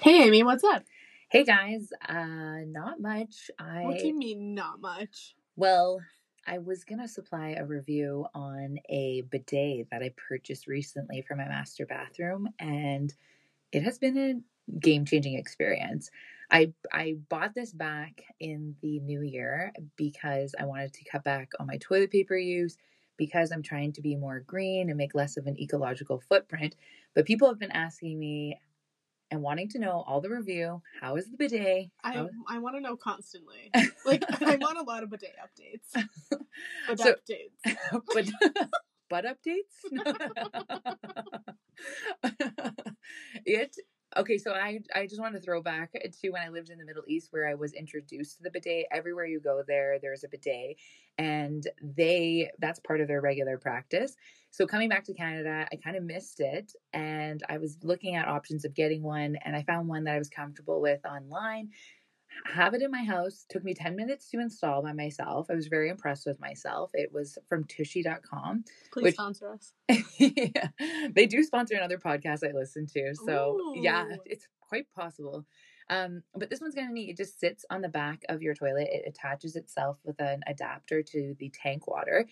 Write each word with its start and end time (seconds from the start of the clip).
Hey, 0.00 0.22
Amy, 0.24 0.42
what's 0.42 0.64
up? 0.64 0.84
Hey 1.28 1.44
guys, 1.44 1.92
uh, 2.08 2.64
not 2.66 3.00
much. 3.00 3.50
I 3.58 3.82
What 3.84 3.98
do 3.98 4.08
you 4.08 4.14
mean, 4.14 4.54
not 4.54 4.80
much? 4.80 5.34
well, 5.56 6.00
I 6.46 6.58
was 6.58 6.84
gonna 6.84 7.06
supply 7.08 7.50
a 7.50 7.66
review 7.66 8.26
on 8.34 8.78
a 8.88 9.22
bidet 9.30 9.88
that 9.90 10.02
I 10.02 10.12
purchased 10.16 10.66
recently 10.66 11.22
for 11.22 11.36
my 11.36 11.46
master 11.46 11.86
bathroom, 11.86 12.48
and 12.58 13.12
it 13.72 13.82
has 13.82 13.98
been 13.98 14.16
a 14.18 14.78
game-changing 14.80 15.34
experience. 15.34 16.10
I 16.50 16.72
I 16.92 17.18
bought 17.28 17.54
this 17.54 17.72
back 17.72 18.22
in 18.40 18.76
the 18.80 19.00
new 19.00 19.22
year 19.22 19.72
because 19.96 20.54
I 20.58 20.64
wanted 20.64 20.94
to 20.94 21.04
cut 21.10 21.24
back 21.24 21.52
on 21.60 21.66
my 21.66 21.76
toilet 21.76 22.10
paper 22.10 22.36
use 22.36 22.76
because 23.18 23.52
I'm 23.52 23.62
trying 23.62 23.92
to 23.92 24.00
be 24.00 24.16
more 24.16 24.40
green 24.40 24.88
and 24.88 24.96
make 24.96 25.14
less 25.14 25.36
of 25.36 25.46
an 25.46 25.60
ecological 25.60 26.20
footprint. 26.20 26.74
But 27.14 27.26
people 27.26 27.48
have 27.48 27.58
been 27.58 27.70
asking 27.70 28.18
me 28.18 28.58
and 29.30 29.42
wanting 29.42 29.68
to 29.70 29.78
know 29.78 30.04
all 30.06 30.20
the 30.20 30.30
review. 30.30 30.82
How 31.00 31.16
is 31.16 31.30
the 31.30 31.36
bidet? 31.36 31.90
I 32.02 32.12
How- 32.12 32.30
I 32.48 32.58
want 32.58 32.76
to 32.76 32.80
know 32.80 32.96
constantly. 32.96 33.70
Like 34.06 34.24
I 34.42 34.56
want 34.56 34.78
a 34.78 34.82
lot 34.82 35.02
of 35.02 35.10
bidet 35.10 35.34
updates. 35.44 35.92
Bidet 36.88 36.98
So- 36.98 37.14
updates. 37.14 38.02
but 38.14 38.26
butt 39.08 39.24
updates. 39.24 39.76
it 43.44 43.76
okay. 44.16 44.38
So 44.38 44.52
I 44.52 44.80
I 44.94 45.06
just 45.06 45.20
want 45.20 45.34
to 45.34 45.40
throw 45.40 45.62
back 45.62 45.92
to 45.92 46.30
when 46.30 46.42
I 46.42 46.48
lived 46.48 46.70
in 46.70 46.78
the 46.78 46.84
Middle 46.84 47.04
East, 47.06 47.28
where 47.32 47.48
I 47.48 47.54
was 47.54 47.72
introduced 47.72 48.36
to 48.38 48.42
the 48.42 48.50
bidet. 48.50 48.86
Everywhere 48.90 49.26
you 49.26 49.40
go, 49.40 49.62
there 49.66 49.98
there's 50.00 50.24
a 50.24 50.28
bidet, 50.28 50.76
and 51.18 51.66
they 51.82 52.50
that's 52.58 52.80
part 52.80 53.00
of 53.00 53.08
their 53.08 53.20
regular 53.20 53.58
practice. 53.58 54.16
So 54.50 54.66
coming 54.66 54.88
back 54.88 55.04
to 55.04 55.14
Canada, 55.14 55.66
I 55.72 55.76
kind 55.76 55.96
of 55.96 56.02
missed 56.02 56.40
it, 56.40 56.72
and 56.92 57.42
I 57.48 57.58
was 57.58 57.78
looking 57.82 58.16
at 58.16 58.26
options 58.26 58.64
of 58.64 58.74
getting 58.74 59.02
one, 59.02 59.36
and 59.44 59.54
I 59.54 59.62
found 59.62 59.88
one 59.88 60.04
that 60.04 60.14
I 60.14 60.18
was 60.18 60.28
comfortable 60.28 60.80
with 60.80 61.04
online 61.06 61.70
have 62.46 62.74
it 62.74 62.82
in 62.82 62.90
my 62.90 63.04
house. 63.04 63.44
Took 63.48 63.64
me 63.64 63.74
10 63.74 63.96
minutes 63.96 64.28
to 64.30 64.40
install 64.40 64.82
by 64.82 64.92
myself. 64.92 65.48
I 65.50 65.54
was 65.54 65.68
very 65.68 65.88
impressed 65.88 66.26
with 66.26 66.40
myself. 66.40 66.90
It 66.94 67.12
was 67.12 67.38
from 67.48 67.64
tushy.com. 67.64 68.64
Please 68.92 69.02
Which- 69.02 69.14
sponsor 69.14 69.52
us. 69.52 69.72
yeah. 70.18 70.68
They 71.14 71.26
do 71.26 71.42
sponsor 71.42 71.74
another 71.74 71.98
podcast 71.98 72.48
I 72.48 72.52
listen 72.52 72.86
to. 72.94 73.14
So, 73.26 73.74
yeah, 73.76 74.06
it's 74.24 74.46
quite 74.60 74.86
possible. 74.94 75.44
Um, 75.90 76.22
but 76.34 76.48
this 76.48 76.60
one's 76.60 76.76
kind 76.76 76.86
of 76.86 76.94
neat. 76.94 77.10
It 77.10 77.16
just 77.16 77.40
sits 77.40 77.64
on 77.68 77.80
the 77.80 77.88
back 77.88 78.22
of 78.28 78.42
your 78.42 78.54
toilet. 78.54 78.88
It 78.90 79.04
attaches 79.08 79.56
itself 79.56 79.98
with 80.04 80.20
an 80.20 80.40
adapter 80.46 81.02
to 81.02 81.34
the 81.38 81.50
tank 81.50 81.88
water, 81.88 82.26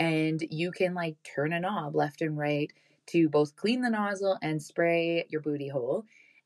and 0.00 0.42
you 0.50 0.72
can 0.72 0.94
like 0.94 1.16
turn 1.22 1.52
a 1.52 1.60
knob 1.60 1.94
left 1.94 2.22
and 2.22 2.36
right 2.36 2.72
to 3.06 3.28
both 3.28 3.54
clean 3.54 3.82
the 3.82 3.90
nozzle 3.90 4.36
and 4.42 4.60
spray 4.60 5.26
your 5.30 5.40
booty 5.40 5.68
hole. 5.68 6.04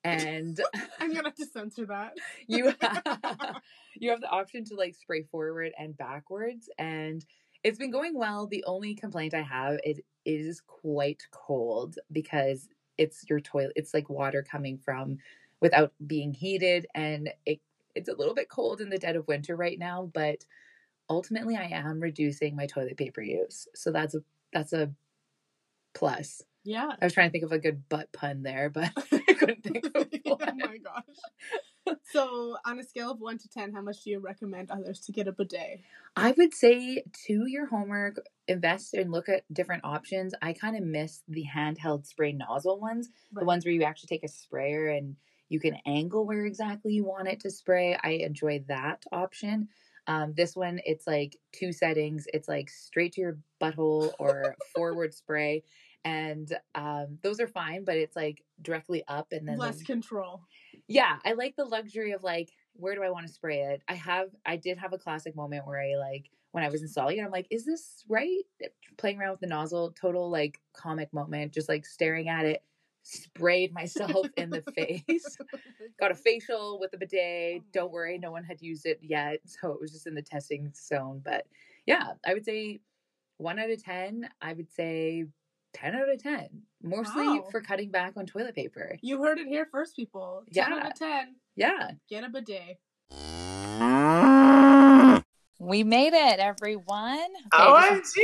And 0.09 0.61
I'm 1.01 1.13
gonna 1.13 1.29
have 1.29 1.35
to 1.37 1.47
censor 1.47 1.87
that. 1.87 2.15
you 2.47 2.73
you 3.97 4.11
have 4.11 4.21
the 4.21 4.31
option 4.31 4.65
to 4.67 4.75
like 4.75 4.95
spray 4.95 5.23
forward 5.23 5.73
and 5.79 5.97
backwards 5.97 6.69
and 6.79 7.25
it's 7.65 7.79
been 7.79 7.91
going 7.91 8.17
well. 8.17 8.47
The 8.47 8.65
only 8.65 8.95
complaint 8.95 9.35
i 9.35 9.43
have 9.43 9.79
is 9.85 9.99
it 9.99 10.05
is 10.25 10.61
quite 10.61 11.23
cold 11.31 11.99
because 12.13 12.69
it's 12.99 13.25
your 13.29 13.41
toilet 13.41 13.73
it's 13.77 13.95
like 13.95 14.11
water 14.11 14.45
coming 14.49 14.79
from 14.79 15.17
without 15.61 15.93
being 16.07 16.33
heated 16.35 16.87
and 16.95 17.31
it 17.47 17.61
it's 17.95 18.09
a 18.09 18.15
little 18.15 18.35
bit 18.35 18.49
cold 18.49 18.81
in 18.81 18.91
the 18.91 18.99
dead 18.99 19.17
of 19.17 19.27
winter 19.27 19.57
right 19.57 19.79
now 19.79 20.11
but 20.13 20.45
ultimately 21.11 21.57
i 21.57 21.65
am 21.65 22.01
reducing 22.01 22.55
my 22.55 22.67
toilet 22.67 22.97
paper 22.97 23.23
use. 23.23 23.67
So 23.75 23.91
that's 23.91 24.15
a 24.15 24.21
that's 24.53 24.73
a 24.73 24.91
plus 25.95 26.43
Yeah. 26.65 26.91
i 27.01 27.05
was 27.05 27.13
trying 27.13 27.29
to 27.29 27.33
think 27.33 27.45
of 27.45 27.53
a 27.53 27.59
good 27.59 27.89
butt 27.89 28.13
pun 28.13 28.43
there 28.43 28.71
but 28.71 28.91
i 29.13 29.33
couldn't 29.35 29.63
think 29.63 29.87
of 29.95 30.07
oh 30.27 30.37
one 30.37 30.59
my 30.59 30.79
gosh. 30.79 31.05
So, 32.11 32.57
on 32.67 32.79
a 32.79 32.83
scale 32.83 33.11
of 33.11 33.21
one 33.21 33.39
to 33.39 33.49
ten, 33.49 33.73
how 33.73 33.81
much 33.81 34.03
do 34.03 34.11
you 34.11 34.19
recommend 34.19 34.71
others 34.71 35.01
to 35.01 35.13
get 35.13 35.29
a 35.29 35.33
bidet? 35.33 35.81
I 36.17 36.33
would 36.37 36.55
say 36.55 37.03
do 37.27 37.47
your 37.47 37.67
homework, 37.67 38.21
invest 38.47 38.95
and 38.95 39.11
look 39.11 39.29
at 39.29 39.45
different 39.53 39.85
options. 39.85 40.35
I 40.43 40.53
kind 40.53 40.77
of 40.77 40.83
miss 40.83 41.23
the 41.29 41.45
handheld 41.55 42.07
spray 42.07 42.33
nozzle 42.33 42.79
ones, 42.79 43.09
the 43.33 43.45
ones 43.45 43.65
where 43.65 43.73
you 43.73 43.85
actually 43.85 44.09
take 44.09 44.25
a 44.25 44.29
sprayer 44.29 44.89
and 44.89 45.17
you 45.49 45.61
can 45.61 45.77
angle 45.87 46.27
where 46.27 46.45
exactly 46.45 46.93
you 46.93 47.05
want 47.05 47.29
it 47.29 47.41
to 47.41 47.51
spray. 47.51 47.97
I 48.03 48.11
enjoy 48.11 48.65
that 48.69 49.05
option. 49.13 49.69
Um, 50.07 50.33
this 50.35 50.57
one, 50.57 50.81
it's 50.85 51.07
like 51.07 51.37
two 51.53 51.73
settings. 51.73 52.27
It's 52.33 52.49
like 52.49 52.71
straight 52.71 53.13
to 53.15 53.21
your 53.21 53.39
butthole 53.61 54.13
or 54.19 54.57
forward 54.75 55.15
spray, 55.23 55.63
and 56.09 56.59
um, 56.75 57.19
those 57.23 57.41
are 57.41 57.47
fine. 57.47 57.85
But 57.85 57.97
it's 57.97 58.17
like 58.17 58.45
directly 58.63 59.03
up 59.09 59.29
and 59.33 59.47
then 59.47 59.57
the- 59.57 59.63
Less 59.63 59.83
control. 59.83 60.43
yeah, 60.87 61.19
I 61.25 61.33
like 61.33 61.57
the 61.57 61.65
luxury 61.65 62.13
of 62.13 62.23
like, 62.23 62.51
where 62.75 62.95
do 62.95 63.03
I 63.03 63.11
want 63.11 63.27
to 63.27 63.33
spray 63.33 63.61
it? 63.61 63.83
I 63.89 63.95
have, 63.95 64.29
I 64.47 64.57
did 64.57 64.79
have 64.79 64.93
a 64.93 64.99
classic 64.99 65.35
moment 65.37 65.67
where 65.67 65.81
I 65.81 65.97
like, 65.97 66.31
when 66.53 66.65
I 66.65 66.69
was 66.71 66.83
installing 66.83 67.19
it, 67.19 67.25
I'm 67.25 67.31
like, 67.31 67.47
is 67.51 67.65
this 67.67 68.05
right? 68.09 68.43
Playing 68.97 69.19
around 69.19 69.33
with 69.33 69.41
the 69.41 69.47
nozzle, 69.49 69.93
total 69.93 70.31
like 70.31 70.61
comic 70.73 71.13
moment, 71.13 71.53
just 71.53 71.69
like 71.69 71.85
staring 71.85 72.29
at 72.29 72.47
it, 72.47 72.63
sprayed 73.03 73.73
myself 73.73 74.27
in 74.37 74.51
the 74.51 74.63
face. 74.75 75.37
Got 76.01 76.13
a 76.13 76.15
facial 76.15 76.79
with 76.81 76.95
a 76.95 76.97
bidet. 76.97 77.63
Don't 77.73 77.93
worry, 77.93 78.17
no 78.19 78.33
one 78.33 78.45
had 78.45 78.63
used 78.63 78.87
it 78.87 78.99
yet. 79.03 79.41
So 79.45 79.73
it 79.73 79.81
was 79.81 79.93
just 79.93 80.07
in 80.07 80.15
the 80.15 80.23
testing 80.23 80.73
zone. 80.75 81.21
But 81.25 81.47
yeah, 81.87 82.13
I 82.27 82.33
would 82.35 82.45
say 82.45 82.81
one 83.37 83.59
out 83.59 83.71
of 83.71 83.83
10. 83.83 84.29
I 84.41 84.53
would 84.53 84.71
say 84.73 85.25
10 85.81 85.95
out 85.95 86.09
of 86.09 86.23
10. 86.23 86.49
Mostly 86.83 87.25
Wow. 87.39 87.47
for 87.51 87.61
cutting 87.61 87.91
back 87.91 88.15
on 88.17 88.27
toilet 88.27 88.55
paper. 88.55 88.97
You 89.03 89.23
heard 89.23 89.39
it 89.39 89.47
here 89.47 89.67
first, 89.71 89.97
people. 89.97 90.45
Ten 90.53 90.73
out 90.73 90.87
of 90.87 90.95
ten. 90.95 91.37
Yeah. 91.57 91.93
Get 92.09 92.25
a 92.25 92.29
bidet. 92.29 92.79
We 95.61 95.83
made 95.83 96.15
it, 96.15 96.39
everyone. 96.39 97.27
OMG! 97.53 98.15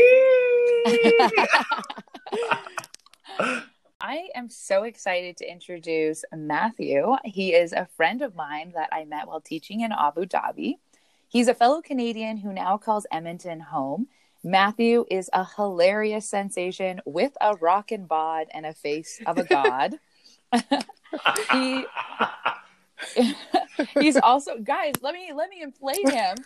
I 4.01 4.29
am 4.35 4.49
so 4.51 4.83
excited 4.85 5.37
to 5.39 5.51
introduce 5.51 6.25
Matthew. 6.33 7.17
He 7.25 7.55
is 7.55 7.73
a 7.73 7.87
friend 7.97 8.23
of 8.23 8.35
mine 8.37 8.73
that 8.75 8.89
I 8.93 9.05
met 9.05 9.27
while 9.27 9.41
teaching 9.41 9.81
in 9.81 9.91
Abu 9.93 10.27
Dhabi. 10.27 10.75
He's 11.29 11.49
a 11.49 11.55
fellow 11.55 11.81
Canadian 11.83 12.37
who 12.37 12.53
now 12.53 12.77
calls 12.79 13.07
Edmonton 13.11 13.61
home. 13.61 14.07
Matthew 14.47 15.07
is 15.11 15.31
a 15.33 15.47
hilarious 15.57 16.29
sensation 16.29 17.01
with 17.07 17.33
a 17.41 17.57
rockin' 17.57 18.05
bod 18.05 18.49
and 18.53 18.67
a 18.67 18.75
face 18.75 19.19
of 19.27 19.39
a 19.39 19.45
god. 19.45 19.99
he 21.53 21.87
he's 23.99 24.17
also 24.19 24.59
guys 24.59 24.95
let 25.01 25.15
me 25.15 25.33
let 25.35 25.49
me 25.49 25.63
inflate 25.63 26.09
him. 26.11 26.37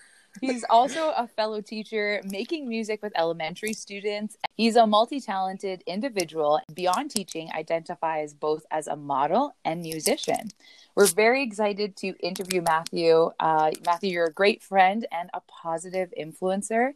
He's 0.40 0.64
also 0.70 1.12
a 1.16 1.26
fellow 1.26 1.60
teacher 1.60 2.20
making 2.24 2.68
music 2.68 3.02
with 3.02 3.12
elementary 3.16 3.72
students. 3.72 4.36
He's 4.54 4.76
a 4.76 4.86
multi-talented 4.86 5.82
individual. 5.84 6.60
Beyond 6.72 7.10
teaching 7.10 7.50
identifies 7.52 8.32
both 8.32 8.64
as 8.70 8.86
a 8.86 8.94
model 8.94 9.56
and 9.64 9.80
musician. 9.80 10.50
We're 10.94 11.06
very 11.06 11.42
excited 11.42 11.96
to 11.96 12.14
interview 12.20 12.62
matthew. 12.62 13.32
Uh, 13.40 13.72
matthew 13.84 14.12
you're 14.12 14.26
a 14.26 14.32
great 14.32 14.62
friend 14.62 15.04
and 15.10 15.30
a 15.34 15.40
positive 15.40 16.14
influencer 16.16 16.92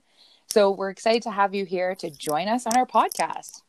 so 0.53 0.71
we're 0.71 0.91
excited 0.91 1.23
to 1.23 1.31
have 1.31 1.55
you 1.55 1.65
here 1.65 1.95
to 1.95 2.11
join 2.11 2.47
us 2.47 2.67
on 2.67 2.77
our 2.77 2.87
podcast 2.87 3.63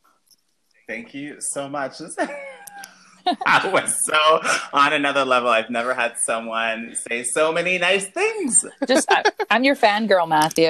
Thank 0.85 1.13
you 1.13 1.37
so 1.39 1.69
much. 1.69 1.93
I 3.45 3.69
was 3.69 3.95
so 4.05 4.41
on 4.73 4.91
another 4.91 5.23
level. 5.23 5.47
I've 5.47 5.69
never 5.69 5.93
had 5.93 6.17
someone 6.17 6.93
say 6.93 7.23
so 7.23 7.53
many 7.53 7.77
nice 7.77 8.05
things. 8.07 8.65
just 8.85 9.09
I, 9.09 9.23
i'm 9.49 9.63
your 9.63 9.77
fangirl 9.77 10.27
matthew 10.27 10.67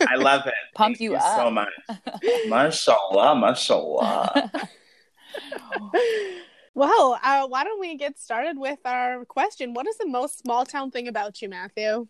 I 0.00 0.14
love 0.16 0.46
it. 0.46 0.54
Pump 0.74 0.96
Thank 0.96 1.00
you 1.00 1.12
you 1.12 1.20
so 1.20 1.48
up. 1.48 1.52
much. 1.52 1.68
Mashallah, 2.48 3.36
mashallah. 3.36 4.50
Well, 6.74 7.18
uh, 7.24 7.48
why 7.48 7.64
don't 7.64 7.80
we 7.80 7.96
get 7.96 8.20
started 8.20 8.56
with 8.56 8.78
our 8.84 9.24
question? 9.24 9.74
What 9.74 9.88
is 9.88 9.98
the 9.98 10.06
most 10.06 10.38
small 10.38 10.64
town 10.64 10.92
thing 10.92 11.08
about 11.08 11.42
you, 11.42 11.48
Matthew? 11.48 12.06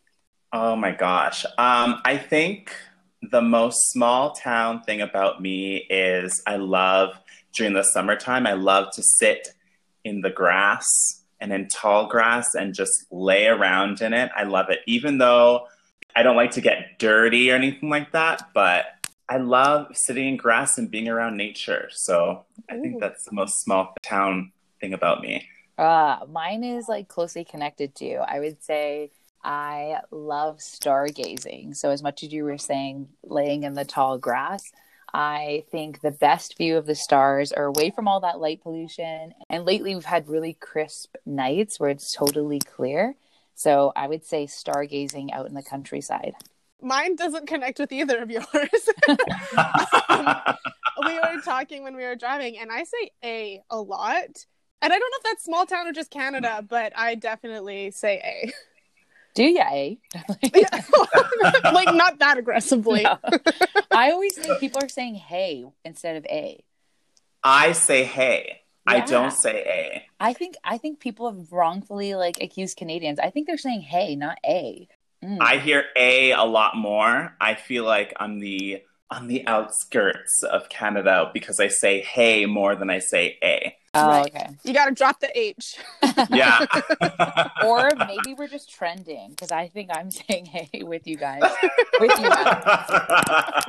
Oh 0.52 0.76
my 0.76 0.90
gosh. 0.92 1.46
Um, 1.56 2.02
I 2.04 2.18
think 2.18 2.70
the 3.22 3.42
most 3.42 3.90
small 3.90 4.32
town 4.32 4.82
thing 4.82 5.00
about 5.00 5.42
me 5.42 5.78
is 5.90 6.42
I 6.46 6.56
love 6.56 7.18
during 7.52 7.72
the 7.72 7.82
summertime, 7.82 8.46
I 8.46 8.52
love 8.52 8.92
to 8.94 9.02
sit 9.02 9.48
in 10.04 10.20
the 10.20 10.30
grass 10.30 10.86
and 11.40 11.52
in 11.52 11.68
tall 11.68 12.06
grass 12.06 12.54
and 12.54 12.74
just 12.74 13.06
lay 13.10 13.46
around 13.46 14.00
in 14.00 14.12
it. 14.12 14.30
I 14.36 14.44
love 14.44 14.70
it. 14.70 14.80
Even 14.86 15.18
though 15.18 15.66
I 16.14 16.22
don't 16.22 16.36
like 16.36 16.52
to 16.52 16.60
get 16.60 16.98
dirty 16.98 17.50
or 17.50 17.54
anything 17.54 17.90
like 17.90 18.12
that, 18.12 18.48
but 18.54 18.86
I 19.28 19.36
love 19.36 19.88
sitting 19.94 20.28
in 20.28 20.36
grass 20.36 20.78
and 20.78 20.90
being 20.90 21.08
around 21.08 21.36
nature. 21.36 21.88
So 21.92 22.44
I 22.70 22.78
think 22.78 23.00
that's 23.00 23.24
the 23.24 23.32
most 23.32 23.60
small 23.60 23.94
town 24.02 24.52
thing 24.80 24.94
about 24.94 25.20
me. 25.20 25.46
Uh, 25.76 26.18
mine 26.28 26.64
is 26.64 26.88
like 26.88 27.08
closely 27.08 27.44
connected 27.44 27.94
to 27.96 28.04
you. 28.04 28.18
I 28.18 28.40
would 28.40 28.62
say 28.64 29.10
I 29.42 30.00
love 30.10 30.58
stargazing. 30.58 31.76
So 31.76 31.90
as 31.90 32.02
much 32.02 32.22
as 32.22 32.32
you 32.32 32.44
were 32.44 32.58
saying 32.58 33.08
laying 33.22 33.62
in 33.62 33.74
the 33.74 33.84
tall 33.84 34.18
grass, 34.18 34.72
I 35.14 35.64
think 35.70 36.00
the 36.00 36.10
best 36.10 36.58
view 36.58 36.76
of 36.76 36.86
the 36.86 36.94
stars 36.94 37.52
are 37.52 37.64
away 37.64 37.90
from 37.90 38.08
all 38.08 38.20
that 38.20 38.40
light 38.40 38.62
pollution. 38.62 39.32
And 39.48 39.64
lately, 39.64 39.94
we've 39.94 40.04
had 40.04 40.28
really 40.28 40.54
crisp 40.54 41.16
nights 41.24 41.80
where 41.80 41.90
it's 41.90 42.12
totally 42.12 42.58
clear. 42.58 43.14
So 43.54 43.92
I 43.96 44.06
would 44.06 44.24
say 44.24 44.46
stargazing 44.46 45.32
out 45.32 45.46
in 45.46 45.54
the 45.54 45.62
countryside. 45.62 46.34
Mine 46.80 47.16
doesn't 47.16 47.46
connect 47.48 47.78
with 47.78 47.90
either 47.90 48.18
of 48.18 48.30
yours. 48.30 48.44
we 49.08 49.14
were 51.14 51.40
talking 51.44 51.82
when 51.82 51.96
we 51.96 52.04
were 52.04 52.14
driving, 52.14 52.58
and 52.58 52.70
I 52.70 52.84
say 52.84 53.10
A 53.24 53.62
a 53.70 53.80
lot. 53.80 54.46
And 54.80 54.92
I 54.92 54.98
don't 54.98 55.10
know 55.10 55.16
if 55.16 55.22
that's 55.24 55.44
small 55.44 55.66
town 55.66 55.88
or 55.88 55.92
just 55.92 56.10
Canada, 56.10 56.64
but 56.68 56.92
I 56.96 57.16
definitely 57.16 57.90
say 57.90 58.20
A. 58.24 58.52
Do 59.38 59.44
you, 59.44 59.60
eh? 59.60 59.94
like 61.72 61.94
not 61.94 62.18
that 62.18 62.38
aggressively. 62.38 63.04
No. 63.04 63.18
I 63.92 64.10
always 64.10 64.36
think 64.36 64.58
people 64.58 64.82
are 64.82 64.88
saying 64.88 65.14
hey 65.14 65.64
instead 65.84 66.16
of 66.16 66.26
a. 66.26 66.60
I 67.44 67.70
say 67.70 68.02
hey. 68.02 68.62
I 68.84 68.98
don't 68.98 69.30
say 69.30 69.62
a. 69.64 70.06
I 70.18 70.32
think 70.32 70.56
I 70.64 70.76
think 70.76 70.98
people 70.98 71.30
have 71.30 71.52
wrongfully 71.52 72.16
like 72.16 72.42
accused 72.42 72.78
Canadians. 72.78 73.20
I 73.20 73.30
think 73.30 73.46
they're 73.46 73.58
saying 73.58 73.82
hey, 73.82 74.16
not 74.16 74.38
a. 74.44 74.88
Mm. 75.22 75.38
I 75.40 75.58
hear 75.58 75.84
a 75.94 76.32
a 76.32 76.42
lot 76.42 76.76
more. 76.76 77.36
I 77.40 77.54
feel 77.54 77.84
like 77.84 78.14
I'm 78.18 78.40
the 78.40 78.82
on 79.08 79.28
the 79.28 79.46
outskirts 79.46 80.42
of 80.42 80.68
Canada 80.68 81.30
because 81.32 81.60
I 81.60 81.68
say 81.68 82.00
hey 82.00 82.44
more 82.46 82.74
than 82.74 82.90
I 82.90 82.98
say 82.98 83.38
a. 83.40 83.76
oh, 83.98 84.08
Right. 84.08 84.26
okay. 84.34 84.48
You 84.64 84.72
got 84.74 84.86
to 84.86 84.92
drop 84.94 85.20
the 85.20 85.30
H. 85.38 85.76
Yeah. 86.30 86.64
Or 87.64 87.90
maybe 87.98 88.34
we're 88.36 88.48
just 88.48 88.70
trending 88.70 89.30
because 89.30 89.50
I 89.52 89.68
think 89.68 89.90
I'm 89.92 90.10
saying 90.20 90.46
hey 90.46 90.82
with 90.82 91.06
you 91.06 91.16
guys. 91.16 91.42
with 92.00 92.18
you. 92.18 92.28
Matt. 92.28 93.64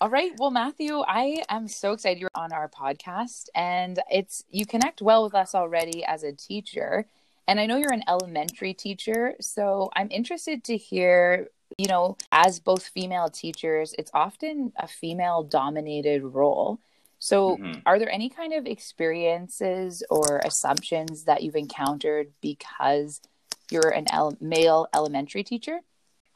All 0.00 0.08
right. 0.10 0.32
Well, 0.38 0.50
Matthew, 0.50 1.00
I 1.06 1.42
am 1.48 1.68
so 1.68 1.92
excited 1.92 2.20
you're 2.20 2.30
on 2.34 2.52
our 2.52 2.68
podcast 2.68 3.48
and 3.54 4.00
it's 4.10 4.42
you 4.50 4.66
connect 4.66 5.00
well 5.00 5.22
with 5.24 5.34
us 5.34 5.54
already 5.54 6.04
as 6.04 6.22
a 6.24 6.32
teacher. 6.32 7.06
And 7.46 7.60
I 7.60 7.66
know 7.66 7.76
you're 7.76 7.92
an 7.92 8.02
elementary 8.08 8.72
teacher, 8.74 9.34
so 9.40 9.90
I'm 9.94 10.10
interested 10.10 10.64
to 10.64 10.76
hear, 10.78 11.48
you 11.78 11.86
know, 11.88 12.16
as 12.32 12.58
both 12.58 12.86
female 12.86 13.28
teachers, 13.28 13.94
it's 13.98 14.10
often 14.14 14.72
a 14.78 14.88
female 14.88 15.42
dominated 15.42 16.22
role. 16.24 16.80
So, 17.24 17.56
Mhm. 17.56 17.80
are 17.86 17.98
there 17.98 18.12
any 18.12 18.28
kind 18.28 18.52
of 18.52 18.66
experiences 18.66 20.02
or 20.10 20.42
assumptions 20.44 21.24
that 21.24 21.42
you've 21.42 21.56
encountered 21.56 22.34
because 22.42 23.22
you're 23.70 23.88
an 23.88 24.04
el- 24.12 24.36
male 24.42 24.88
elementary 24.94 25.42
teacher? 25.42 25.80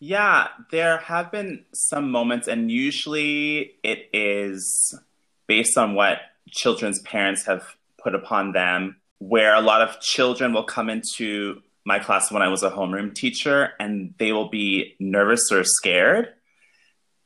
Yeah, 0.01 0.49
there 0.71 0.97
have 0.97 1.31
been 1.31 1.67
some 1.75 2.11
moments, 2.11 2.49
and 2.49 2.71
usually 2.71 3.75
it 3.83 4.09
is 4.15 4.99
based 5.47 5.77
on 5.77 5.95
what 5.95 6.21
children's 6.49 7.03
parents 7.03 7.45
have 7.45 7.77
put 8.03 8.15
upon 8.15 8.53
them, 8.53 8.97
where 9.19 9.55
a 9.55 9.61
lot 9.61 9.83
of 9.83 10.01
children 10.01 10.55
will 10.55 10.65
come 10.65 10.89
into 10.89 11.63
my 11.85 11.99
class 11.99 12.33
when 12.33 12.41
I 12.41 12.49
was 12.49 12.63
a 12.63 12.71
homeroom 12.71 13.15
teacher 13.15 13.75
and 13.79 14.15
they 14.19 14.33
will 14.33 14.49
be 14.49 14.97
nervous 14.99 15.53
or 15.53 15.65
scared. 15.65 16.33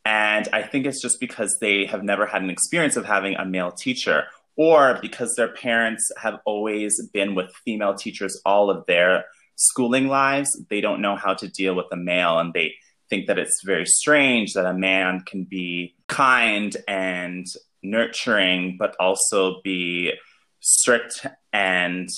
And 0.05 0.49
I 0.53 0.63
think 0.63 0.87
it's 0.87 1.01
just 1.01 1.21
because 1.21 1.57
they 1.61 1.87
have 1.87 2.03
never 2.03 2.27
had 2.27 2.43
an 2.43 2.51
experience 2.51 2.97
of 2.97 3.05
having 3.05 3.37
a 3.37 3.45
male 3.45 3.71
teacher, 3.71 4.25
or 4.57 4.99
because 5.01 5.35
their 5.37 5.49
parents 5.49 6.11
have 6.19 6.41
always 6.45 7.01
been 7.13 7.35
with 7.35 7.55
female 7.65 7.95
teachers 7.95 8.41
all 8.45 8.69
of 8.69 8.85
their 8.87 9.25
schooling 9.57 10.09
lives. 10.09 10.61
They 10.69 10.81
don't 10.81 11.01
know 11.01 11.17
how 11.17 11.35
to 11.35 11.49
deal 11.49 11.75
with 11.75 11.87
a 11.93 11.97
male, 11.97 12.39
and 12.39 12.53
they 12.53 12.75
think 13.09 13.27
that 13.27 13.39
it's 13.39 13.63
very 13.65 13.87
strange 13.87 14.55
that 14.55 14.67
a 14.67 14.75
man 14.75 15.21
can 15.21 15.45
be 15.45 15.95
kind 16.09 16.77
and 16.89 17.47
nurturing, 17.83 18.77
but 18.79 18.97
also 18.99 19.61
be 19.63 20.13
strict 20.61 21.27
and 21.53 22.09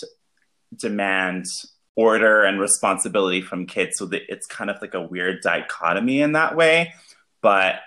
demand 0.78 1.44
order 1.96 2.44
and 2.44 2.60
responsibility 2.60 3.40
from 3.40 3.66
kids. 3.66 3.98
So 3.98 4.06
that 4.06 4.22
it's 4.28 4.46
kind 4.46 4.70
of 4.70 4.80
like 4.80 4.94
a 4.94 5.02
weird 5.02 5.42
dichotomy 5.42 6.20
in 6.20 6.32
that 6.32 6.56
way 6.56 6.92
but 7.44 7.80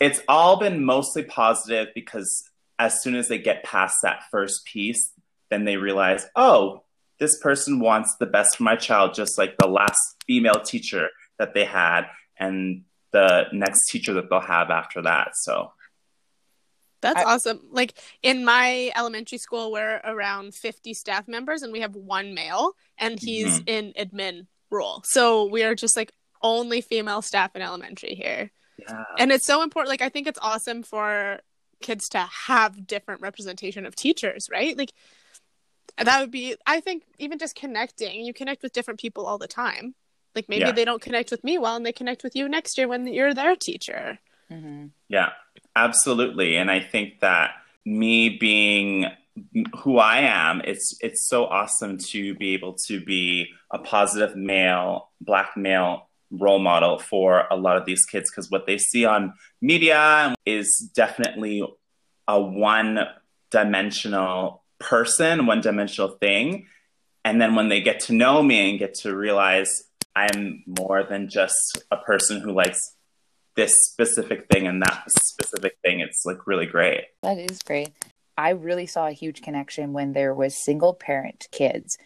it's 0.00 0.22
all 0.28 0.58
been 0.58 0.82
mostly 0.82 1.24
positive 1.24 1.88
because 1.94 2.42
as 2.78 3.02
soon 3.02 3.14
as 3.14 3.28
they 3.28 3.36
get 3.36 3.62
past 3.62 3.96
that 4.02 4.22
first 4.30 4.64
piece, 4.64 5.12
then 5.50 5.66
they 5.66 5.76
realize, 5.76 6.26
oh, 6.34 6.84
this 7.20 7.38
person 7.40 7.80
wants 7.80 8.16
the 8.18 8.24
best 8.24 8.56
for 8.56 8.62
my 8.62 8.76
child, 8.76 9.12
just 9.12 9.36
like 9.36 9.58
the 9.58 9.68
last 9.68 10.00
female 10.26 10.58
teacher 10.58 11.10
that 11.38 11.52
they 11.52 11.66
had 11.66 12.06
and 12.38 12.84
the 13.12 13.44
next 13.52 13.90
teacher 13.90 14.14
that 14.14 14.30
they'll 14.30 14.40
have 14.40 14.70
after 14.70 15.02
that. 15.02 15.32
So, 15.34 15.72
That's 17.02 17.20
I- 17.20 17.24
awesome. 17.24 17.60
Like 17.70 17.92
in 18.22 18.42
my 18.42 18.90
elementary 18.96 19.36
school, 19.36 19.70
we're 19.70 20.00
around 20.02 20.54
50 20.54 20.94
staff 20.94 21.28
members 21.28 21.60
and 21.60 21.74
we 21.74 21.80
have 21.80 21.94
one 21.94 22.32
male 22.32 22.72
and 22.96 23.20
he's 23.20 23.60
mm-hmm. 23.60 23.68
in 23.68 23.92
admin 23.98 24.46
role. 24.70 25.02
So 25.04 25.44
we 25.44 25.62
are 25.62 25.74
just 25.74 25.94
like 25.94 26.10
only 26.40 26.80
female 26.80 27.20
staff 27.20 27.54
in 27.54 27.60
elementary 27.60 28.14
here. 28.14 28.50
Yeah. 28.88 29.04
And 29.18 29.32
it's 29.32 29.46
so 29.46 29.62
important. 29.62 29.90
Like 29.90 30.02
I 30.02 30.08
think 30.08 30.26
it's 30.26 30.38
awesome 30.42 30.82
for 30.82 31.40
kids 31.82 32.08
to 32.10 32.18
have 32.18 32.86
different 32.86 33.20
representation 33.20 33.86
of 33.86 33.94
teachers, 33.94 34.48
right? 34.50 34.76
Like 34.76 34.92
that 35.98 36.20
would 36.20 36.30
be 36.30 36.56
I 36.66 36.80
think 36.80 37.04
even 37.18 37.38
just 37.38 37.54
connecting, 37.54 38.24
you 38.24 38.34
connect 38.34 38.62
with 38.62 38.72
different 38.72 39.00
people 39.00 39.26
all 39.26 39.38
the 39.38 39.48
time. 39.48 39.94
Like 40.34 40.48
maybe 40.48 40.60
Yeah. 40.64 40.72
they 40.72 40.84
don't 40.84 41.02
connect 41.02 41.30
with 41.30 41.44
me 41.44 41.58
well 41.58 41.76
and 41.76 41.86
they 41.86 41.92
connect 41.92 42.24
with 42.24 42.34
you 42.34 42.48
next 42.48 42.76
year 42.78 42.88
when 42.88 43.06
you're 43.06 43.34
their 43.34 43.54
teacher. 43.56 44.18
hmm 44.48 44.86
Yeah, 45.08 45.30
absolutely. 45.76 46.56
And 46.56 46.70
I 46.70 46.80
think 46.80 47.20
that 47.20 47.52
me 47.84 48.30
being 48.30 49.06
who 49.80 49.98
I 49.98 50.18
am, 50.20 50.60
it's 50.64 50.96
it's 51.00 51.28
so 51.28 51.44
awesome 51.46 51.98
to 52.10 52.34
be 52.34 52.54
able 52.54 52.74
to 52.86 53.04
be 53.04 53.48
a 53.70 53.78
positive 53.78 54.36
male, 54.36 55.10
black 55.20 55.56
male 55.56 56.08
role 56.30 56.58
model 56.58 56.98
for 56.98 57.46
a 57.50 57.56
lot 57.56 57.76
of 57.76 57.84
these 57.86 58.04
kids 58.04 58.30
because 58.30 58.50
what 58.50 58.66
they 58.66 58.78
see 58.78 59.04
on 59.04 59.34
media 59.60 60.34
is 60.44 60.90
definitely 60.94 61.62
a 62.26 62.40
one 62.40 63.00
dimensional 63.50 64.64
person, 64.78 65.46
one 65.46 65.60
dimensional 65.60 66.08
thing. 66.08 66.66
And 67.24 67.40
then 67.40 67.54
when 67.54 67.68
they 67.68 67.80
get 67.80 68.00
to 68.00 68.12
know 68.12 68.42
me 68.42 68.70
and 68.70 68.78
get 68.78 68.94
to 68.96 69.14
realize 69.14 69.70
I'm 70.16 70.62
more 70.66 71.02
than 71.02 71.28
just 71.28 71.84
a 71.90 71.96
person 71.96 72.40
who 72.40 72.52
likes 72.52 72.78
this 73.56 73.74
specific 73.90 74.46
thing 74.50 74.66
and 74.66 74.82
that 74.82 75.04
specific 75.10 75.76
thing, 75.84 76.00
it's 76.00 76.22
like 76.24 76.46
really 76.46 76.66
great. 76.66 77.04
That 77.22 77.38
is 77.38 77.60
great. 77.62 77.90
I 78.36 78.50
really 78.50 78.86
saw 78.86 79.06
a 79.06 79.12
huge 79.12 79.42
connection 79.42 79.92
when 79.92 80.12
there 80.12 80.34
was 80.34 80.64
single 80.64 80.92
parent 80.92 81.46
kids 81.52 81.96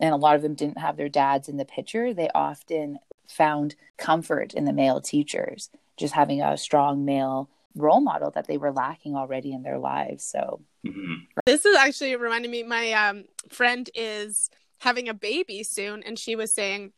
and 0.00 0.14
a 0.14 0.18
lot 0.18 0.36
of 0.36 0.42
them 0.42 0.54
didn't 0.54 0.78
have 0.78 0.96
their 0.96 1.08
dads 1.08 1.48
in 1.48 1.56
the 1.56 1.64
picture. 1.64 2.14
They 2.14 2.28
often 2.34 2.98
found 3.38 3.76
comfort 3.96 4.52
in 4.52 4.64
the 4.64 4.72
male 4.72 5.00
teachers, 5.00 5.70
just 5.96 6.12
having 6.12 6.42
a 6.42 6.58
strong 6.58 7.04
male 7.04 7.48
role 7.74 8.00
model 8.00 8.30
that 8.32 8.48
they 8.48 8.58
were 8.58 8.72
lacking 8.72 9.14
already 9.14 9.52
in 9.52 9.62
their 9.62 9.78
lives. 9.78 10.24
So, 10.24 10.60
hmm 10.84 11.14
This 11.46 11.64
is 11.64 11.76
actually 11.76 12.16
reminding 12.16 12.50
me. 12.50 12.64
My 12.64 12.92
um, 12.92 13.24
friend 13.48 13.88
is 13.94 14.50
having 14.80 15.08
a 15.08 15.14
baby 15.14 15.62
soon, 15.62 16.02
and 16.02 16.18
she 16.18 16.36
was 16.36 16.52
saying, 16.52 16.92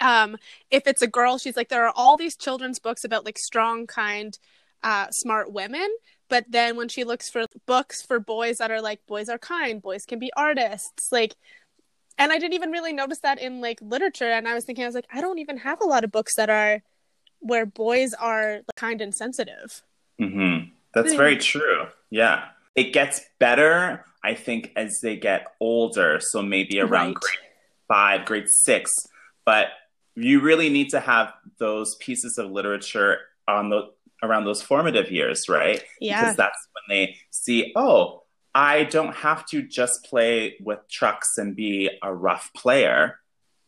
um, 0.00 0.36
if 0.70 0.86
it's 0.86 1.02
a 1.02 1.06
girl, 1.06 1.38
she's 1.38 1.56
like, 1.56 1.68
there 1.68 1.86
are 1.86 1.92
all 1.94 2.16
these 2.16 2.36
children's 2.36 2.78
books 2.78 3.04
about 3.04 3.24
like 3.24 3.38
strong, 3.38 3.86
kind, 3.86 4.38
uh, 4.82 5.06
smart 5.10 5.52
women. 5.52 5.88
But 6.28 6.44
then 6.48 6.76
when 6.76 6.88
she 6.88 7.04
looks 7.04 7.28
for 7.28 7.44
books 7.66 8.02
for 8.02 8.20
boys 8.20 8.58
that 8.58 8.70
are 8.70 8.80
like, 8.80 9.06
boys 9.06 9.28
are 9.28 9.38
kind, 9.38 9.82
boys 9.82 10.06
can 10.06 10.18
be 10.18 10.30
artists, 10.36 11.10
like, 11.12 11.34
and 12.20 12.30
I 12.32 12.38
didn't 12.38 12.52
even 12.52 12.70
really 12.70 12.92
notice 12.92 13.18
that 13.20 13.40
in 13.40 13.60
like 13.60 13.80
literature. 13.80 14.30
And 14.30 14.46
I 14.46 14.54
was 14.54 14.64
thinking, 14.64 14.84
I 14.84 14.86
was 14.86 14.94
like, 14.94 15.08
I 15.12 15.20
don't 15.20 15.38
even 15.38 15.56
have 15.56 15.80
a 15.80 15.86
lot 15.86 16.04
of 16.04 16.12
books 16.12 16.36
that 16.36 16.50
are 16.50 16.82
where 17.40 17.64
boys 17.64 18.12
are 18.14 18.56
like, 18.56 18.76
kind 18.76 19.00
and 19.00 19.14
sensitive. 19.14 19.82
hmm 20.18 20.58
That's 20.94 21.14
very 21.14 21.38
true. 21.38 21.86
Yeah. 22.10 22.44
It 22.76 22.92
gets 22.92 23.22
better, 23.38 24.04
I 24.22 24.34
think, 24.34 24.72
as 24.76 25.00
they 25.00 25.16
get 25.16 25.46
older. 25.60 26.20
So 26.20 26.42
maybe 26.42 26.78
around 26.78 27.14
Right. 27.14 27.14
grade 27.14 27.38
five, 27.88 28.24
grade 28.26 28.48
six. 28.48 28.92
But 29.46 29.68
you 30.14 30.40
really 30.40 30.68
need 30.68 30.90
to 30.90 31.00
have 31.00 31.32
those 31.58 31.96
pieces 31.96 32.36
of 32.36 32.50
literature 32.50 33.18
on 33.48 33.70
the 33.70 33.90
around 34.22 34.44
those 34.44 34.60
formative 34.60 35.10
years, 35.10 35.48
right? 35.48 35.82
Yeah. 35.98 36.20
Because 36.20 36.36
that's 36.36 36.68
when 36.74 36.94
they 36.94 37.16
see, 37.30 37.72
oh, 37.74 38.19
I 38.54 38.84
don't 38.84 39.14
have 39.16 39.46
to 39.46 39.62
just 39.62 40.04
play 40.04 40.56
with 40.60 40.80
trucks 40.90 41.38
and 41.38 41.54
be 41.54 41.90
a 42.02 42.12
rough 42.12 42.50
player 42.54 43.18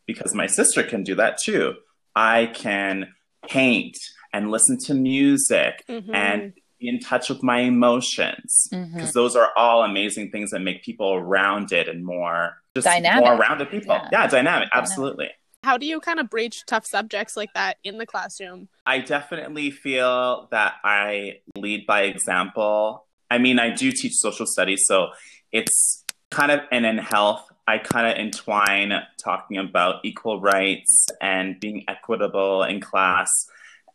because 0.06 0.34
my 0.34 0.46
sister 0.46 0.82
can 0.82 1.04
do 1.04 1.14
that 1.16 1.38
too. 1.42 1.74
I 2.16 2.46
can 2.46 3.14
paint 3.48 3.96
and 4.32 4.50
listen 4.50 4.78
to 4.86 4.94
music 4.94 5.84
Mhm. 5.88 6.14
and 6.14 6.52
be 6.80 6.88
in 6.88 6.98
touch 6.98 7.28
with 7.28 7.42
my 7.44 7.60
emotions 7.60 8.68
because 8.70 9.12
those 9.12 9.36
are 9.36 9.50
all 9.56 9.82
amazing 9.84 10.30
things 10.32 10.50
that 10.50 10.58
make 10.60 10.82
people 10.82 11.22
rounded 11.22 11.86
and 11.88 12.04
more 12.04 12.56
just 12.74 12.86
Dynamic. 12.86 13.24
more 13.24 13.36
rounded 13.36 13.70
people. 13.70 13.94
Yeah. 13.94 14.08
Yeah, 14.10 14.26
dynamic, 14.26 14.30
Dynamic. 14.30 14.68
absolutely. 14.72 15.30
How 15.62 15.76
do 15.76 15.86
you 15.86 16.00
kind 16.00 16.18
of 16.18 16.28
breach 16.28 16.64
tough 16.66 16.84
subjects 16.86 17.36
like 17.36 17.52
that 17.54 17.76
in 17.84 17.98
the 17.98 18.06
classroom? 18.06 18.68
I 18.84 18.98
definitely 18.98 19.70
feel 19.70 20.48
that 20.50 20.74
I 20.82 21.40
lead 21.56 21.86
by 21.86 22.02
example. 22.02 23.06
I 23.32 23.38
mean, 23.38 23.58
I 23.58 23.70
do 23.70 23.90
teach 23.92 24.14
social 24.14 24.46
studies, 24.46 24.84
so 24.86 25.08
it's 25.52 26.04
kind 26.30 26.52
of, 26.52 26.60
and 26.70 26.84
in 26.84 26.98
health, 26.98 27.48
I 27.66 27.78
kind 27.78 28.06
of 28.06 28.18
entwine 28.18 28.92
talking 29.22 29.56
about 29.56 30.04
equal 30.04 30.40
rights 30.40 31.06
and 31.20 31.58
being 31.58 31.84
equitable 31.88 32.62
in 32.62 32.80
class 32.80 33.28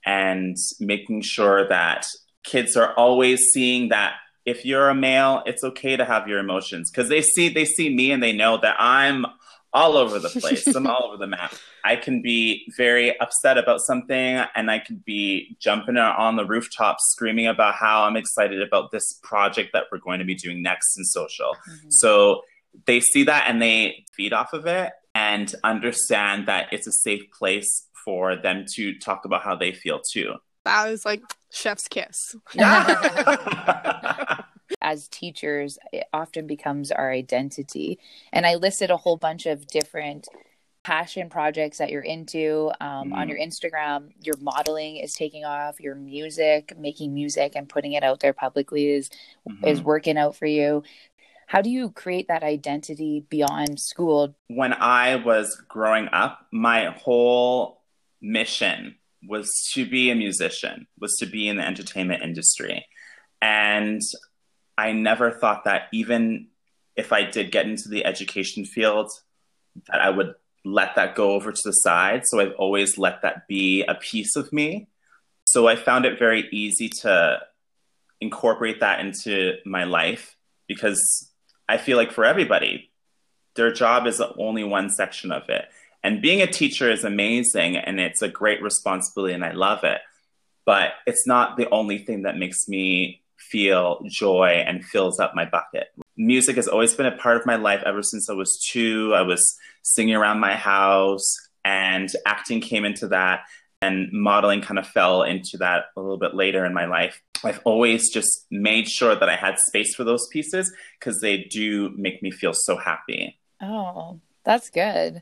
and 0.05 0.55
making 0.79 1.21
sure 1.21 1.67
that 1.67 2.07
kids 2.43 2.75
are 2.75 2.93
always 2.95 3.41
seeing 3.53 3.89
that 3.89 4.13
if 4.45 4.65
you're 4.65 4.89
a 4.89 4.95
male, 4.95 5.43
it's 5.45 5.63
okay 5.63 5.97
to 5.97 6.05
have 6.05 6.27
your 6.27 6.39
emotions 6.39 6.89
because 6.89 7.09
they 7.09 7.21
see 7.21 7.49
they 7.49 7.65
see 7.65 7.93
me 7.93 8.11
and 8.11 8.23
they 8.23 8.31
know 8.31 8.57
that 8.57 8.77
I'm 8.79 9.25
all 9.73 9.97
over 9.97 10.19
the 10.19 10.29
place. 10.29 10.67
I'm 10.67 10.87
all 10.87 11.05
over 11.05 11.17
the 11.17 11.27
map. 11.27 11.53
I 11.83 11.95
can 11.95 12.21
be 12.21 12.71
very 12.77 13.17
upset 13.19 13.57
about 13.57 13.81
something 13.81 14.43
and 14.55 14.71
I 14.71 14.79
could 14.79 15.05
be 15.05 15.55
jumping 15.59 15.97
on 15.97 16.35
the 16.35 16.45
rooftop 16.45 16.97
screaming 16.99 17.47
about 17.47 17.75
how 17.75 18.03
I'm 18.03 18.17
excited 18.17 18.61
about 18.61 18.91
this 18.91 19.19
project 19.23 19.71
that 19.73 19.85
we're 19.91 19.99
going 19.99 20.19
to 20.19 20.25
be 20.25 20.35
doing 20.35 20.61
next 20.61 20.97
in 20.97 21.03
social. 21.05 21.55
Mm-hmm. 21.69 21.89
So 21.89 22.41
they 22.85 22.99
see 22.99 23.23
that 23.23 23.45
and 23.47 23.61
they 23.61 24.05
feed 24.15 24.33
off 24.33 24.53
of 24.53 24.65
it 24.65 24.91
and 25.15 25.53
understand 25.63 26.47
that 26.47 26.67
it's 26.71 26.87
a 26.87 26.91
safe 26.91 27.23
place 27.31 27.87
for 28.05 28.35
them 28.35 28.65
to 28.75 28.97
talk 28.99 29.25
about 29.25 29.43
how 29.43 29.55
they 29.55 29.73
feel 29.73 29.99
too. 30.11 30.35
That 30.63 30.89
was 30.89 31.05
like 31.05 31.21
chef's 31.51 31.87
kiss. 31.87 32.35
As 34.87 35.09
teachers, 35.09 35.77
it 35.91 36.05
often 36.13 36.47
becomes 36.47 36.93
our 36.93 37.11
identity. 37.11 37.99
And 38.31 38.45
I 38.45 38.55
listed 38.55 38.89
a 38.89 38.95
whole 38.95 39.17
bunch 39.17 39.45
of 39.45 39.67
different 39.67 40.29
passion 40.85 41.29
projects 41.29 41.79
that 41.79 41.89
you're 41.89 42.01
into 42.01 42.71
um, 42.79 43.09
mm. 43.09 43.13
on 43.13 43.27
your 43.27 43.37
Instagram. 43.37 44.13
Your 44.23 44.35
modeling 44.39 44.95
is 44.95 45.13
taking 45.13 45.43
off. 45.43 45.81
Your 45.81 45.95
music, 45.95 46.79
making 46.79 47.13
music 47.13 47.51
and 47.57 47.67
putting 47.67 47.91
it 47.91 48.03
out 48.03 48.21
there 48.21 48.31
publicly 48.31 48.89
is 48.91 49.09
mm-hmm. 49.47 49.67
is 49.67 49.81
working 49.81 50.17
out 50.17 50.37
for 50.37 50.45
you. 50.45 50.83
How 51.47 51.61
do 51.61 51.69
you 51.69 51.91
create 51.91 52.29
that 52.29 52.43
identity 52.43 53.25
beyond 53.29 53.81
school? 53.81 54.35
When 54.47 54.71
I 54.71 55.17
was 55.17 55.61
growing 55.67 56.07
up, 56.13 56.47
my 56.53 56.85
whole 56.85 57.81
mission 58.21 58.95
was 59.27 59.51
to 59.73 59.85
be 59.85 60.09
a 60.11 60.15
musician, 60.15 60.87
was 60.97 61.17
to 61.19 61.25
be 61.25 61.49
in 61.49 61.57
the 61.57 61.67
entertainment 61.67 62.23
industry. 62.23 62.85
And 63.41 64.01
I 64.77 64.91
never 64.91 65.31
thought 65.31 65.63
that 65.65 65.83
even 65.91 66.47
if 66.95 67.11
I 67.11 67.23
did 67.23 67.51
get 67.51 67.65
into 67.65 67.89
the 67.89 68.05
education 68.05 68.65
field, 68.65 69.11
that 69.87 70.01
I 70.01 70.09
would 70.09 70.35
let 70.65 70.95
that 70.95 71.15
go 71.15 71.31
over 71.31 71.51
to 71.51 71.61
the 71.63 71.71
side. 71.71 72.25
So 72.25 72.39
I've 72.39 72.53
always 72.57 72.97
let 72.97 73.21
that 73.21 73.47
be 73.47 73.83
a 73.83 73.95
piece 73.95 74.35
of 74.35 74.51
me. 74.51 74.87
So 75.47 75.67
I 75.67 75.75
found 75.75 76.05
it 76.05 76.19
very 76.19 76.47
easy 76.51 76.89
to 77.01 77.39
incorporate 78.19 78.81
that 78.81 78.99
into 78.99 79.53
my 79.65 79.85
life 79.85 80.35
because 80.67 81.31
I 81.69 81.77
feel 81.77 81.97
like 81.97 82.11
for 82.11 82.25
everybody, 82.25 82.91
their 83.55 83.71
job 83.71 84.07
is 84.07 84.21
only 84.37 84.63
one 84.63 84.89
section 84.89 85.31
of 85.31 85.49
it. 85.49 85.65
And 86.03 86.21
being 86.21 86.41
a 86.41 86.47
teacher 86.47 86.91
is 86.91 87.03
amazing 87.03 87.77
and 87.77 87.99
it's 87.99 88.21
a 88.21 88.27
great 88.27 88.61
responsibility 88.61 89.33
and 89.33 89.45
I 89.45 89.51
love 89.51 89.83
it. 89.83 90.01
But 90.65 90.91
it's 91.05 91.25
not 91.25 91.57
the 91.57 91.69
only 91.69 91.99
thing 91.99 92.23
that 92.23 92.37
makes 92.37 92.67
me 92.67 93.21
feel 93.51 94.01
joy 94.07 94.63
and 94.65 94.83
fills 94.83 95.19
up 95.19 95.33
my 95.35 95.45
bucket. 95.45 95.87
Music 96.15 96.55
has 96.55 96.67
always 96.67 96.93
been 96.95 97.05
a 97.05 97.17
part 97.17 97.37
of 97.37 97.45
my 97.45 97.55
life 97.55 97.81
ever 97.85 98.01
since 98.03 98.29
I 98.29 98.33
was 98.33 98.59
two. 98.71 99.13
I 99.15 99.21
was 99.21 99.57
singing 99.83 100.15
around 100.15 100.39
my 100.39 100.55
house 100.55 101.25
and 101.63 102.09
acting 102.25 102.61
came 102.61 102.85
into 102.85 103.07
that 103.09 103.41
and 103.81 104.09
modeling 104.11 104.61
kind 104.61 104.79
of 104.79 104.87
fell 104.87 105.23
into 105.23 105.57
that 105.57 105.85
a 105.95 106.01
little 106.01 106.17
bit 106.17 106.33
later 106.33 106.65
in 106.65 106.73
my 106.73 106.85
life. 106.85 107.21
I've 107.43 107.61
always 107.63 108.11
just 108.11 108.45
made 108.49 108.87
sure 108.87 109.15
that 109.15 109.29
I 109.29 109.35
had 109.35 109.59
space 109.59 109.93
for 109.93 110.03
those 110.03 110.27
pieces 110.27 110.71
because 110.99 111.19
they 111.21 111.43
do 111.43 111.91
make 111.95 112.23
me 112.23 112.31
feel 112.31 112.53
so 112.53 112.77
happy. 112.77 113.37
Oh, 113.61 114.19
that's 114.43 114.69
good. 114.69 115.21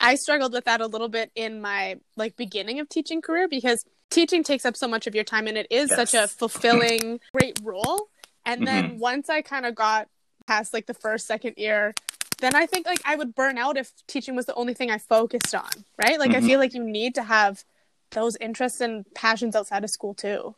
I 0.00 0.14
struggled 0.16 0.52
with 0.52 0.64
that 0.66 0.80
a 0.80 0.86
little 0.86 1.08
bit 1.08 1.30
in 1.34 1.60
my 1.60 1.98
like 2.16 2.36
beginning 2.36 2.80
of 2.80 2.88
teaching 2.88 3.22
career 3.22 3.48
because 3.48 3.84
teaching 4.10 4.42
takes 4.42 4.64
up 4.64 4.76
so 4.76 4.88
much 4.88 5.06
of 5.06 5.14
your 5.14 5.24
time 5.24 5.46
and 5.46 5.56
it 5.56 5.66
is 5.70 5.90
yes. 5.90 6.10
such 6.10 6.14
a 6.14 6.28
fulfilling 6.38 7.20
great 7.32 7.58
role. 7.62 8.08
And 8.44 8.66
then 8.66 8.84
mm-hmm. 8.84 8.98
once 8.98 9.28
I 9.28 9.42
kind 9.42 9.66
of 9.66 9.74
got 9.74 10.08
past 10.46 10.72
like 10.72 10.86
the 10.86 10.94
first 10.94 11.26
second 11.26 11.54
year, 11.56 11.94
then 12.40 12.54
I 12.54 12.66
think 12.66 12.86
like 12.86 13.00
I 13.04 13.16
would 13.16 13.34
burn 13.34 13.58
out 13.58 13.76
if 13.76 13.92
teaching 14.06 14.34
was 14.34 14.46
the 14.46 14.54
only 14.54 14.74
thing 14.74 14.90
I 14.90 14.98
focused 14.98 15.54
on, 15.54 15.68
right? 16.02 16.18
Like 16.18 16.30
mm-hmm. 16.30 16.44
I 16.44 16.48
feel 16.48 16.58
like 16.58 16.74
you 16.74 16.84
need 16.84 17.14
to 17.16 17.22
have 17.22 17.64
those 18.12 18.36
interests 18.40 18.80
and 18.80 19.04
passions 19.14 19.54
outside 19.54 19.84
of 19.84 19.90
school 19.90 20.14
too. 20.14 20.54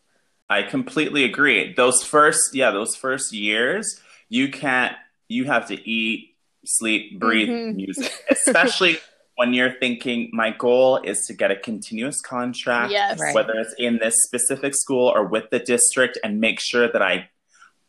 I 0.49 0.63
completely 0.63 1.25
agree. 1.25 1.73
Those 1.73 2.03
first, 2.03 2.55
yeah, 2.55 2.71
those 2.71 2.95
first 2.97 3.33
years, 3.33 4.01
you 4.29 4.51
can't, 4.51 4.95
you 5.29 5.45
have 5.45 5.69
to 5.69 5.89
eat, 5.89 6.37
sleep, 6.65 7.19
breathe 7.19 7.49
mm-hmm. 7.49 7.77
music, 7.77 8.13
especially 8.31 8.99
when 9.41 9.55
you're 9.55 9.73
thinking, 9.73 10.29
my 10.35 10.51
goal 10.51 10.99
is 10.99 11.25
to 11.27 11.33
get 11.33 11.51
a 11.51 11.57
continuous 11.57 12.21
contract, 12.21 12.93
yes. 12.93 13.19
right. 13.19 13.35
whether 13.35 13.55
it's 13.55 13.75
in 13.79 13.99
this 13.99 14.15
specific 14.25 14.75
school 14.75 15.09
or 15.09 15.25
with 15.25 15.49
the 15.51 15.59
district, 15.59 16.19
and 16.23 16.41
make 16.41 16.61
sure 16.61 16.93
that 16.93 17.01
I, 17.01 17.31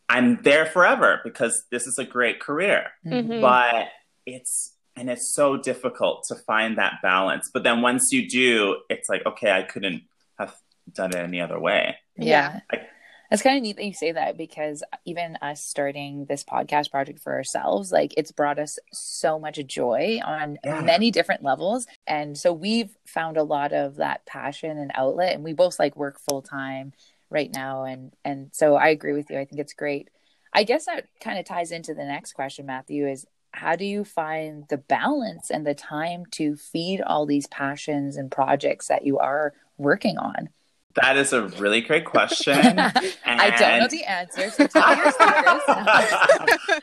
I'm 0.07 0.41
there 0.43 0.65
forever 0.65 1.19
because 1.25 1.65
this 1.69 1.87
is 1.87 1.97
a 1.97 2.05
great 2.05 2.39
career. 2.39 2.91
Mm-hmm. 3.05 3.41
But 3.41 3.89
it's 4.25 4.77
and 4.95 5.09
it's 5.09 5.33
so 5.35 5.57
difficult 5.57 6.23
to 6.29 6.35
find 6.35 6.77
that 6.77 6.95
balance 7.01 7.49
but 7.51 7.63
then 7.63 7.81
once 7.81 8.09
you 8.11 8.29
do 8.29 8.77
it's 8.89 9.09
like 9.09 9.25
okay 9.25 9.49
i 9.49 9.63
couldn't 9.63 10.03
have 10.37 10.53
done 10.93 11.09
it 11.11 11.15
any 11.15 11.41
other 11.41 11.59
way 11.59 11.95
yeah 12.17 12.59
I, 12.71 12.81
it's 13.31 13.41
kind 13.41 13.55
of 13.55 13.63
neat 13.63 13.77
that 13.77 13.85
you 13.85 13.93
say 13.93 14.11
that 14.11 14.37
because 14.37 14.83
even 15.05 15.37
us 15.41 15.63
starting 15.63 16.25
this 16.25 16.43
podcast 16.43 16.91
project 16.91 17.19
for 17.19 17.33
ourselves, 17.33 17.89
like 17.91 18.13
it's 18.17 18.33
brought 18.33 18.59
us 18.59 18.77
so 18.91 19.39
much 19.39 19.57
joy 19.65 20.19
on 20.23 20.57
yeah. 20.65 20.81
many 20.81 21.11
different 21.11 21.41
levels. 21.41 21.87
And 22.05 22.37
so 22.37 22.51
we've 22.51 22.93
found 23.05 23.37
a 23.37 23.43
lot 23.43 23.71
of 23.71 23.95
that 23.95 24.25
passion 24.25 24.77
and 24.77 24.91
outlet 24.95 25.33
and 25.33 25.45
we 25.45 25.53
both 25.53 25.79
like 25.79 25.95
work 25.95 26.19
full 26.19 26.41
time 26.41 26.91
right 27.29 27.49
now. 27.53 27.85
And 27.85 28.11
and 28.25 28.49
so 28.51 28.75
I 28.75 28.89
agree 28.89 29.13
with 29.13 29.29
you. 29.29 29.39
I 29.39 29.45
think 29.45 29.61
it's 29.61 29.73
great. 29.73 30.09
I 30.53 30.65
guess 30.65 30.85
that 30.87 31.07
kind 31.21 31.39
of 31.39 31.45
ties 31.45 31.71
into 31.71 31.93
the 31.93 32.03
next 32.03 32.33
question, 32.33 32.65
Matthew, 32.65 33.07
is 33.07 33.25
how 33.53 33.77
do 33.77 33.85
you 33.85 34.03
find 34.03 34.65
the 34.69 34.77
balance 34.77 35.49
and 35.49 35.65
the 35.65 35.73
time 35.73 36.25
to 36.31 36.57
feed 36.57 37.01
all 37.01 37.25
these 37.25 37.47
passions 37.47 38.17
and 38.17 38.29
projects 38.29 38.89
that 38.89 39.05
you 39.05 39.19
are 39.19 39.53
working 39.77 40.17
on? 40.17 40.49
That 40.95 41.17
is 41.17 41.33
a 41.33 41.47
really 41.47 41.81
great 41.81 42.05
question. 42.05 42.57
I 43.25 43.55
don't 43.57 43.79
know 43.79 43.87
the 43.87 44.03
answer. 44.03 44.49
So 44.49 44.67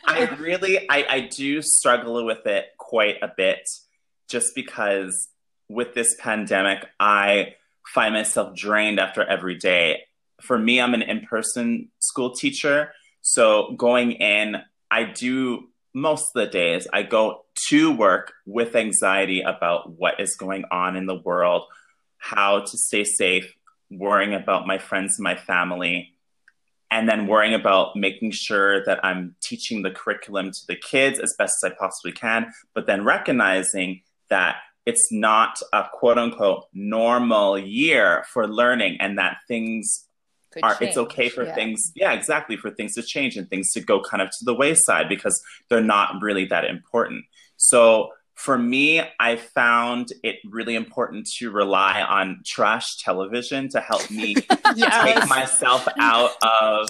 I 0.07 0.37
really, 0.39 0.89
I, 0.89 1.07
I 1.09 1.21
do 1.21 1.63
struggle 1.63 2.25
with 2.25 2.47
it 2.47 2.67
quite 2.79 3.17
a 3.23 3.33
bit 3.37 3.69
just 4.29 4.55
because 4.55 5.29
with 5.69 5.95
this 5.95 6.15
pandemic, 6.19 6.87
I 6.99 7.55
find 7.87 8.15
myself 8.15 8.55
drained 8.57 9.01
after 9.01 9.23
every 9.23 9.57
day. 9.57 10.05
For 10.41 10.59
me, 10.59 10.81
I'm 10.81 10.95
an 10.95 11.03
in 11.03 11.27
person 11.27 11.89
school 12.01 12.35
teacher. 12.35 12.93
So 13.23 13.75
going 13.77 14.13
in, 14.13 14.57
I 14.91 15.05
do 15.05 15.69
most 15.95 16.31
of 16.35 16.45
the 16.45 16.51
days 16.51 16.87
I 16.93 17.03
go 17.03 17.45
to 17.69 17.93
work 17.95 18.33
with 18.47 18.77
anxiety 18.77 19.41
about 19.41 19.91
what 19.99 20.21
is 20.21 20.37
going 20.37 20.65
on 20.71 20.97
in 20.97 21.07
the 21.07 21.15
world, 21.15 21.65
how 22.19 22.61
to 22.61 22.79
stay 22.79 23.05
safe, 23.05 23.53
worrying 23.91 24.35
about 24.35 24.67
my 24.67 24.79
friends 24.79 25.19
and 25.19 25.25
my 25.25 25.37
family, 25.37 26.15
and 26.91 27.09
then 27.09 27.27
worrying 27.27 27.55
about 27.55 27.97
making 27.97 28.31
sure 28.31 28.85
that 28.85 29.05
I'm 29.05 29.37
teaching 29.43 29.83
the 29.83 29.91
curriculum 29.91 30.51
to 30.51 30.67
the 30.67 30.77
kids 30.77 31.19
as 31.19 31.35
best 31.39 31.57
as 31.63 31.73
I 31.73 31.75
possibly 31.75 32.13
can, 32.13 32.53
but 32.75 32.87
then 32.87 33.05
recognizing 33.05 34.03
that 34.31 34.57
it's 34.87 35.13
not 35.13 35.61
a 35.75 35.85
quote 35.93 36.17
unquote 36.17 36.65
normal 36.73 37.59
year 37.59 38.25
for 38.33 38.49
learning 38.49 38.97
and 39.01 39.19
that 39.19 39.37
things 39.47 40.07
are 40.63 40.75
change. 40.75 40.89
it's 40.89 40.97
okay 40.97 41.29
for 41.29 41.45
yeah. 41.45 41.55
things 41.55 41.93
yeah 41.95 42.13
exactly 42.13 42.57
for 42.57 42.71
things 42.71 42.95
to 42.95 43.03
change 43.03 43.37
and 43.37 43.51
things 43.51 43.71
to 43.73 43.81
go 43.83 44.01
kind 44.01 44.23
of 44.23 44.31
to 44.31 44.45
the 44.47 44.55
wayside 44.55 45.07
because 45.07 45.39
they're 45.69 45.83
not 45.83 46.15
really 46.23 46.47
that 46.47 46.65
important 46.65 47.23
so 47.59 48.11
for 48.39 48.57
me 48.57 49.03
i 49.19 49.37
found 49.37 50.13
it 50.23 50.37
really 50.49 50.75
important 50.75 51.27
to 51.27 51.51
rely 51.51 52.01
on 52.03 52.41
trash 52.47 52.97
television 52.99 53.69
to 53.69 53.81
help 53.81 54.11
me 54.11 54.35
yes. 54.77 55.05
take 55.05 55.29
myself 55.29 55.87
out 55.99 56.31
of 56.43 56.89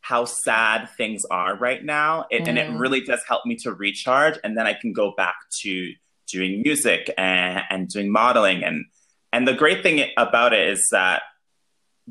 how 0.00 0.24
sad 0.24 0.88
things 0.96 1.24
are 1.30 1.56
right 1.56 1.84
now 1.84 2.26
it, 2.30 2.42
mm. 2.44 2.48
and 2.48 2.58
it 2.58 2.68
mm. 2.68 2.78
really 2.78 3.00
does 3.00 3.20
help 3.26 3.44
me 3.46 3.56
to 3.56 3.72
recharge 3.72 4.38
and 4.44 4.56
then 4.56 4.66
i 4.66 4.74
can 4.74 4.92
go 4.92 5.12
back 5.16 5.36
to 5.50 5.92
doing 6.30 6.62
music 6.62 7.12
and, 7.18 7.62
and 7.70 7.88
doing 7.88 8.10
modeling 8.10 8.62
and 8.62 8.84
and 9.32 9.48
the 9.48 9.54
great 9.54 9.82
thing 9.82 10.04
about 10.16 10.52
it 10.52 10.68
is 10.68 10.88
that 10.90 11.22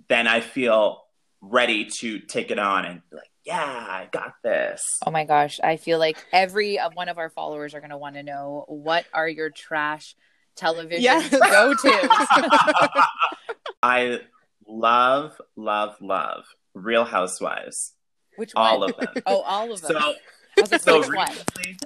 then 0.10 0.28
I 0.28 0.42
feel 0.42 1.04
ready 1.42 1.86
to 2.00 2.20
take 2.20 2.52
it 2.52 2.60
on 2.60 2.86
and 2.86 3.02
be 3.10 3.18
like, 3.18 3.31
yeah, 3.46 3.64
I 3.64 4.08
got 4.12 4.34
this. 4.44 4.82
Oh 5.06 5.12
my 5.12 5.26
gosh. 5.26 5.60
I 5.64 5.78
feel 5.78 6.00
like 6.00 6.18
every 6.32 6.80
uh, 6.80 6.90
one 6.94 7.10
of 7.10 7.18
our 7.18 7.30
followers 7.30 7.74
are 7.74 7.80
going 7.80 7.90
to 7.92 7.98
want 7.98 8.16
to 8.16 8.24
know 8.24 8.66
what 8.68 9.06
are 9.14 9.28
your 9.28 9.50
trash 9.50 10.16
television 10.56 11.02
Yes. 11.02 11.30
go 11.32 11.74
to. 11.74 13.04
I 13.84 14.20
love, 14.68 15.40
love, 15.56 15.96
love 16.02 16.44
Real 16.74 17.06
Housewives. 17.06 17.94
Which 18.38 18.52
one? 18.54 18.66
All 18.66 18.84
of 18.84 18.96
them. 18.98 19.08
Oh, 19.26 19.42
all 19.42 19.72
of 19.72 19.82
them. 19.82 19.98
So, 20.00 20.14
was 20.58 20.72
like, 20.72 20.82
so 20.82 21.00
recently, 21.02 21.78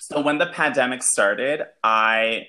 so 0.00 0.20
when 0.20 0.38
the 0.38 0.46
pandemic 0.46 1.02
started, 1.02 1.62
I 1.82 2.48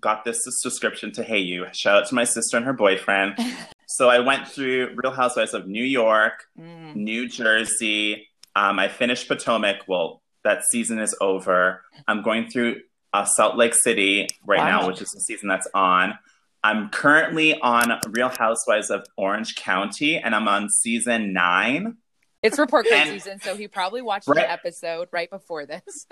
got 0.00 0.24
this 0.24 0.38
subscription 0.62 1.12
to 1.12 1.24
Hayu. 1.24 1.66
Shout 1.74 2.02
out 2.02 2.08
to 2.08 2.14
my 2.14 2.24
sister 2.24 2.56
and 2.56 2.66
her 2.66 2.72
boyfriend. 2.72 3.34
so 3.98 4.08
I 4.08 4.20
went 4.20 4.46
through 4.46 4.94
Real 5.02 5.12
Housewives 5.12 5.54
of 5.54 5.66
New 5.66 5.82
York, 5.84 6.44
Mm. 6.58 6.94
New 6.94 7.28
Jersey. 7.28 8.28
Um, 8.54 8.78
I 8.78 8.86
finished 8.88 9.26
Potomac. 9.28 9.88
Well, 9.88 10.22
that 10.44 10.62
season 10.70 10.98
is 11.00 11.16
over. 11.20 11.82
I'm 12.06 12.22
going 12.22 12.48
through 12.48 12.80
uh, 13.12 13.24
Salt 13.24 13.56
Lake 13.56 13.74
City 13.74 14.28
right 14.46 14.58
Wow. 14.60 14.80
now, 14.82 14.86
which 14.86 15.02
is 15.02 15.10
the 15.10 15.20
season 15.20 15.48
that's 15.48 15.66
on. 15.74 16.16
I'm 16.62 16.90
currently 16.90 17.58
on 17.60 17.98
Real 18.10 18.28
Housewives 18.28 18.90
of 18.90 19.04
Orange 19.16 19.54
County, 19.56 20.16
and 20.18 20.34
I'm 20.34 20.46
on 20.48 20.68
season 20.82 21.32
nine. 21.32 21.96
It's 22.42 22.56
report 22.58 22.86
card 22.88 23.00
And- 23.00 23.10
season, 23.10 23.40
so 23.40 23.56
he 23.56 23.66
probably 23.66 24.00
watched 24.02 24.28
Right. 24.28 24.44
an 24.44 24.50
episode 24.50 25.08
right 25.10 25.28
before 25.30 25.66
this. 25.66 26.06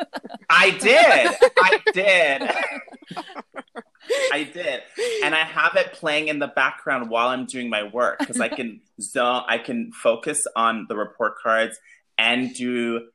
I 0.51 0.71
did. 0.71 1.37
I 1.63 1.81
did. 1.93 2.51
I 4.33 4.49
did. 4.53 4.83
And 5.25 5.35
I 5.35 5.45
have 5.45 5.77
it 5.77 5.93
playing 5.93 6.29
in 6.29 6.39
the 6.39 6.49
background 6.49 7.11
while 7.11 7.29
I'm 7.29 7.47
doing 7.47 7.69
my 7.69 7.85
work 7.85 8.19
because 8.19 8.41
I 8.41 8.49
can 8.49 8.81
zone 9.01 9.43
I 9.49 9.59
can 9.59 9.93
focus 9.93 10.47
on 10.55 10.87
the 10.89 10.97
report 10.97 11.35
cards 11.43 11.79
and 12.19 12.55
do 12.55 13.09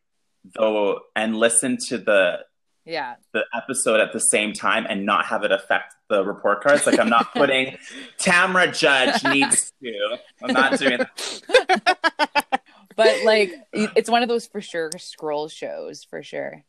the 0.43 0.95
and 1.15 1.35
listen 1.37 1.77
to 1.89 1.97
the 1.97 2.39
yeah. 2.85 3.15
the 3.33 3.43
episode 3.55 3.99
at 3.99 4.13
the 4.13 4.19
same 4.19 4.53
time 4.53 4.85
and 4.89 5.05
not 5.05 5.25
have 5.25 5.43
it 5.43 5.51
affect 5.51 5.93
the 6.09 6.23
report 6.23 6.63
cards. 6.63 6.85
Like 6.85 6.99
I'm 6.99 7.09
not 7.09 7.31
putting 7.33 7.77
Tamra 8.17 8.77
Judge 8.77 9.23
needs 9.23 9.71
to. 9.83 10.17
I'm 10.43 10.53
not 10.53 10.79
doing 10.79 10.99
that. 10.99 12.61
But 12.95 13.23
like 13.23 13.53
it's 13.73 14.09
one 14.09 14.23
of 14.23 14.29
those 14.29 14.47
for 14.47 14.61
sure 14.61 14.91
scroll 14.97 15.47
shows 15.47 16.03
for 16.03 16.23
sure. 16.23 16.63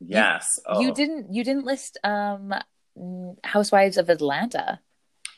Yes. 0.00 0.46
Oh. 0.66 0.80
You 0.80 0.92
didn't 0.92 1.32
you 1.32 1.44
didn't 1.44 1.64
list 1.64 1.98
um 2.04 2.54
Housewives 3.44 3.96
of 3.96 4.08
Atlanta. 4.08 4.80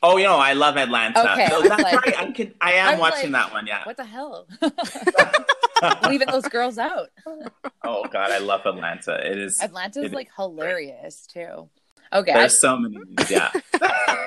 Oh, 0.02 0.18
you 0.18 0.24
know, 0.24 0.36
I 0.36 0.52
love 0.52 0.76
Atlanta. 0.76 1.20
Okay, 1.32 1.48
So 1.48 1.64
I 1.64 1.68
that's 1.68 1.82
like- 1.82 2.06
right. 2.06 2.18
I 2.18 2.30
could 2.32 2.54
I 2.60 2.72
am 2.74 2.88
I 2.88 2.90
was 2.92 3.00
watching 3.00 3.32
like, 3.32 3.42
that 3.44 3.52
one, 3.52 3.66
yeah. 3.66 3.82
What 3.84 3.96
the 3.96 4.04
hell? 4.04 4.46
Leaving 6.08 6.28
those 6.28 6.46
girls 6.48 6.78
out. 6.78 7.08
Oh 7.84 8.04
god, 8.10 8.30
I 8.30 8.38
love 8.38 8.62
Atlanta. 8.66 9.14
It 9.30 9.38
is 9.38 9.60
Atlanta 9.60 10.02
is 10.02 10.12
like 10.12 10.28
hilarious 10.36 11.26
too. 11.26 11.68
Okay, 12.12 12.32
there's 12.32 12.60
so 12.60 12.76
many 12.76 12.98
yeah. 13.28 13.50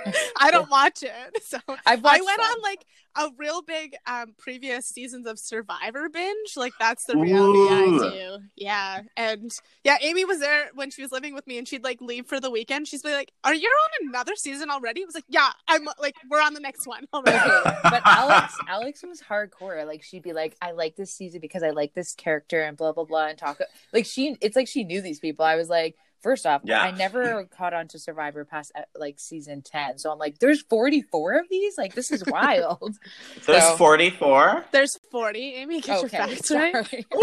I 0.40 0.52
don't 0.52 0.70
watch 0.70 1.04
it. 1.04 1.44
So 1.44 1.58
I've 1.86 2.06
I 2.06 2.22
went 2.22 2.42
some. 2.42 2.52
on 2.52 2.62
like 2.62 2.86
a 3.16 3.30
real 3.38 3.62
big 3.62 3.96
um 4.08 4.34
previous 4.38 4.88
seasons 4.88 5.26
of 5.26 5.40
Survivor 5.40 6.10
binge. 6.10 6.56
Like 6.56 6.74
that's 6.80 7.06
the 7.06 7.18
reality 7.18 7.60
Ooh. 7.60 7.70
I 7.70 8.10
do. 8.10 8.38
Yeah. 8.56 9.02
And 9.18 9.52
yeah, 9.84 9.98
Amy 10.02 10.26
was 10.26 10.40
there 10.40 10.70
when 10.74 10.92
she 10.92 11.02
was 11.02 11.12
living 11.12 11.34
with 11.34 11.46
me 11.48 11.58
and 11.58 11.68
she'd 11.68 11.84
like 11.84 12.02
leave 12.02 12.28
for 12.28 12.40
the 12.40 12.50
weekend. 12.50 12.88
She's 12.88 13.02
be 13.02 13.12
like, 13.12 13.32
Are 13.44 13.54
you 13.54 13.68
on 13.68 14.08
another 14.10 14.36
season 14.36 14.70
already? 14.70 15.02
I 15.02 15.06
was 15.06 15.16
like, 15.16 15.26
Yeah, 15.28 15.50
I'm 15.68 15.88
like 16.00 16.16
we're 16.30 16.42
on 16.42 16.54
the 16.54 16.60
next 16.60 16.88
one 16.88 17.06
already. 17.14 17.38
Okay, 17.38 17.78
but 17.84 18.02
Alex, 18.06 18.58
Alex 18.68 19.04
was 19.04 19.22
hardcore. 19.22 19.86
Like 19.86 20.04
she'd 20.04 20.24
be 20.24 20.34
like, 20.34 20.56
"I 20.62 20.72
like 20.72 20.96
this 20.96 21.14
season 21.14 21.40
because 21.40 21.64
I 21.64 21.72
like 21.72 21.94
this 21.94 22.14
character," 22.14 22.62
and 22.62 22.78
blah 22.78 22.92
blah 22.92 23.06
blah, 23.06 23.28
and 23.28 23.38
talk. 23.38 23.60
Like 23.94 24.06
she, 24.06 24.38
it's 24.42 24.56
like 24.56 24.68
she 24.68 24.84
knew 24.84 25.02
these 25.02 25.20
people. 25.20 25.46
I 25.46 25.56
was 25.56 25.70
like, 25.70 25.96
first 26.22 26.46
off, 26.46 26.62
Yeah. 26.64 26.82
I 26.82 26.92
never 26.92 27.44
caught 27.58 27.74
on 27.74 27.88
to 27.90 28.00
Survivor 28.00 28.46
past 28.46 28.72
uh, 28.76 28.82
like 28.96 29.20
season 29.20 29.62
ten, 29.62 29.98
so 29.98 30.12
I'm 30.12 30.18
like, 30.20 30.40
"There's 30.40 30.62
44 30.62 31.40
of 31.40 31.50
these. 31.50 31.78
Like 31.78 31.96
this 31.96 32.12
is 32.12 32.24
wild." 32.28 32.98
There's 33.46 33.64
So- 33.64 33.78
44. 33.78 34.66
There's 34.72 34.98
40. 35.12 35.40
Amy, 35.56 35.82
get 35.82 35.98
your 35.98 36.06
okay, 36.06 36.18
facts 36.18 36.52
right. 36.52 36.86
sorry. 36.90 37.06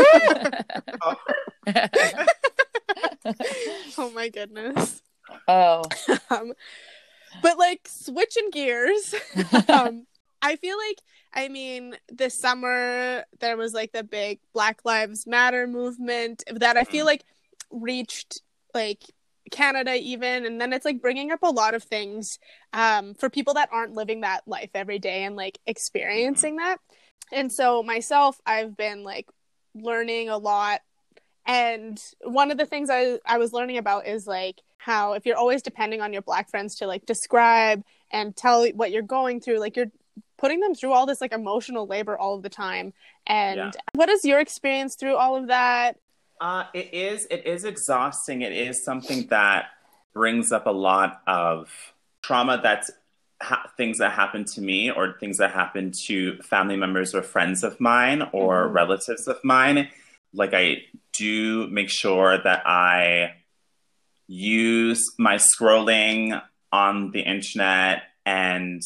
Oh 3.98 4.10
my 4.14 4.28
goodness. 4.28 5.02
oh, 5.48 5.82
Um, 6.30 6.52
but 7.42 7.58
like 7.58 7.88
switching 7.88 8.50
gears, 8.50 9.14
um, 9.68 10.06
I 10.42 10.56
feel 10.56 10.76
like 10.76 11.00
I 11.34 11.48
mean 11.48 11.96
this 12.08 12.38
summer 12.38 13.24
there 13.40 13.56
was 13.56 13.72
like 13.74 13.92
the 13.92 14.04
big 14.04 14.38
Black 14.52 14.80
Lives 14.84 15.26
Matter 15.26 15.66
movement 15.66 16.44
that 16.52 16.76
I 16.76 16.84
feel 16.84 17.04
like 17.06 17.24
reached 17.70 18.42
like 18.76 19.02
Canada 19.50 19.94
even, 19.94 20.46
and 20.46 20.60
then 20.60 20.72
it's 20.72 20.84
like 20.84 21.00
bringing 21.00 21.32
up 21.32 21.40
a 21.42 21.50
lot 21.50 21.74
of 21.74 21.82
things 21.82 22.38
um, 22.72 23.14
for 23.14 23.28
people 23.30 23.54
that 23.54 23.68
aren't 23.72 23.94
living 23.94 24.20
that 24.20 24.46
life 24.46 24.70
every 24.74 24.98
day 24.98 25.24
and 25.24 25.34
like 25.36 25.58
experiencing 25.66 26.56
that. 26.56 26.78
And 27.32 27.50
so 27.52 27.82
myself, 27.82 28.40
I've 28.46 28.76
been 28.76 29.02
like 29.02 29.26
learning 29.74 30.28
a 30.28 30.38
lot 30.38 30.80
and 31.46 32.02
one 32.22 32.50
of 32.50 32.58
the 32.58 32.66
things 32.66 32.90
I, 32.90 33.18
I 33.24 33.38
was 33.38 33.52
learning 33.52 33.78
about 33.78 34.06
is 34.06 34.26
like 34.26 34.60
how 34.78 35.12
if 35.12 35.24
you're 35.26 35.36
always 35.36 35.62
depending 35.62 36.00
on 36.00 36.12
your 36.12 36.22
black 36.22 36.50
friends 36.50 36.76
to 36.76 36.86
like 36.86 37.06
describe 37.06 37.82
and 38.10 38.34
tell 38.36 38.66
what 38.70 38.90
you're 38.90 39.02
going 39.02 39.40
through 39.40 39.60
like 39.60 39.76
you're 39.76 39.90
putting 40.38 40.60
them 40.60 40.74
through 40.74 40.92
all 40.92 41.06
this 41.06 41.20
like 41.20 41.32
emotional 41.32 41.86
labor 41.86 42.16
all 42.18 42.34
of 42.36 42.42
the 42.42 42.48
time 42.48 42.92
and 43.26 43.58
Yeah. 43.58 43.70
what 43.94 44.08
is 44.08 44.24
your 44.24 44.40
experience 44.40 44.96
through 44.96 45.16
all 45.16 45.36
of 45.36 45.48
that 45.48 45.96
Uh, 46.40 46.64
it 46.74 46.92
is. 46.92 47.26
It 47.30 47.46
is 47.46 47.64
exhausting. 47.64 48.42
It 48.42 48.52
is 48.52 48.84
something 48.84 49.26
that 49.28 49.70
brings 50.12 50.52
up 50.52 50.66
a 50.66 50.70
lot 50.70 51.22
of 51.26 51.70
trauma. 52.22 52.60
That's 52.62 52.90
ha- 53.42 53.70
things 53.76 53.98
that 53.98 54.12
happen 54.12 54.44
to 54.54 54.60
me, 54.60 54.90
or 54.90 55.16
things 55.18 55.38
that 55.38 55.52
happen 55.52 55.92
to 56.06 56.36
family 56.42 56.76
members 56.76 57.14
or 57.14 57.22
friends 57.22 57.62
of 57.64 57.80
mine, 57.80 58.22
or 58.32 58.68
Mhm. 58.68 58.74
relatives 58.74 59.26
of 59.28 59.42
mine. 59.44 59.90
Like 60.32 60.52
I 60.52 60.84
do 61.12 61.66
make 61.68 61.90
sure 61.90 62.36
that 62.36 62.66
I 62.66 63.36
use 64.26 65.02
my 65.18 65.36
scrolling 65.36 66.42
on 66.72 67.12
the 67.12 67.20
internet 67.20 68.02
and 68.26 68.82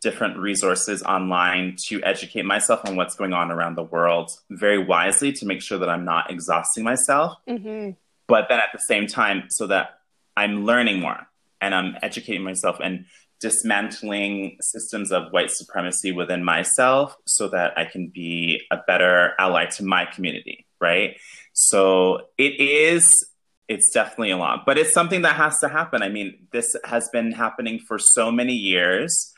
different 0.00 0.38
resources 0.38 1.02
online 1.02 1.76
to 1.88 2.02
educate 2.02 2.44
myself 2.44 2.80
on 2.86 2.96
what's 2.96 3.14
going 3.14 3.32
on 3.32 3.50
around 3.50 3.76
the 3.76 3.82
world 3.82 4.30
very 4.50 4.78
wisely 4.82 5.32
to 5.32 5.46
make 5.46 5.60
sure 5.60 5.78
that 5.78 5.88
I'm 5.88 6.04
not 6.04 6.30
exhausting 6.30 6.84
myself, 6.84 7.36
mm-hmm. 7.48 7.90
but 8.26 8.46
then 8.48 8.58
at 8.58 8.70
the 8.72 8.78
same 8.78 9.06
time, 9.06 9.44
so 9.50 9.66
that 9.66 10.00
I'm 10.36 10.64
learning 10.64 11.00
more 11.00 11.26
and 11.60 11.74
I'm 11.74 11.96
educating 12.02 12.42
myself 12.42 12.78
and 12.82 13.04
dismantling 13.40 14.56
systems 14.60 15.10
of 15.12 15.32
white 15.32 15.50
supremacy 15.50 16.12
within 16.12 16.44
myself 16.44 17.16
so 17.26 17.48
that 17.48 17.76
I 17.76 17.84
can 17.86 18.08
be 18.08 18.62
a 18.70 18.78
better 18.86 19.32
ally 19.38 19.66
to 19.66 19.84
my 19.84 20.04
community, 20.04 20.66
right? 20.80 21.16
So 21.52 22.28
it 22.38 22.60
is 22.60 23.26
it's 23.68 23.90
definitely 23.92 24.32
a 24.32 24.36
lot, 24.36 24.66
but 24.66 24.78
it's 24.78 24.92
something 24.92 25.22
that 25.22 25.36
has 25.36 25.56
to 25.60 25.68
happen. 25.68 26.02
I 26.02 26.08
mean, 26.08 26.48
this 26.50 26.74
has 26.84 27.08
been 27.12 27.30
happening 27.30 27.78
for 27.78 28.00
so 28.00 28.32
many 28.32 28.52
years 28.52 29.29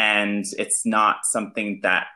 and 0.00 0.44
it's 0.64 0.80
not 0.86 1.16
something 1.34 1.80
that 1.82 2.06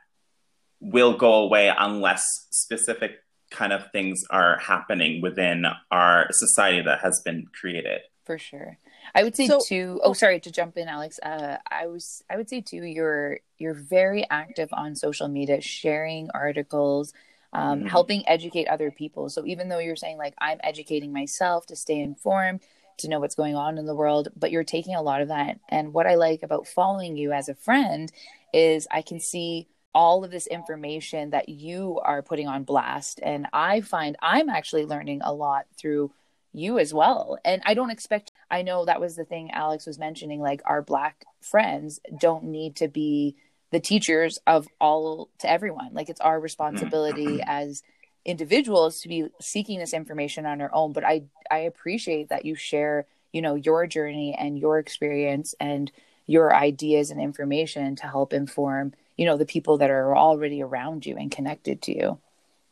will 0.81 1.15
go 1.17 1.33
away 1.47 1.67
unless 1.89 2.25
specific 2.51 3.13
kind 3.51 3.73
of 3.73 3.83
things 3.93 4.23
are 4.31 4.59
happening 4.59 5.13
within 5.23 5.65
our 5.91 6.27
society 6.31 6.81
that 6.83 6.99
has 7.01 7.21
been 7.25 7.41
created. 7.61 8.01
for 8.31 8.39
sure. 8.39 8.79
I 9.15 9.23
would 9.23 9.37
say 9.37 9.47
So- 9.47 9.61
too. 9.73 10.01
Oh, 10.03 10.15
sorry 10.15 10.41
to 10.41 10.51
jump 10.51 10.79
in, 10.79 10.89
Alex. 10.89 11.21
Uh, 11.23 11.59
I 11.83 11.87
was. 11.93 12.05
I 12.33 12.35
would 12.39 12.49
say 12.49 12.61
too. 12.63 12.83
You're 12.97 13.41
you're 13.59 13.75
very 13.99 14.23
active 14.31 14.71
on 14.73 14.97
social 14.97 15.29
media, 15.29 15.61
sharing 15.61 16.31
articles, 16.47 17.13
um, 17.53 17.83
Mhm. 17.83 17.89
helping 17.97 18.21
educate 18.27 18.67
other 18.75 18.91
people. 18.91 19.29
So 19.29 19.41
even 19.53 19.69
though 19.69 19.79
you're 19.87 20.03
saying 20.05 20.17
like 20.25 20.35
I'm 20.47 20.59
educating 20.71 21.13
myself 21.13 21.67
to 21.67 21.77
stay 21.77 21.99
informed, 22.11 22.61
to 22.99 23.09
know 23.09 23.21
what's 23.21 23.35
going 23.35 23.55
on 23.55 23.79
in 23.79 23.87
the 23.87 23.95
world, 23.95 24.29
but 24.37 24.51
you're 24.51 24.65
taking 24.65 24.95
a 24.95 25.03
lot 25.03 25.21
of 25.21 25.29
that. 25.29 25.59
And 25.69 25.93
what 25.93 26.07
I 26.07 26.15
like 26.15 26.43
about 26.43 26.67
following 26.67 27.17
you 27.17 27.33
as 27.33 27.49
a 27.49 27.55
friend 27.55 28.11
is 28.53 28.87
I 28.91 29.03
can 29.03 29.21
see 29.21 29.69
all 29.95 30.25
of 30.25 30.31
this 30.31 30.47
information 30.47 31.31
that 31.31 31.49
you 31.49 32.01
are 32.03 32.23
putting 32.23 32.49
on 32.49 32.65
blast, 32.65 33.21
and 33.23 33.47
I 33.53 33.81
find 33.81 34.17
I'm 34.21 34.49
actually 34.49 34.87
learning 34.87 35.21
a 35.23 35.33
lot 35.33 35.67
through 35.79 36.13
you 36.53 36.79
as 36.79 36.95
well. 36.95 37.39
And 37.45 37.63
I 37.67 37.75
don't 37.75 37.91
expect, 37.91 38.33
I 38.51 38.63
know 38.63 38.85
that 38.85 39.01
was 39.01 39.17
the 39.17 39.25
thing 39.25 39.51
Alex 39.51 39.87
was 39.87 39.99
mentioning, 39.99 40.41
like 40.41 40.63
our 40.65 40.83
Black 40.83 41.25
friends 41.41 42.01
don't 42.19 42.45
need 42.45 42.77
to 42.77 42.89
be 42.89 43.37
the 43.73 43.81
teachers 43.81 44.39
of 44.47 44.69
all 44.81 45.31
to 45.41 45.51
everyone. 45.51 45.91
Like 45.93 46.09
it's 46.09 46.21
our 46.21 46.37
mm-hmm. 46.37 46.45
responsibility 46.45 47.41
as 47.45 47.83
individuals 48.25 49.01
to 49.01 49.09
be 49.09 49.29
seeking 49.41 49.79
this 49.79 49.93
information 49.93 50.47
on 50.47 50.59
their 50.59 50.75
own. 50.75 50.93
But 50.93 51.05
I, 51.05 51.25
I 51.51 51.59
appreciate 51.59 52.29
that 52.31 52.45
you 52.45 52.55
share, 52.55 53.07
you 53.33 53.43
know, 53.43 53.55
your 53.55 53.87
journey 53.87 54.35
and 54.39 54.59
your 54.59 54.79
experience 54.79 55.55
and 55.61 55.91
your 56.27 56.55
ideas 56.55 57.11
and 57.11 57.21
information 57.21 57.97
to 57.97 58.07
help 58.07 58.33
inform, 58.33 58.95
you 59.17 59.27
know, 59.27 59.37
the 59.37 59.45
people 59.45 59.79
that 59.79 59.91
are 59.91 60.17
already 60.17 60.63
around 60.63 61.05
you 61.05 61.17
and 61.17 61.31
connected 61.31 61.83
to 61.83 61.97
you. 61.97 62.19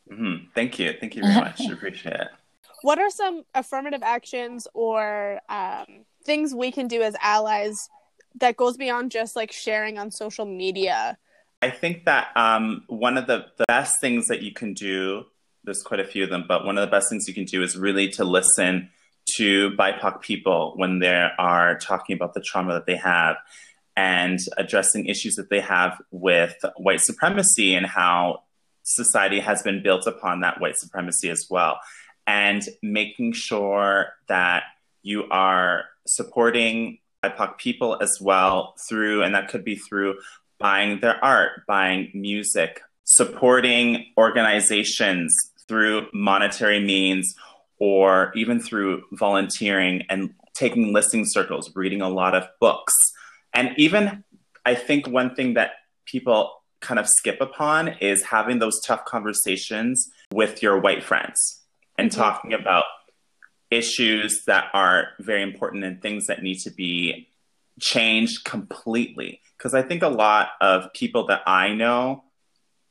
hmm 0.08 0.36
Thank 0.54 0.78
you. 0.78 0.94
Thank 0.98 1.16
you 1.16 1.22
very 1.22 1.34
much. 1.40 1.60
I 1.68 1.72
appreciate 1.72 2.14
it. 2.14 2.28
what 2.82 2.98
are 2.98 3.10
some 3.10 3.44
affirmative 3.54 4.02
actions 4.02 4.66
or 4.74 5.40
um, 5.48 6.04
things 6.24 6.54
we 6.54 6.72
can 6.72 6.88
do 6.88 7.02
as 7.02 7.14
allies 7.20 7.88
that 8.40 8.56
goes 8.56 8.76
beyond 8.76 9.10
just 9.10 9.36
like 9.36 9.52
sharing 9.52 9.98
on 9.98 10.10
social 10.10 10.46
media? 10.46 11.18
I 11.60 11.70
think 11.70 12.06
that 12.06 12.28
um, 12.36 12.84
one 12.88 13.16
of 13.16 13.26
the, 13.26 13.46
the 13.58 13.64
best 13.68 14.00
things 14.00 14.26
that 14.28 14.42
you 14.42 14.52
can 14.52 14.74
do, 14.74 15.24
there's 15.64 15.82
quite 15.82 16.00
a 16.00 16.04
few 16.04 16.24
of 16.24 16.30
them, 16.30 16.44
but 16.46 16.64
one 16.64 16.78
of 16.78 16.82
the 16.82 16.90
best 16.90 17.08
things 17.08 17.28
you 17.28 17.34
can 17.34 17.44
do 17.44 17.62
is 17.62 17.76
really 17.76 18.08
to 18.10 18.24
listen 18.24 18.90
to 19.36 19.70
BIPOC 19.72 20.20
people 20.20 20.72
when 20.76 20.98
they 20.98 21.28
are 21.38 21.78
talking 21.78 22.16
about 22.16 22.34
the 22.34 22.40
trauma 22.40 22.74
that 22.74 22.86
they 22.86 22.96
have 22.96 23.36
and 23.96 24.38
addressing 24.56 25.06
issues 25.06 25.34
that 25.36 25.50
they 25.50 25.60
have 25.60 26.00
with 26.10 26.56
white 26.76 27.00
supremacy 27.00 27.74
and 27.74 27.86
how 27.86 28.42
society 28.82 29.40
has 29.40 29.62
been 29.62 29.82
built 29.82 30.06
upon 30.06 30.40
that 30.40 30.60
white 30.60 30.76
supremacy 30.76 31.30
as 31.30 31.46
well. 31.48 31.78
And 32.26 32.62
making 32.82 33.32
sure 33.32 34.12
that 34.28 34.64
you 35.02 35.24
are 35.30 35.84
supporting 36.06 36.98
BIPOC 37.24 37.58
people 37.58 37.98
as 38.00 38.18
well 38.20 38.74
through, 38.88 39.22
and 39.22 39.34
that 39.34 39.48
could 39.48 39.64
be 39.64 39.76
through 39.76 40.18
buying 40.58 41.00
their 41.00 41.22
art, 41.24 41.66
buying 41.66 42.10
music, 42.14 42.80
supporting 43.04 44.06
organizations 44.16 45.34
through 45.72 46.06
monetary 46.12 46.80
means 46.80 47.34
or 47.78 48.30
even 48.36 48.60
through 48.60 49.02
volunteering 49.12 50.02
and 50.10 50.34
taking 50.52 50.92
listening 50.92 51.24
circles, 51.24 51.74
reading 51.74 52.02
a 52.02 52.10
lot 52.10 52.34
of 52.34 52.46
books. 52.60 52.92
And 53.54 53.70
even 53.78 54.22
I 54.66 54.74
think 54.74 55.08
one 55.08 55.34
thing 55.34 55.54
that 55.54 55.70
people 56.04 56.52
kind 56.82 57.00
of 57.00 57.08
skip 57.08 57.40
upon 57.40 57.88
is 58.02 58.22
having 58.22 58.58
those 58.58 58.78
tough 58.84 59.06
conversations 59.06 60.10
with 60.30 60.62
your 60.62 60.78
white 60.78 61.02
friends 61.02 61.62
and 61.96 62.10
mm-hmm. 62.10 62.20
talking 62.20 62.52
about 62.52 62.84
issues 63.70 64.42
that 64.46 64.66
are 64.74 65.08
very 65.20 65.42
important 65.42 65.84
and 65.84 66.02
things 66.02 66.26
that 66.26 66.42
need 66.42 66.58
to 66.58 66.70
be 66.70 67.28
changed 67.80 68.44
completely. 68.44 69.40
Because 69.56 69.72
I 69.72 69.80
think 69.80 70.02
a 70.02 70.08
lot 70.08 70.50
of 70.60 70.92
people 70.92 71.28
that 71.28 71.40
I 71.46 71.72
know, 71.72 72.24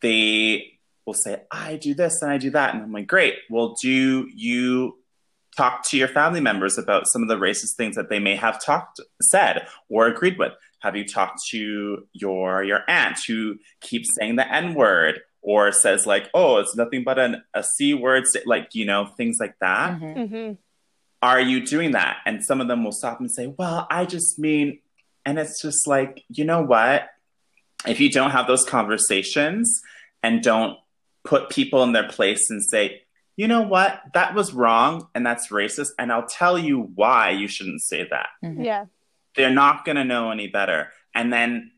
they 0.01 0.79
will 1.05 1.13
say, 1.13 1.43
I 1.51 1.77
do 1.77 1.93
this 1.93 2.21
and 2.21 2.31
I 2.31 2.37
do 2.37 2.51
that. 2.51 2.73
And 2.73 2.83
I'm 2.83 2.91
like, 2.91 3.07
great. 3.07 3.35
Well, 3.49 3.75
do 3.81 4.27
you 4.33 4.97
talk 5.57 5.87
to 5.89 5.97
your 5.97 6.07
family 6.07 6.39
members 6.39 6.77
about 6.77 7.07
some 7.07 7.21
of 7.21 7.27
the 7.27 7.35
racist 7.35 7.75
things 7.75 7.95
that 7.95 8.09
they 8.09 8.19
may 8.19 8.35
have 8.35 8.63
talked, 8.63 8.99
said, 9.21 9.67
or 9.89 10.07
agreed 10.07 10.37
with? 10.37 10.53
Have 10.79 10.95
you 10.95 11.05
talked 11.05 11.39
to 11.51 12.07
your 12.13 12.63
your 12.63 12.81
aunt 12.87 13.19
who 13.27 13.57
keeps 13.81 14.09
saying 14.19 14.35
the 14.35 14.51
N 14.51 14.73
word 14.73 15.21
or 15.41 15.71
says 15.71 16.05
like, 16.05 16.29
oh, 16.33 16.57
it's 16.57 16.75
nothing 16.75 17.03
but 17.03 17.19
an, 17.19 17.43
a 17.53 17.63
C 17.63 17.93
word, 17.93 18.23
like 18.45 18.73
you 18.73 18.85
know 18.85 19.05
things 19.05 19.37
like 19.39 19.55
that? 19.59 19.99
Mm-hmm. 19.99 20.19
Mm-hmm. 20.19 20.53
Are 21.21 21.39
you 21.39 21.65
doing 21.65 21.91
that? 21.91 22.17
And 22.25 22.43
some 22.43 22.61
of 22.61 22.67
them 22.67 22.83
will 22.83 22.91
stop 22.91 23.19
and 23.19 23.31
say, 23.31 23.45
well, 23.45 23.85
I 23.91 24.05
just 24.05 24.39
mean, 24.39 24.79
and 25.23 25.37
it's 25.37 25.61
just 25.61 25.85
like, 25.85 26.23
you 26.29 26.45
know 26.45 26.63
what? 26.63 27.09
If 27.85 27.99
you 27.99 28.09
don't 28.09 28.31
have 28.31 28.47
those 28.47 28.65
conversations 28.65 29.81
and 30.23 30.41
don't 30.41 30.77
put 31.23 31.49
people 31.49 31.83
in 31.83 31.91
their 31.93 32.07
place 32.07 32.49
and 32.49 32.63
say, 32.63 33.01
you 33.35 33.47
know 33.47 33.61
what, 33.61 34.01
that 34.13 34.35
was 34.35 34.53
wrong 34.53 35.07
and 35.15 35.25
that's 35.25 35.49
racist, 35.49 35.89
and 35.97 36.11
I'll 36.11 36.27
tell 36.27 36.57
you 36.57 36.91
why 36.95 37.29
you 37.31 37.47
shouldn't 37.47 37.81
say 37.81 38.07
that. 38.09 38.27
Mm-hmm. 38.43 38.63
Yeah 38.63 38.85
they're 39.35 39.53
not 39.53 39.85
going 39.85 39.95
to 39.95 40.03
know 40.03 40.31
any 40.31 40.47
better. 40.47 40.91
And 41.15 41.31
then 41.31 41.71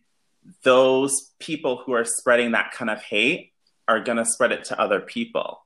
those 0.63 1.31
people 1.39 1.81
who 1.85 1.93
are 1.93 2.05
spreading 2.05 2.51
that 2.51 2.71
kind 2.71 2.89
of 2.89 3.01
hate 3.01 3.53
are 3.87 3.99
going 3.99 4.17
to 4.17 4.25
spread 4.25 4.51
it 4.51 4.65
to 4.65 4.79
other 4.79 4.99
people. 4.99 5.65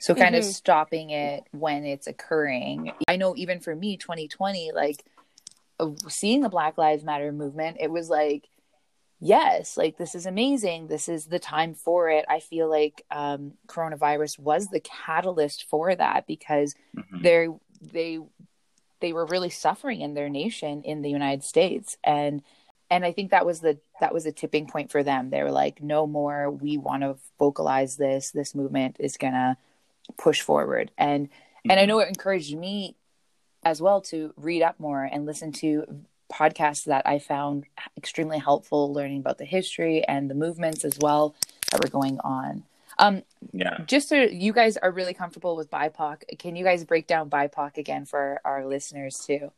So 0.00 0.14
kind 0.14 0.34
mm-hmm. 0.34 0.48
of 0.48 0.54
stopping 0.54 1.10
it 1.10 1.44
when 1.50 1.84
it's 1.84 2.06
occurring. 2.06 2.92
I 3.08 3.16
know 3.16 3.34
even 3.36 3.60
for 3.60 3.74
me 3.74 3.96
2020 3.96 4.70
like 4.72 5.04
seeing 6.08 6.40
the 6.40 6.48
Black 6.48 6.78
Lives 6.78 7.04
Matter 7.04 7.32
movement, 7.32 7.78
it 7.80 7.90
was 7.90 8.08
like 8.08 8.48
yes, 9.20 9.76
like 9.76 9.96
this 9.98 10.14
is 10.14 10.26
amazing. 10.26 10.88
This 10.88 11.08
is 11.08 11.26
the 11.26 11.38
time 11.38 11.74
for 11.74 12.10
it. 12.10 12.24
I 12.28 12.40
feel 12.40 12.68
like 12.68 13.04
um, 13.10 13.54
coronavirus 13.66 14.38
was 14.38 14.68
the 14.68 14.80
catalyst 14.80 15.64
for 15.68 15.94
that 15.94 16.26
because 16.26 16.74
mm-hmm. 16.96 17.22
they 17.22 17.48
they 17.80 18.18
they 19.00 19.12
were 19.12 19.26
really 19.26 19.50
suffering 19.50 20.00
in 20.00 20.14
their 20.14 20.28
nation 20.28 20.82
in 20.82 21.02
the 21.02 21.10
United 21.10 21.44
States 21.44 21.96
and 22.02 22.42
and 22.90 23.04
I 23.04 23.12
think 23.12 23.30
that 23.30 23.46
was 23.46 23.60
the 23.60 23.78
that 24.00 24.14
was 24.14 24.26
a 24.26 24.32
tipping 24.32 24.66
point 24.66 24.90
for 24.90 25.02
them. 25.02 25.30
They 25.30 25.42
were 25.42 25.52
like, 25.52 25.82
no 25.82 26.06
more. 26.06 26.50
We 26.50 26.78
want 26.78 27.02
to 27.02 27.16
vocalize 27.38 27.96
this. 27.96 28.30
This 28.30 28.54
movement 28.54 28.96
is 28.98 29.16
gonna 29.16 29.58
push 30.16 30.40
forward. 30.40 30.90
And 30.96 31.26
mm-hmm. 31.26 31.70
and 31.70 31.78
I 31.78 31.82
mm-hmm. 31.82 31.88
know 31.88 31.98
it 32.00 32.08
encouraged 32.08 32.56
me 32.56 32.96
as 33.64 33.82
well 33.82 34.00
to 34.00 34.32
read 34.36 34.62
up 34.62 34.80
more 34.80 35.04
and 35.04 35.26
listen 35.26 35.52
to 35.52 36.04
podcasts 36.32 36.84
that 36.84 37.06
I 37.06 37.18
found 37.18 37.64
extremely 37.96 38.38
helpful, 38.38 38.92
learning 38.92 39.20
about 39.20 39.38
the 39.38 39.44
history 39.44 40.04
and 40.04 40.30
the 40.30 40.34
movements 40.34 40.84
as 40.84 40.98
well 40.98 41.34
that 41.70 41.82
were 41.82 41.90
going 41.90 42.18
on. 42.20 42.64
Um, 42.98 43.22
yeah. 43.52 43.78
Just 43.86 44.08
so 44.08 44.16
you 44.16 44.52
guys 44.52 44.76
are 44.76 44.90
really 44.90 45.14
comfortable 45.14 45.56
with 45.56 45.70
BIPOC, 45.70 46.38
can 46.38 46.56
you 46.56 46.64
guys 46.64 46.84
break 46.84 47.06
down 47.06 47.30
BIPOC 47.30 47.78
again 47.78 48.04
for 48.04 48.40
our 48.44 48.66
listeners 48.66 49.22
too? 49.24 49.52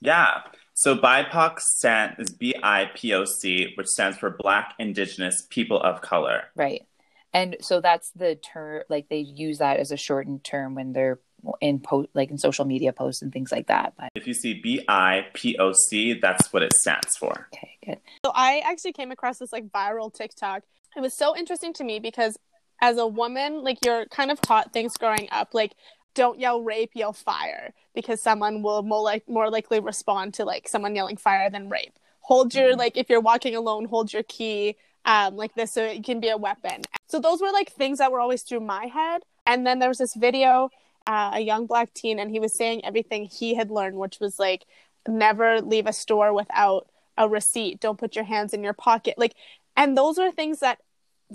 Yeah. 0.00 0.42
So 0.74 0.96
BIPOC 0.96 1.60
stand 1.60 2.16
is 2.18 2.30
B 2.30 2.54
I 2.62 2.90
P 2.94 3.14
O 3.14 3.24
C, 3.24 3.72
which 3.76 3.86
stands 3.86 4.18
for 4.18 4.30
Black 4.30 4.74
Indigenous 4.78 5.46
People 5.48 5.80
of 5.80 6.02
Color. 6.02 6.44
Right. 6.54 6.84
And 7.32 7.56
so 7.60 7.80
that's 7.80 8.10
the 8.10 8.34
term, 8.34 8.82
like 8.88 9.08
they 9.08 9.18
use 9.18 9.58
that 9.58 9.78
as 9.78 9.92
a 9.92 9.96
shortened 9.96 10.44
term 10.44 10.74
when 10.74 10.92
they're 10.92 11.20
in 11.60 11.78
post, 11.78 12.08
like 12.14 12.30
in 12.30 12.38
social 12.38 12.64
media 12.64 12.92
posts 12.92 13.22
and 13.22 13.32
things 13.32 13.52
like 13.52 13.68
that. 13.68 13.94
But 13.96 14.10
if 14.14 14.26
you 14.26 14.34
see 14.34 14.54
B 14.54 14.84
I 14.88 15.26
P 15.32 15.56
O 15.58 15.72
C, 15.72 16.14
that's 16.14 16.52
what 16.52 16.62
it 16.62 16.72
stands 16.72 17.16
for. 17.16 17.48
Okay, 17.54 17.78
good. 17.84 17.98
So 18.24 18.32
I 18.34 18.62
actually 18.64 18.92
came 18.92 19.10
across 19.10 19.38
this 19.38 19.52
like 19.52 19.68
viral 19.68 20.12
TikTok. 20.12 20.62
It 20.96 21.00
was 21.00 21.14
so 21.14 21.36
interesting 21.36 21.72
to 21.74 21.84
me 21.84 21.98
because 21.98 22.38
as 22.80 22.98
a 22.98 23.06
woman, 23.06 23.62
like 23.62 23.78
you're 23.84 24.06
kind 24.06 24.30
of 24.30 24.40
taught 24.40 24.72
things 24.72 24.96
growing 24.96 25.28
up, 25.30 25.54
like 25.54 25.74
don't 26.14 26.40
yell 26.40 26.62
rape, 26.62 26.90
yell 26.94 27.12
fire, 27.12 27.72
because 27.94 28.22
someone 28.22 28.62
will 28.62 28.82
more 28.82 29.02
like 29.02 29.28
more 29.28 29.50
likely 29.50 29.80
respond 29.80 30.34
to 30.34 30.44
like 30.44 30.68
someone 30.68 30.96
yelling 30.96 31.16
fire 31.16 31.50
than 31.50 31.68
rape. 31.68 31.98
Hold 32.20 32.54
your 32.54 32.70
mm-hmm. 32.70 32.78
like 32.78 32.96
if 32.96 33.08
you're 33.08 33.20
walking 33.20 33.54
alone, 33.54 33.84
hold 33.84 34.12
your 34.12 34.24
key 34.24 34.76
um, 35.04 35.36
like 35.36 35.54
this 35.54 35.72
so 35.72 35.84
it 35.84 36.04
can 36.04 36.18
be 36.18 36.28
a 36.28 36.36
weapon. 36.36 36.82
So 37.06 37.20
those 37.20 37.40
were 37.40 37.52
like 37.52 37.70
things 37.70 37.98
that 37.98 38.10
were 38.10 38.20
always 38.20 38.42
through 38.42 38.60
my 38.60 38.86
head. 38.86 39.22
And 39.46 39.64
then 39.64 39.78
there 39.78 39.88
was 39.88 39.98
this 39.98 40.14
video, 40.14 40.70
uh, 41.06 41.32
a 41.34 41.40
young 41.40 41.66
black 41.66 41.92
teen, 41.94 42.18
and 42.18 42.30
he 42.30 42.40
was 42.40 42.52
saying 42.52 42.84
everything 42.84 43.24
he 43.24 43.54
had 43.54 43.70
learned, 43.70 43.96
which 43.96 44.18
was 44.20 44.38
like 44.38 44.66
never 45.08 45.60
leave 45.60 45.86
a 45.86 45.92
store 45.92 46.32
without 46.32 46.88
a 47.16 47.28
receipt. 47.28 47.80
Don't 47.80 47.98
put 47.98 48.16
your 48.16 48.24
hands 48.24 48.52
in 48.52 48.62
your 48.62 48.72
pocket. 48.72 49.14
Like, 49.16 49.34
and 49.76 49.96
those 49.96 50.18
are 50.18 50.30
things 50.32 50.60
that 50.60 50.78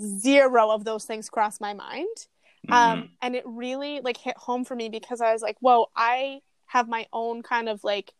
zero 0.00 0.70
of 0.70 0.84
those 0.84 1.04
things 1.04 1.28
crossed 1.28 1.60
my 1.60 1.74
mind. 1.74 2.06
Mm-hmm. 2.68 2.72
Um, 2.72 3.10
and 3.20 3.34
it 3.34 3.44
really 3.46 4.00
like 4.00 4.16
hit 4.16 4.36
home 4.36 4.64
for 4.64 4.76
me 4.76 4.88
because 4.88 5.20
I 5.20 5.32
was 5.32 5.42
like, 5.42 5.56
whoa, 5.60 5.86
I 5.96 6.40
have 6.66 6.88
my 6.88 7.06
own 7.12 7.42
kind 7.42 7.68
of 7.68 7.82
like 7.84 8.12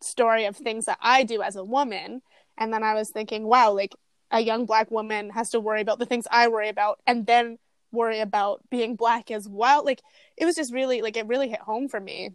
story 0.00 0.46
of 0.46 0.56
things 0.56 0.86
that 0.86 0.98
I 1.00 1.24
do 1.24 1.42
as 1.42 1.56
a 1.56 1.64
woman. 1.64 2.22
And 2.56 2.72
then 2.72 2.82
I 2.82 2.94
was 2.94 3.10
thinking, 3.10 3.44
wow, 3.44 3.72
like 3.72 3.94
a 4.30 4.40
young 4.40 4.66
black 4.66 4.90
woman 4.90 5.30
has 5.30 5.50
to 5.50 5.60
worry 5.60 5.82
about 5.82 5.98
the 5.98 6.06
things 6.06 6.26
I 6.30 6.48
worry 6.48 6.68
about 6.68 7.00
and 7.06 7.26
then 7.26 7.58
worry 7.92 8.20
about 8.20 8.62
being 8.70 8.96
black 8.96 9.30
as 9.30 9.48
well. 9.48 9.84
Like 9.84 10.02
it 10.36 10.44
was 10.44 10.56
just 10.56 10.72
really 10.72 11.02
like 11.02 11.16
it 11.16 11.26
really 11.26 11.48
hit 11.48 11.60
home 11.60 11.88
for 11.88 12.00
me. 12.00 12.30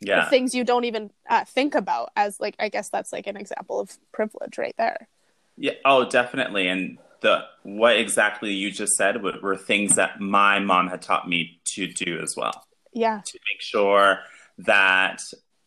Yeah. 0.00 0.24
The 0.24 0.30
things 0.30 0.54
you 0.54 0.64
don't 0.64 0.84
even 0.84 1.10
uh, 1.28 1.44
think 1.44 1.74
about 1.74 2.10
as 2.16 2.40
like 2.40 2.56
I 2.58 2.68
guess 2.68 2.88
that's 2.88 3.12
like 3.12 3.26
an 3.26 3.36
example 3.36 3.80
of 3.80 3.96
privilege 4.12 4.58
right 4.58 4.74
there. 4.78 5.08
Yeah. 5.56 5.72
Oh, 5.84 6.08
definitely. 6.08 6.68
And 6.68 6.98
the 7.20 7.44
what 7.62 7.96
exactly 7.96 8.52
you 8.52 8.70
just 8.70 8.94
said 8.94 9.22
were, 9.22 9.38
were 9.42 9.56
things 9.56 9.96
that 9.96 10.20
my 10.20 10.58
mom 10.58 10.88
had 10.88 11.02
taught 11.02 11.28
me 11.28 11.60
to 11.66 11.86
do 11.86 12.18
as 12.22 12.34
well. 12.36 12.64
Yeah. 12.92 13.20
To 13.24 13.38
make 13.52 13.60
sure 13.60 14.20
that 14.58 15.22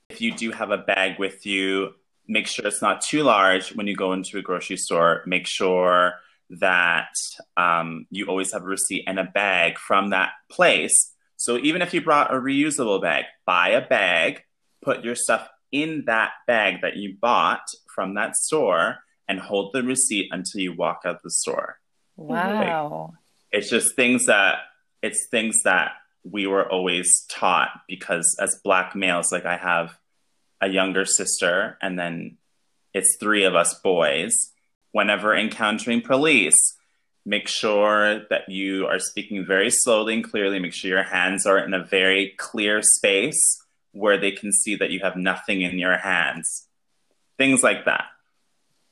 if 0.09 0.21
you 0.21 0.33
do 0.33 0.51
have 0.51 0.71
a 0.71 0.77
bag 0.77 1.19
with 1.19 1.45
you, 1.45 1.93
make 2.27 2.47
sure 2.47 2.65
it's 2.65 2.81
not 2.81 3.01
too 3.01 3.23
large 3.23 3.75
when 3.75 3.88
you 3.88 3.95
go 3.95 4.13
into 4.13 4.38
a 4.38 4.41
grocery 4.41 4.77
store. 4.77 5.23
Make 5.25 5.47
sure 5.47 6.15
that 6.60 7.13
um, 7.58 8.06
you 8.10 8.26
always 8.28 8.54
have 8.54 8.63
a 8.63 8.66
receipt 8.66 9.04
and 9.08 9.20
a 9.20 9.24
bag 9.24 9.78
from 9.78 10.10
that 10.12 10.32
place. 10.52 11.13
So 11.38 11.58
even 11.58 11.82
if 11.82 11.94
you 11.94 12.02
brought 12.02 12.34
a 12.34 12.38
reusable 12.38 13.02
bag, 13.02 13.26
buy 13.46 13.70
a 13.70 13.86
bag, 13.86 14.44
put 14.82 15.04
your 15.04 15.16
stuff 15.16 15.48
in 15.72 16.04
that 16.06 16.32
bag 16.48 16.82
that 16.82 16.96
you 16.96 17.16
bought 17.20 17.66
from 17.94 18.16
that 18.16 18.36
store, 18.36 19.00
and 19.28 19.39
hold 19.39 19.74
the 19.74 19.84
receipt 19.84 20.30
until 20.32 20.62
you 20.62 20.76
walk 20.76 21.02
out 21.06 21.24
the 21.24 21.32
store. 21.32 21.80
Wow. 22.16 23.12
Like, 23.12 23.20
it's 23.52 23.70
just 23.70 23.96
things 23.96 24.26
that 24.26 24.60
it's 25.02 25.28
things 25.30 25.63
that 25.63 25.94
we 26.24 26.48
were 26.48 26.70
always 26.70 27.26
taught 27.30 27.70
because 27.88 28.38
as 28.39 28.60
black 28.63 28.96
males, 28.96 29.32
like 29.32 29.46
I 29.46 29.58
have 29.58 29.98
a 30.62 30.70
younger 30.70 31.06
sister 31.06 31.78
and 31.82 32.00
then 32.00 32.38
it's 32.94 33.18
three 33.20 33.44
of 33.44 33.56
us 33.56 33.74
boys. 33.84 34.53
Whenever 34.93 35.36
encountering 35.36 36.01
police, 36.01 36.77
make 37.25 37.49
sure 37.49 38.21
that 38.29 38.47
you 38.47 38.88
are 38.88 38.99
speaking 38.99 39.45
very 39.45 39.69
slowly 39.69 40.13
and 40.13 40.23
clearly. 40.23 40.60
Make 40.60 40.73
sure 40.73 40.89
your 40.89 41.03
hands 41.03 41.45
are 41.45 41.60
in 41.60 41.73
a 41.73 41.84
very 41.84 42.34
clear 42.38 42.82
space 42.82 43.41
where 43.91 44.17
they 44.17 44.32
can 44.32 44.51
see 44.53 44.75
that 44.77 44.91
you 44.91 45.01
have 45.01 45.17
nothing 45.17 45.62
in 45.62 45.77
your 45.77 45.97
hands. 45.97 46.67
Things 47.38 47.62
like 47.62 47.86
that. 47.86 48.06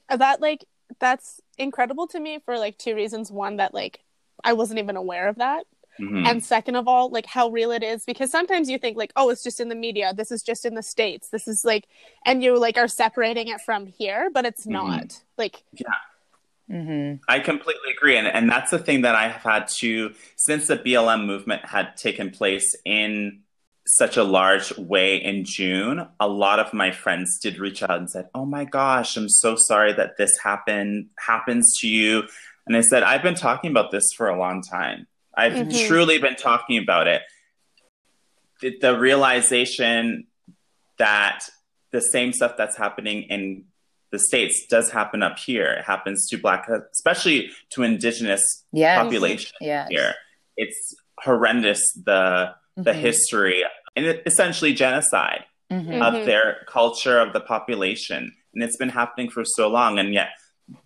Uh, 0.09 0.17
that 0.17 0.41
like 0.41 0.65
that's 0.99 1.39
incredible 1.57 2.07
to 2.07 2.19
me 2.19 2.39
for 2.43 2.57
like 2.57 2.77
two 2.77 2.95
reasons. 2.95 3.31
One 3.31 3.57
that 3.57 3.73
like 3.73 4.01
I 4.43 4.53
wasn't 4.53 4.79
even 4.79 4.97
aware 4.97 5.27
of 5.27 5.37
that. 5.37 5.65
Mhm. 5.99 6.27
And 6.27 6.43
second 6.43 6.75
of 6.75 6.88
all, 6.88 7.10
like 7.10 7.25
how 7.25 7.49
real 7.49 7.71
it 7.71 7.84
is 7.84 8.06
because 8.06 8.32
sometimes 8.32 8.69
you 8.69 8.77
think 8.77 8.97
like, 8.97 9.12
oh, 9.15 9.30
it's 9.30 9.43
just 9.43 9.60
in 9.60 9.69
the 9.69 9.75
media. 9.75 10.13
This 10.13 10.32
is 10.32 10.43
just 10.43 10.65
in 10.65 10.75
the 10.75 10.84
states. 10.84 11.30
This 11.30 11.47
is 11.47 11.63
like 11.65 11.88
and 12.25 12.43
you 12.43 12.58
like 12.60 12.77
are 12.77 12.88
separating 12.88 13.47
it 13.47 13.62
from 13.62 13.86
here, 13.86 14.30
but 14.34 14.45
it's 14.45 14.65
Mhm. 14.65 14.71
not. 14.71 15.21
Like 15.38 15.63
hmm 16.69 17.15
I 17.27 17.39
completely 17.39 17.91
agree. 17.95 18.17
And, 18.17 18.27
and 18.27 18.49
that's 18.49 18.71
the 18.71 18.80
thing 18.80 19.01
that 19.01 19.15
I 19.15 19.27
have 19.27 19.41
had 19.41 19.67
to, 19.80 20.13
since 20.38 20.67
the 20.67 20.77
BLM 20.77 21.25
movement 21.25 21.65
had 21.65 21.97
taken 21.97 22.30
place 22.32 22.75
in 22.86 23.41
such 23.88 24.15
a 24.15 24.23
large 24.23 24.77
way 24.77 25.17
in 25.17 25.43
June, 25.43 26.08
a 26.19 26.27
lot 26.27 26.60
of 26.60 26.73
my 26.73 26.91
friends 26.91 27.39
did 27.39 27.60
reach 27.60 27.84
out 27.84 27.97
and 27.97 28.10
said, 28.10 28.30
Oh 28.34 28.45
my 28.45 28.63
gosh, 28.63 29.17
I'm 29.17 29.27
so 29.27 29.56
sorry 29.56 29.91
that 29.93 30.17
this 30.17 30.38
happened, 30.38 31.08
happens 31.19 31.77
to 31.80 31.88
you. 31.88 32.23
And 32.67 32.77
I 32.77 32.82
said, 32.82 33.04
I've 33.04 33.23
been 33.23 33.36
talking 33.36 33.71
about 33.71 33.91
this 33.91 34.13
for 34.15 34.30
a 34.30 34.38
long 34.39 34.62
time. 34.62 35.08
I've 35.35 35.53
Mhm. 35.53 35.87
truly 35.87 36.17
been 36.19 36.35
talking 36.35 36.77
about 36.77 37.07
it. 37.07 37.21
The, 38.61 38.77
the 38.79 38.99
realization 38.99 40.27
that 40.97 41.49
the 41.91 42.01
same 42.01 42.31
stuff 42.33 42.57
that's 42.57 42.77
happening 42.77 43.23
in 43.23 43.65
the 44.11 44.19
states 44.19 44.65
does 44.69 44.91
happen 44.91 45.23
up 45.23 45.39
here. 45.39 45.67
It 45.71 45.85
happens 45.85 46.27
to 46.29 46.37
black, 46.37 46.67
especially 46.93 47.51
to 47.71 47.83
indigenous 47.83 48.65
Yes. 48.73 48.97
population 49.01 49.51
Yes. 49.61 49.87
here. 49.89 50.13
It's 50.57 50.95
horrendous 51.19 51.81
the 51.93 52.55
the 52.77 52.93
Mhm. 52.93 53.01
history 53.01 53.63
and 53.97 54.05
it, 54.05 54.23
essentially 54.25 54.73
genocide 54.73 55.43
Mhm. 55.69 55.87
Mhm. 55.87 56.01
of 56.19 56.25
their 56.25 56.63
culture 56.69 57.19
of 57.19 57.33
the 57.33 57.41
population, 57.41 58.33
and 58.53 58.63
it's 58.63 58.77
been 58.77 58.89
happening 58.89 59.29
for 59.29 59.43
so 59.43 59.67
long. 59.67 59.99
And 59.99 60.13
yet, 60.13 60.29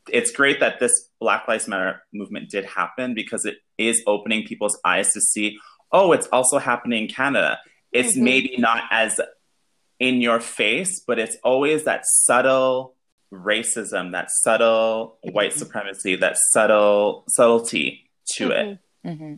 it's 0.10 0.32
great 0.32 0.60
that 0.60 0.80
this 0.80 1.10
Black 1.20 1.48
Lives 1.48 1.68
Matter 1.68 2.04
movement 2.12 2.50
did 2.50 2.66
happen 2.66 3.14
because 3.14 3.46
it 3.46 3.60
is 3.78 4.04
opening 4.08 4.46
people's 4.46 4.80
eyes 4.86 5.14
to 5.14 5.22
see, 5.22 5.58
oh, 5.92 6.12
it's 6.12 6.28
also 6.28 6.58
happening 6.58 7.04
in 7.04 7.10
Canada. 7.10 7.60
It's 7.92 8.16
Mhm. 8.16 8.22
maybe 8.24 8.56
not 8.58 8.84
as 8.92 9.20
in 10.00 10.22
your 10.22 10.40
face, 10.40 11.00
but 11.06 11.20
it's 11.20 11.38
always 11.44 11.86
that 11.86 12.06
subtle 12.06 12.96
racism, 13.32 14.12
that 14.12 14.30
subtle 14.30 15.18
white 15.24 15.52
Mhm. 15.54 15.58
supremacy, 15.58 16.16
that 16.16 16.38
subtle 16.52 17.24
subtlety 17.30 18.10
to 18.36 18.52
it. 18.52 18.80
Mhm. 19.04 19.18
hmm 19.18 19.34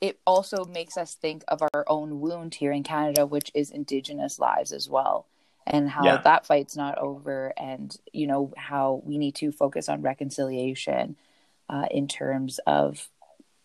It 0.00 0.20
also 0.24 0.64
makes 0.64 0.96
us 0.96 1.14
think 1.14 1.42
of 1.48 1.60
our 1.60 1.84
own 1.88 2.20
wound 2.20 2.54
here 2.54 2.70
in 2.70 2.84
Canada, 2.84 3.26
which 3.26 3.50
is 3.52 3.70
Indigenous 3.70 4.38
lives 4.38 4.72
as 4.72 4.88
well, 4.88 5.26
and 5.66 5.90
how 5.90 6.04
Yeah. 6.04 6.16
that 6.18 6.46
fight's 6.46 6.76
not 6.76 6.96
over, 6.98 7.52
and 7.56 7.96
you 8.12 8.28
know 8.28 8.52
how 8.56 9.02
we 9.04 9.18
need 9.18 9.34
to 9.36 9.50
focus 9.50 9.88
on 9.88 10.02
reconciliation 10.02 11.16
uh, 11.68 11.86
in 11.90 12.06
terms 12.06 12.60
of 12.60 13.08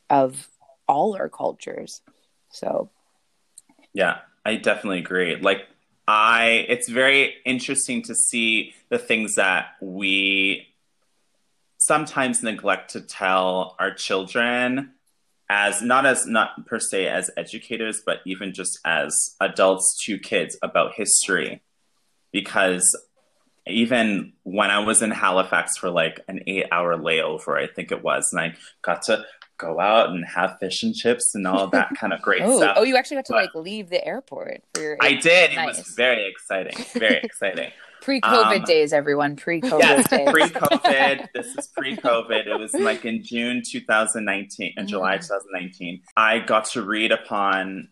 of 0.10 0.48
all 0.88 1.16
our 1.16 1.30
cultures. 1.30 2.02
So 2.50 2.89
Yeah, 3.94 4.20
I 4.46 4.56
definitely 4.56 5.00
agree. 5.00 5.36
Like 5.36 5.68
I 6.08 6.66
it's 6.68 6.89
very 6.89 7.36
interesting 7.46 8.02
to 8.04 8.16
see 8.16 8.74
the 8.89 8.98
things 8.98 9.36
that 9.36 9.76
we 9.82 10.68
sometimes 11.78 12.44
neglect 12.44 12.92
to 12.92 13.02
tell 13.02 13.76
our 13.80 13.94
children 13.94 14.92
as 15.50 15.82
not 15.82 16.06
as 16.06 16.26
not 16.26 16.66
per 16.66 16.80
se 16.80 17.08
as 17.08 17.30
educators 17.36 18.02
but 18.06 18.20
even 18.26 18.54
just 18.54 18.80
as 18.86 19.36
adults 19.42 20.02
to 20.06 20.18
kids 20.18 20.58
about 20.62 20.94
history 20.94 21.62
because 22.32 22.86
even 23.68 24.34
when 24.44 24.72
I 24.72 24.80
was 24.80 25.02
in 25.02 25.12
Halifax 25.12 25.78
for 25.78 25.89
like 25.89 26.22
an 26.28 26.42
8 26.48 26.68
hour 26.72 26.98
layover 26.98 27.62
I 27.62 27.68
think 27.68 27.92
it 27.92 28.02
was 28.02 28.30
and 28.32 28.39
I 28.39 28.56
got 28.82 29.02
to 29.04 29.26
go 29.63 29.80
out 29.80 30.10
and 30.10 30.26
have 30.26 30.58
fish 30.60 30.84
and 30.84 30.93
chips 30.95 31.36
and 31.36 31.45
all 31.47 31.67
that 31.67 31.89
kind 31.99 32.13
of 32.13 32.21
great 32.21 32.41
oh, 32.43 32.58
stuff. 32.58 32.76
oh, 32.78 32.84
you 32.84 32.95
actually 32.97 33.15
got 33.17 33.26
to 33.26 33.34
But- 33.34 33.41
like 33.54 33.56
leave 33.56 33.89
the 33.89 34.06
airport 34.06 34.63
for 34.73 34.82
your 34.82 34.97
I 35.02 35.13
did. 35.13 35.52
It 35.54 35.65
was 35.65 35.80
very 35.95 36.28
exciting. 36.30 36.76
Very 36.93 37.17
exciting. 37.23 37.71
pre-COVID 38.02 38.60
um, 38.60 38.63
days, 38.65 38.91
everyone. 38.93 39.36
Pre-COVID 39.36 39.80
yes, 39.80 40.10
days. 40.10 40.30
pre-COVID. 40.30 41.28
This 41.34 41.56
is 41.56 41.67
pre-COVID. 41.67 42.47
It 42.47 42.60
was 42.60 42.73
like 42.73 43.06
in 43.06 43.23
June 43.23 43.62
2019, 43.65 44.73
in 44.78 44.88
July 44.88 45.17
Mhm. 45.17 45.21
2019. 45.21 46.02
I 46.17 46.39
got 46.39 46.65
to 46.71 46.82
read 46.82 47.12
upon 47.12 47.89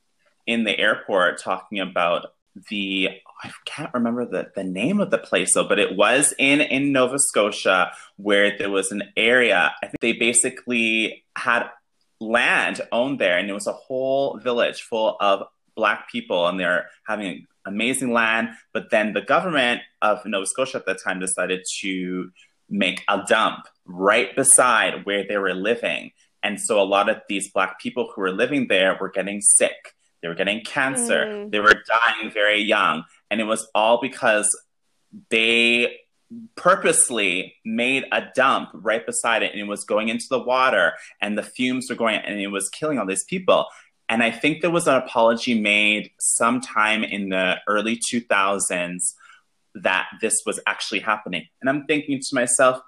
in 0.48 0.64
the 0.64 0.78
airport 0.78 1.40
talking 1.42 1.80
about 1.80 2.34
the 2.70 3.10
I 3.44 3.52
can't 3.66 3.94
remember 3.94 4.26
the, 4.26 4.52
the 4.56 4.64
name 4.64 5.00
of 5.00 5.10
the 5.10 5.18
place 5.18 5.54
though, 5.54 5.68
but 5.68 5.80
it 5.80 5.96
was 5.96 6.34
in 6.38 6.62
in 6.62 6.92
Nova 6.92 7.18
Scotia 7.18 7.92
where 8.18 8.58
there 8.58 8.70
was 8.70 8.92
an 8.92 9.04
area. 9.18 9.74
I 9.82 9.88
think 9.88 10.00
they 10.00 10.14
basically 10.14 11.24
had 11.36 11.70
land 12.20 12.82
owned 12.92 13.20
there, 13.20 13.38
and 13.38 13.50
it 13.50 13.54
was 13.54 13.68
a 13.68 13.74
whole 13.74 14.38
village 14.38 14.82
full 14.82 15.18
of 15.20 15.48
black 15.76 16.10
people, 16.12 16.48
and 16.48 16.60
they're 16.60 16.88
having 17.08 17.48
amazing 17.66 18.14
land. 18.14 18.50
But 18.74 18.92
then 18.92 19.14
the 19.14 19.22
government 19.22 19.82
of 20.02 20.26
Nova 20.26 20.46
Scotia 20.46 20.78
at 20.78 20.86
the 20.86 20.94
time 20.94 21.20
decided 21.20 21.66
to 21.82 22.32
make 22.70 23.04
a 23.10 23.24
dump 23.28 23.66
right 23.86 24.36
beside 24.36 25.06
where 25.06 25.26
they 25.28 25.38
were 25.38 25.54
living. 25.54 26.12
And 26.44 26.60
so 26.60 26.82
a 26.82 26.84
lot 26.84 27.10
of 27.10 27.18
these 27.28 27.52
black 27.52 27.80
people 27.80 28.12
who 28.14 28.22
were 28.22 28.32
living 28.32 28.68
there 28.68 28.98
were 29.00 29.10
getting 29.10 29.42
sick. 29.42 29.96
They 30.22 30.28
were 30.28 30.36
getting 30.36 30.64
cancer. 30.64 31.26
Mm. 31.26 31.52
They 31.52 31.60
were 31.60 31.74
dying 31.74 32.32
very 32.32 32.62
young. 32.62 33.04
And 33.32 33.42
it 33.42 33.46
was 33.46 33.68
all 33.74 34.00
because 34.00 34.48
they 35.32 35.98
purposely 36.56 37.56
made 37.66 38.06
a 38.12 38.24
dump 38.36 38.70
right 38.74 39.06
beside 39.06 39.44
it 39.44 39.52
and 39.52 39.60
it 39.60 39.68
was 39.68 39.84
going 39.84 40.08
into 40.10 40.26
the 40.30 40.40
water 40.40 40.94
and 41.22 41.38
the 41.38 41.44
fumes 41.44 41.88
were 41.90 41.96
going 41.96 42.16
and 42.16 42.40
it 42.40 42.48
was 42.48 42.70
killing 42.70 43.00
all 43.00 43.06
these 43.06 43.24
people. 43.26 43.66
And 44.08 44.22
I 44.24 44.32
think 44.32 44.62
there 44.62 44.70
was 44.72 44.88
an 44.88 44.96
apology 44.96 45.60
made 45.60 46.12
sometime 46.20 47.04
in 47.04 47.30
the 47.30 47.56
early 47.68 47.98
2000s 48.14 49.14
that 49.76 50.08
this 50.22 50.42
was 50.46 50.60
actually 50.68 51.00
happening. 51.00 51.48
And 51.62 51.70
I'm 51.70 51.86
thinking 51.86 52.20
to 52.20 52.36
myself, 52.36 52.82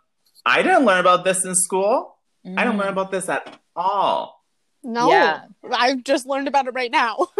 I 0.46 0.62
didn't 0.62 0.86
learn 0.86 1.00
about 1.00 1.24
this 1.24 1.46
in 1.46 1.56
school. 1.56 2.18
I 2.46 2.66
don't 2.66 2.76
Mhm. 2.76 2.80
learn 2.80 2.90
about 2.90 3.12
this 3.12 3.30
at 3.30 3.58
all. 3.76 4.44
No. 4.84 5.10
Yeah. 5.10 5.46
I've 5.72 6.04
just 6.04 6.26
learned 6.26 6.50
about 6.50 6.68
it 6.68 6.74
right 6.74 6.92
now. 6.92 7.28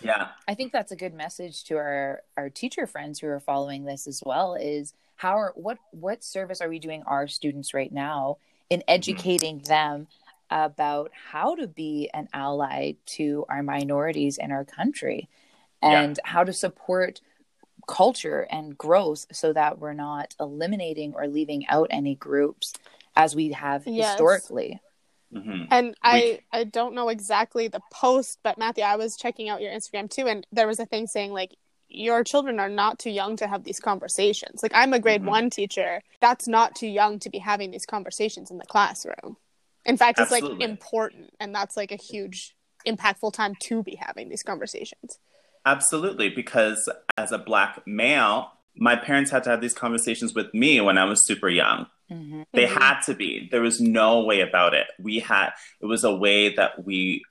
Yeah. 0.00 0.28
I 0.48 0.54
think 0.54 0.72
that's 0.72 0.92
a 0.92 0.96
good 0.96 1.14
message 1.14 1.64
to 1.64 1.76
our 1.76 2.22
our 2.36 2.50
teacher 2.50 2.86
friends 2.86 3.20
who 3.20 3.28
are 3.28 3.40
following 3.40 3.84
this 3.84 4.06
as 4.06 4.22
well 4.24 4.54
is 4.54 4.94
how 5.16 5.36
are 5.36 5.52
what 5.54 5.78
what 5.90 6.24
service 6.24 6.60
are 6.60 6.68
we 6.68 6.78
doing 6.78 7.02
our 7.06 7.28
students 7.28 7.74
right 7.74 7.92
now 7.92 8.38
in 8.68 8.80
mm-hmm. 8.80 8.90
educating 8.90 9.58
them 9.60 10.08
about 10.50 11.10
how 11.30 11.54
to 11.54 11.66
be 11.66 12.10
an 12.12 12.28
ally 12.32 12.92
to 13.06 13.44
our 13.48 13.62
minorities 13.62 14.38
in 14.38 14.50
our 14.50 14.64
country 14.64 15.28
and 15.82 16.18
how 16.24 16.44
to 16.44 16.52
support 16.52 17.20
culture 17.86 18.46
and 18.50 18.76
growth 18.76 19.26
so 19.32 19.52
that 19.52 19.78
we're 19.78 19.92
not 19.92 20.34
eliminating 20.38 21.14
or 21.14 21.26
leaving 21.26 21.66
out 21.68 21.88
any 21.90 22.14
groups 22.14 22.74
as 23.16 23.34
we 23.34 23.52
have 23.52 23.86
Yes. 23.86 24.12
historically. 24.12 24.80
Hmm 25.32 25.64
And 25.70 25.94
I 26.02 26.40
I 26.52 26.64
don't 26.64 26.94
know 26.94 27.08
exactly 27.08 27.68
the 27.68 27.80
post, 27.92 28.38
but 28.42 28.58
Matthew, 28.58 28.84
I 28.84 28.96
was 28.96 29.16
checking 29.16 29.48
out 29.48 29.60
your 29.62 29.72
Instagram 29.72 30.10
too, 30.10 30.26
and 30.26 30.46
there 30.52 30.66
was 30.66 30.80
a 30.80 30.86
thing 30.86 31.06
saying 31.06 31.32
like 31.32 31.54
your 31.88 32.22
children 32.22 32.60
are 32.60 32.68
not 32.68 32.98
too 32.98 33.10
young 33.10 33.36
to 33.36 33.46
have 33.48 33.64
these 33.64 33.80
conversations. 33.80 34.62
Like 34.62 34.72
I'm 34.74 34.92
a 34.92 34.98
grade 34.98 35.22
Mhm. 35.22 35.26
one 35.26 35.50
teacher, 35.50 36.02
that's 36.20 36.46
not 36.46 36.74
too 36.76 36.86
young 36.86 37.18
to 37.20 37.30
be 37.30 37.38
having 37.38 37.70
these 37.70 37.86
conversations 37.86 38.50
in 38.50 38.58
the 38.58 38.66
classroom. 38.66 39.36
In 39.84 39.96
fact, 39.96 40.18
it's 40.20 40.30
Absolutely. 40.30 40.58
like 40.58 40.68
important, 40.70 41.30
and 41.40 41.54
that's 41.54 41.76
like 41.76 41.90
a 41.90 41.96
huge 41.96 42.54
impactful 42.86 43.32
time 43.32 43.54
to 43.56 43.82
be 43.82 43.96
having 43.96 44.28
these 44.28 44.42
conversations. 44.42 45.18
Absolutely, 45.66 46.30
because 46.30 46.88
as 47.18 47.32
a 47.32 47.38
black 47.38 47.86
male, 47.86 48.52
my 48.76 48.96
parents 48.96 49.30
had 49.30 49.44
to 49.44 49.50
have 49.50 49.60
these 49.60 49.74
conversations 49.74 50.34
with 50.34 50.52
me 50.54 50.80
when 50.80 50.96
I 50.96 51.04
was 51.04 51.26
super 51.26 51.48
young. 51.48 51.86
Mhm. 52.10 52.44
They 52.52 52.66
Mhm. 52.66 52.80
had 52.80 53.00
to 53.02 53.14
be. 53.14 53.48
There 53.50 53.62
was 53.62 53.80
no 53.80 54.20
way 54.24 54.40
about 54.40 54.74
it. 54.74 54.88
We 54.98 55.20
had 55.20 55.50
it 55.80 55.86
was 55.86 56.04
a 56.04 56.14
way 56.14 56.54
that 56.54 56.84
we 56.84 57.22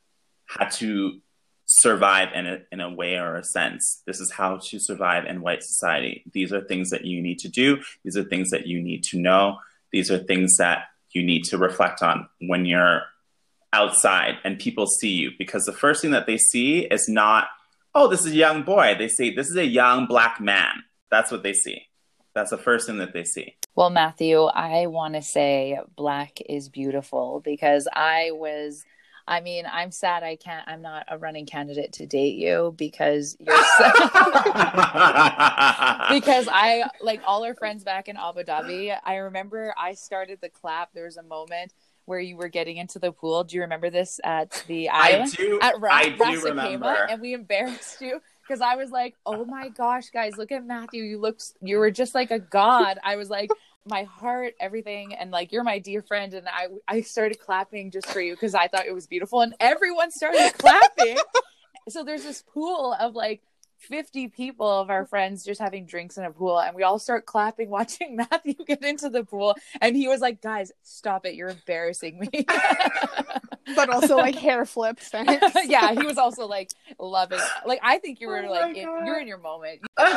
had 0.47 0.71
to 0.73 1.21
survive 1.65 2.29
in 2.33 2.47
a 2.47 2.61
in 2.71 2.79
a 2.79 2.89
way 2.89 3.15
or 3.17 3.35
a 3.35 3.43
sense. 3.43 4.01
This 4.07 4.19
is 4.19 4.31
how 4.31 4.57
to 4.57 4.79
survive 4.79 5.25
in 5.25 5.41
white 5.41 5.63
society. 5.63 6.23
These 6.33 6.51
are 6.53 6.61
things 6.61 6.89
that 6.89 7.05
you 7.05 7.21
need 7.21 7.39
to 7.39 7.49
do. 7.49 7.83
These 8.03 8.17
are 8.17 8.23
things 8.23 8.49
that 8.51 8.65
you 8.67 8.81
need 8.81 9.03
to 9.05 9.19
know. 9.19 9.59
These 9.91 10.09
are 10.09 10.17
things 10.17 10.57
that 10.57 10.87
you 11.11 11.21
need 11.23 11.43
to 11.45 11.57
reflect 11.57 12.01
on 12.01 12.27
when 12.39 12.65
you're 12.65 13.03
outside 13.73 14.37
and 14.43 14.57
people 14.57 14.87
see 14.87 15.09
you 15.11 15.31
because 15.37 15.63
the 15.65 15.71
first 15.71 16.01
thing 16.01 16.11
that 16.11 16.25
they 16.25 16.37
see 16.37 16.79
is 16.79 17.07
not 17.07 17.49
oh 17.93 18.07
this 18.07 18.21
is 18.21 18.31
a 18.31 18.35
young 18.35 18.63
boy 18.63 18.95
they 18.97 19.07
say 19.07 19.29
this 19.33 19.47
is 19.47 19.55
a 19.55 19.65
young 19.65 20.07
black 20.07 20.41
man 20.41 20.83
that's 21.11 21.29
what 21.31 21.43
they 21.43 21.53
see 21.53 21.79
That's 22.33 22.51
the 22.51 22.57
first 22.57 22.87
thing 22.87 22.97
that 22.97 23.13
they 23.13 23.23
see. 23.23 23.55
Well, 23.75 23.89
Matthew, 23.89 24.43
I 24.43 24.87
want 24.87 25.15
to 25.15 25.21
say 25.21 25.79
black 25.95 26.39
is 26.47 26.69
beautiful 26.69 27.41
because 27.43 27.87
I 27.93 28.31
was. 28.31 28.85
I 29.27 29.41
mean, 29.41 29.65
I'm 29.71 29.91
sad 29.91 30.23
I 30.23 30.37
can't. 30.37 30.67
I'm 30.67 30.81
not 30.81 31.05
a 31.07 31.17
running 31.19 31.45
candidate 31.45 31.93
to 31.93 32.07
date 32.07 32.35
you 32.35 32.73
because 32.75 33.37
you're. 33.39 33.55
So, 33.55 33.83
because 36.09 36.47
I 36.51 36.89
like 37.01 37.21
all 37.27 37.43
our 37.43 37.53
friends 37.53 37.83
back 37.83 38.07
in 38.07 38.17
Abu 38.17 38.43
Dhabi. 38.43 38.97
I 39.03 39.17
remember 39.17 39.75
I 39.77 39.93
started 39.93 40.39
the 40.41 40.49
clap. 40.49 40.93
There 40.93 41.05
was 41.05 41.17
a 41.17 41.23
moment 41.23 41.73
where 42.05 42.19
you 42.19 42.37
were 42.37 42.47
getting 42.47 42.77
into 42.77 42.97
the 42.97 43.11
pool. 43.11 43.43
Do 43.43 43.55
you 43.55 43.61
remember 43.61 43.91
this 43.91 44.19
at 44.23 44.63
the 44.67 44.89
island? 44.89 45.31
I 45.31 45.35
do. 45.35 45.59
at 45.61 45.79
Ra- 45.79 45.93
I 45.93 46.09
do 46.09 46.41
remember. 46.41 47.07
And 47.07 47.21
we 47.21 47.33
embarrassed 47.35 48.01
you 48.01 48.19
because 48.49 48.61
I 48.61 48.75
was 48.75 48.89
like, 48.89 49.15
"Oh 49.25 49.45
my 49.45 49.69
gosh, 49.69 50.09
guys, 50.09 50.37
look 50.37 50.51
at 50.51 50.65
Matthew! 50.65 51.03
You 51.03 51.19
look, 51.19 51.39
you 51.61 51.77
were 51.77 51.91
just 51.91 52.15
like 52.15 52.31
a 52.31 52.39
god." 52.39 52.97
I 53.03 53.15
was 53.15 53.29
like, 53.29 53.51
my 53.85 54.03
heart, 54.03 54.55
everything, 54.59 55.13
and 55.13 55.31
like 55.31 55.51
you're 55.51 55.63
my 55.63 55.79
dear 55.79 56.01
friend, 56.01 56.33
and 56.33 56.47
I 56.47 56.67
I 56.87 57.01
started 57.01 57.39
clapping 57.39 57.91
just 57.91 58.07
for 58.07 58.21
you 58.21 58.33
because 58.33 58.55
I 58.55 58.67
thought 58.67 58.85
it 58.85 58.93
was 58.93 59.07
beautiful, 59.07 59.41
and 59.41 59.53
everyone 59.59 60.11
started 60.11 60.53
clapping. 60.57 61.17
so 61.89 62.03
there's 62.03 62.23
this 62.23 62.43
pool 62.53 62.95
of 62.99 63.15
like 63.15 63.41
50 63.79 64.27
people 64.27 64.67
of 64.67 64.89
our 64.89 65.05
friends 65.05 65.45
just 65.45 65.61
having 65.61 65.85
drinks 65.85 66.17
in 66.17 66.25
a 66.25 66.31
pool 66.31 66.59
and 66.59 66.75
we 66.75 66.83
all 66.83 66.99
start 66.99 67.25
clapping 67.25 67.69
watching 67.69 68.17
Matthew 68.17 68.55
get 68.67 68.83
into 68.83 69.09
the 69.09 69.23
pool 69.23 69.55
and 69.81 69.95
he 69.95 70.07
was 70.07 70.21
like 70.21 70.41
guys 70.41 70.71
stop 70.83 71.25
it. 71.25 71.33
You're 71.35 71.49
embarrassing 71.49 72.19
me. 72.19 72.45
But 73.75 73.91
also 73.91 74.17
like 74.17 74.33
hair 74.47 74.65
flips. 74.65 75.11
Yeah 75.65 75.93
he 75.93 76.03
was 76.03 76.17
also 76.17 76.47
like 76.47 76.71
loving 76.97 77.37
like 77.67 77.79
I 77.83 77.99
think 77.99 78.19
you 78.19 78.27
were 78.27 78.43
Oh 78.43 78.49
like 78.49 78.75
in, 78.75 78.89
you're 79.05 79.19
in 79.19 79.27
your 79.27 79.37
moment. 79.37 79.81
Um 79.95 80.09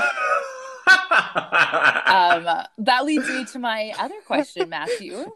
that 2.78 3.04
leads 3.04 3.28
me 3.28 3.44
to 3.44 3.58
my 3.58 3.92
other 3.98 4.22
question 4.26 4.70
Matthew. 4.70 5.30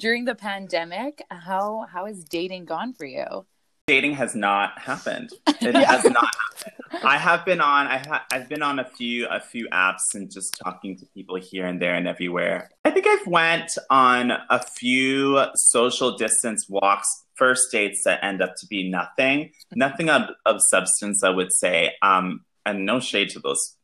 During 0.00 0.24
the 0.24 0.34
pandemic 0.34 1.22
how 1.30 1.86
how 1.88 2.06
has 2.06 2.24
dating 2.24 2.64
gone 2.64 2.94
for 2.94 3.06
you 3.06 3.46
Dating 3.88 4.12
has 4.12 4.34
not 4.34 4.78
happened. 4.78 5.30
It 5.46 5.74
has 5.86 6.04
not 6.04 6.28
happened. 6.34 7.02
I 7.02 7.16
have 7.16 7.46
been 7.46 7.62
on. 7.62 7.86
I 7.86 7.96
ha- 7.96 8.26
I've 8.30 8.46
been 8.46 8.62
on 8.62 8.78
a 8.78 8.84
few 8.84 9.26
a 9.28 9.40
few 9.40 9.66
apps 9.70 10.14
and 10.14 10.30
just 10.30 10.58
talking 10.62 10.94
to 10.98 11.06
people 11.14 11.36
here 11.36 11.64
and 11.64 11.80
there 11.80 11.94
and 11.94 12.06
everywhere. 12.06 12.70
I 12.84 12.90
think 12.90 13.06
I've 13.06 13.26
went 13.26 13.70
on 13.88 14.30
a 14.30 14.62
few 14.62 15.42
social 15.54 16.18
distance 16.18 16.66
walks, 16.68 17.08
first 17.36 17.72
dates 17.72 18.02
that 18.04 18.22
end 18.22 18.42
up 18.42 18.56
to 18.60 18.66
be 18.66 18.90
nothing, 18.90 19.52
nothing 19.74 20.10
of, 20.10 20.28
of 20.44 20.60
substance. 20.68 21.24
I 21.24 21.30
would 21.30 21.50
say, 21.50 21.94
um, 22.02 22.44
and 22.66 22.84
no 22.84 23.00
shade 23.00 23.30
to 23.30 23.40
those 23.40 23.77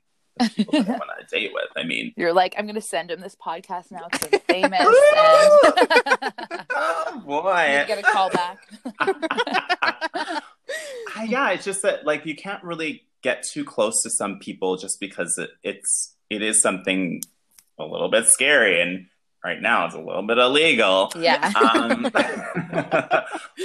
people 0.55 0.83
that 0.83 0.89
I 0.89 0.93
want 0.99 1.11
to 1.21 1.27
date 1.35 1.53
with. 1.53 1.69
I 1.77 1.85
mean, 1.85 2.13
You're 2.17 2.33
like, 2.33 2.55
I'm 2.59 2.67
gonna 2.67 2.81
send 2.81 3.11
him 3.11 3.21
this 3.21 3.37
podcast 3.37 3.91
now 3.91 4.07
because 4.11 4.29
I'm 4.33 4.41
famous. 4.41 4.81
and 4.81 4.89
oh 6.71 7.13
you 7.15 7.21
boy, 7.21 7.85
get 7.87 7.99
a 7.99 8.03
call 8.03 8.31
back. 8.31 8.59
Yeah, 11.27 11.51
it's 11.53 11.65
just 11.65 11.83
that 11.83 12.05
like 12.05 12.27
you 12.27 12.35
can't 12.37 12.63
really 12.63 13.03
get 13.23 13.45
too 13.51 13.65
close 13.65 13.95
to 14.03 14.11
some 14.11 14.39
people 14.41 14.77
just 14.77 14.99
because 15.01 15.35
it, 15.39 15.51
it's 15.63 16.15
it 16.29 16.43
is 16.43 16.61
something 16.61 17.23
a 17.79 17.85
little 17.85 18.11
bit 18.11 18.27
scary 18.27 18.81
and 18.83 19.07
right 19.45 19.61
now 19.61 19.87
it's 19.87 19.95
a 19.95 20.01
little 20.01 20.27
bit 20.27 20.39
illegal. 20.39 21.11
yeah. 21.17 21.53
Um, 21.55 22.03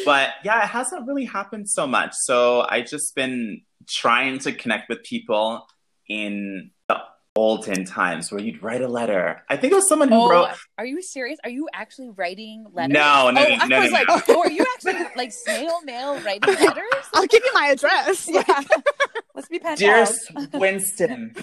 but 0.05 0.29
yeah, 0.43 0.63
it 0.63 0.67
hasn't 0.69 1.07
really 1.07 1.25
happened 1.25 1.69
so 1.69 1.85
much. 1.87 2.11
So 2.13 2.65
I 2.69 2.81
just 2.81 3.15
been 3.15 3.61
trying 3.87 4.39
to 4.39 4.51
connect 4.51 4.89
with 4.89 5.03
people 5.03 5.67
in 6.09 6.71
the 6.87 6.97
olden 7.35 7.85
times 7.85 8.31
where 8.31 8.41
you'd 8.41 8.61
write 8.61 8.81
a 8.81 8.87
letter. 8.87 9.43
I 9.47 9.55
think 9.55 9.71
it 9.71 9.75
was 9.75 9.87
someone 9.87 10.09
who 10.09 10.15
Oh, 10.15 10.29
wrote 10.29 10.49
are 10.77 10.85
you 10.85 11.01
serious? 11.01 11.39
Are 11.43 11.49
you 11.49 11.69
actually 11.73 12.09
writing 12.09 12.65
letters? 12.73 12.93
No, 12.93 13.29
no, 13.31 13.41
oh, 13.45 13.49
no, 13.49 13.55
I 13.61 13.67
no, 13.67 13.79
was 13.79 13.91
no, 13.91 13.97
like, 13.97 14.07
no. 14.07 14.21
oh, 14.29 14.39
are 14.41 14.51
you 14.51 14.65
actually 14.75 15.07
like 15.15 15.31
snail 15.31 15.81
mail 15.83 16.19
writing 16.21 16.53
letters? 16.65 16.83
I'll 17.13 17.27
give 17.27 17.43
you 17.45 17.51
my 17.53 17.67
address. 17.67 18.27
yeah. 18.29 18.43
Let's 19.35 19.47
be 19.47 19.59
pen 19.59 19.77
Dear 19.77 20.05
pals. 20.05 20.49
Winston, 20.53 21.35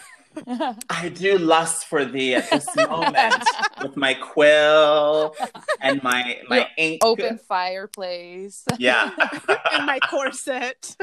I 0.90 1.08
do 1.08 1.38
lust 1.38 1.86
for 1.86 2.04
thee 2.04 2.34
at 2.34 2.50
this 2.50 2.66
moment 2.88 3.42
with 3.82 3.96
my 3.96 4.14
quill 4.14 5.34
and 5.80 6.02
my 6.02 6.38
my 6.48 6.56
Your 6.58 6.66
ink. 6.76 7.04
Open 7.04 7.38
fireplace. 7.38 8.64
Yeah, 8.78 9.10
and 9.72 9.86
my 9.86 9.98
corset. 10.00 10.96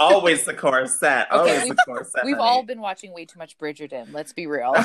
always 0.00 0.44
the 0.44 0.54
corset. 0.54 1.26
Okay, 1.30 1.38
Always 1.38 1.62
we've- 1.64 1.74
the 1.74 1.82
corset. 1.84 2.22
We've 2.24 2.36
honey. 2.36 2.48
all 2.48 2.62
been 2.62 2.80
watching 2.80 3.12
way 3.12 3.24
too 3.26 3.38
much 3.38 3.58
Bridgerton. 3.58 4.12
Let's 4.12 4.32
be 4.32 4.46
real. 4.46 4.74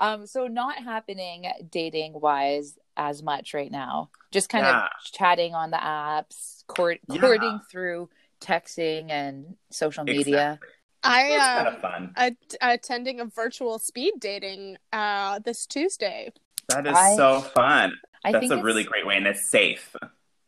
um, 0.00 0.26
so 0.26 0.46
not 0.46 0.78
happening 0.78 1.46
dating 1.70 2.20
wise 2.20 2.78
as 2.96 3.22
much 3.22 3.54
right 3.54 3.70
now. 3.70 4.10
Just 4.30 4.48
kind 4.48 4.64
Yeah. 4.66 4.84
of 4.84 4.90
chatting 5.12 5.54
on 5.54 5.70
the 5.70 5.76
apps, 5.78 6.64
court, 6.66 6.98
Yeah. 7.08 7.20
courting 7.20 7.60
through 7.70 8.08
texting 8.40 9.10
and 9.10 9.56
social 9.70 10.04
media. 10.04 10.58
I 11.04 11.22
It's 11.26 11.44
kind 11.44 11.66
uh, 11.66 11.70
of 11.70 11.80
fun. 11.80 12.12
at- 12.16 12.36
attending 12.60 13.20
a 13.20 13.24
virtual 13.26 13.78
speed 13.78 14.14
dating 14.18 14.78
uh 14.92 15.38
this 15.40 15.66
Tuesday. 15.66 16.32
That 16.68 16.86
is 16.86 16.96
I- 16.96 17.14
so 17.16 17.40
fun. 17.40 17.92
I 18.24 18.32
That's 18.32 18.48
think 18.48 18.60
a 18.60 18.64
really 18.64 18.84
great 18.84 19.06
way, 19.06 19.16
and 19.16 19.26
it's 19.26 19.46
safe. 19.46 19.94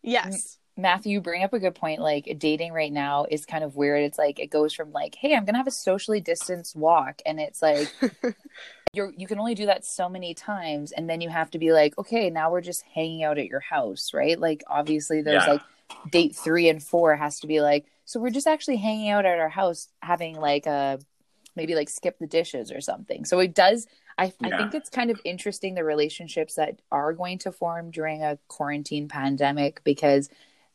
Yes. 0.03 0.59
Matthew, 0.79 1.13
you 1.13 1.21
bring 1.23 1.43
up 1.43 1.53
a 1.53 1.59
good 1.59 1.75
point. 1.75 2.01
Like 2.01 2.37
dating 2.39 2.73
right 2.73 2.93
now 2.93 3.27
is 3.31 3.45
kind 3.47 3.65
of 3.65 3.77
weird. 3.77 4.03
It's 4.03 4.19
like 4.19 4.39
it 4.39 4.49
goes 4.49 4.73
from 4.75 4.93
like, 4.93 5.15
hey, 5.15 5.35
I'm 5.35 5.45
gonna 5.45 5.59
have 5.59 5.67
a 5.67 5.71
socially 5.71 6.21
distanced 6.21 6.77
walk, 6.77 7.21
and 7.27 7.41
it's 7.41 7.61
like 7.63 7.93
you're 8.93 9.13
you 9.17 9.27
can 9.27 9.39
only 9.39 9.55
do 9.55 9.67
that 9.67 9.85
so 9.85 10.09
many 10.09 10.35
times, 10.35 10.93
and 10.93 11.09
then 11.09 11.21
you 11.21 11.29
have 11.31 11.51
to 11.53 11.59
be 11.59 11.73
like, 11.73 11.97
okay, 11.99 12.31
now 12.31 12.51
we're 12.51 12.61
just 12.61 12.83
hanging 12.95 13.25
out 13.25 13.39
at 13.39 13.47
your 13.47 13.61
house, 13.61 14.13
right? 14.15 14.39
Like 14.39 14.65
obviously 14.69 15.23
there's 15.23 15.45
Yeah. 15.47 15.53
like 15.55 15.63
date 16.11 16.35
three 16.35 16.69
and 16.69 16.83
four 16.83 17.17
has 17.17 17.41
to 17.41 17.47
be 17.47 17.61
like, 17.61 17.87
so 18.05 18.21
we're 18.21 18.31
just 18.31 18.47
actually 18.47 18.77
hanging 18.77 19.11
out 19.11 19.27
at 19.27 19.39
our 19.39 19.49
house, 19.49 19.89
having 20.03 20.37
like 20.37 20.67
a 20.67 20.99
maybe 21.57 21.75
like 21.75 21.89
SkipTheDishes 21.89 22.77
or 22.77 22.81
something. 22.81 23.25
So 23.25 23.39
it 23.41 23.55
does. 23.55 23.87
I, 24.19 24.33
I 24.43 24.57
think 24.57 24.75
it's 24.75 24.89
kind 24.89 25.11
of 25.11 25.21
interesting 25.25 25.75
the 25.75 25.85
relationships 25.85 26.55
that 26.55 26.81
are 26.91 27.13
going 27.13 27.39
to 27.41 27.53
form 27.53 27.91
during 27.91 28.23
a 28.23 28.39
quarantine 28.49 29.09
pandemic 29.09 29.83
because 29.85 30.31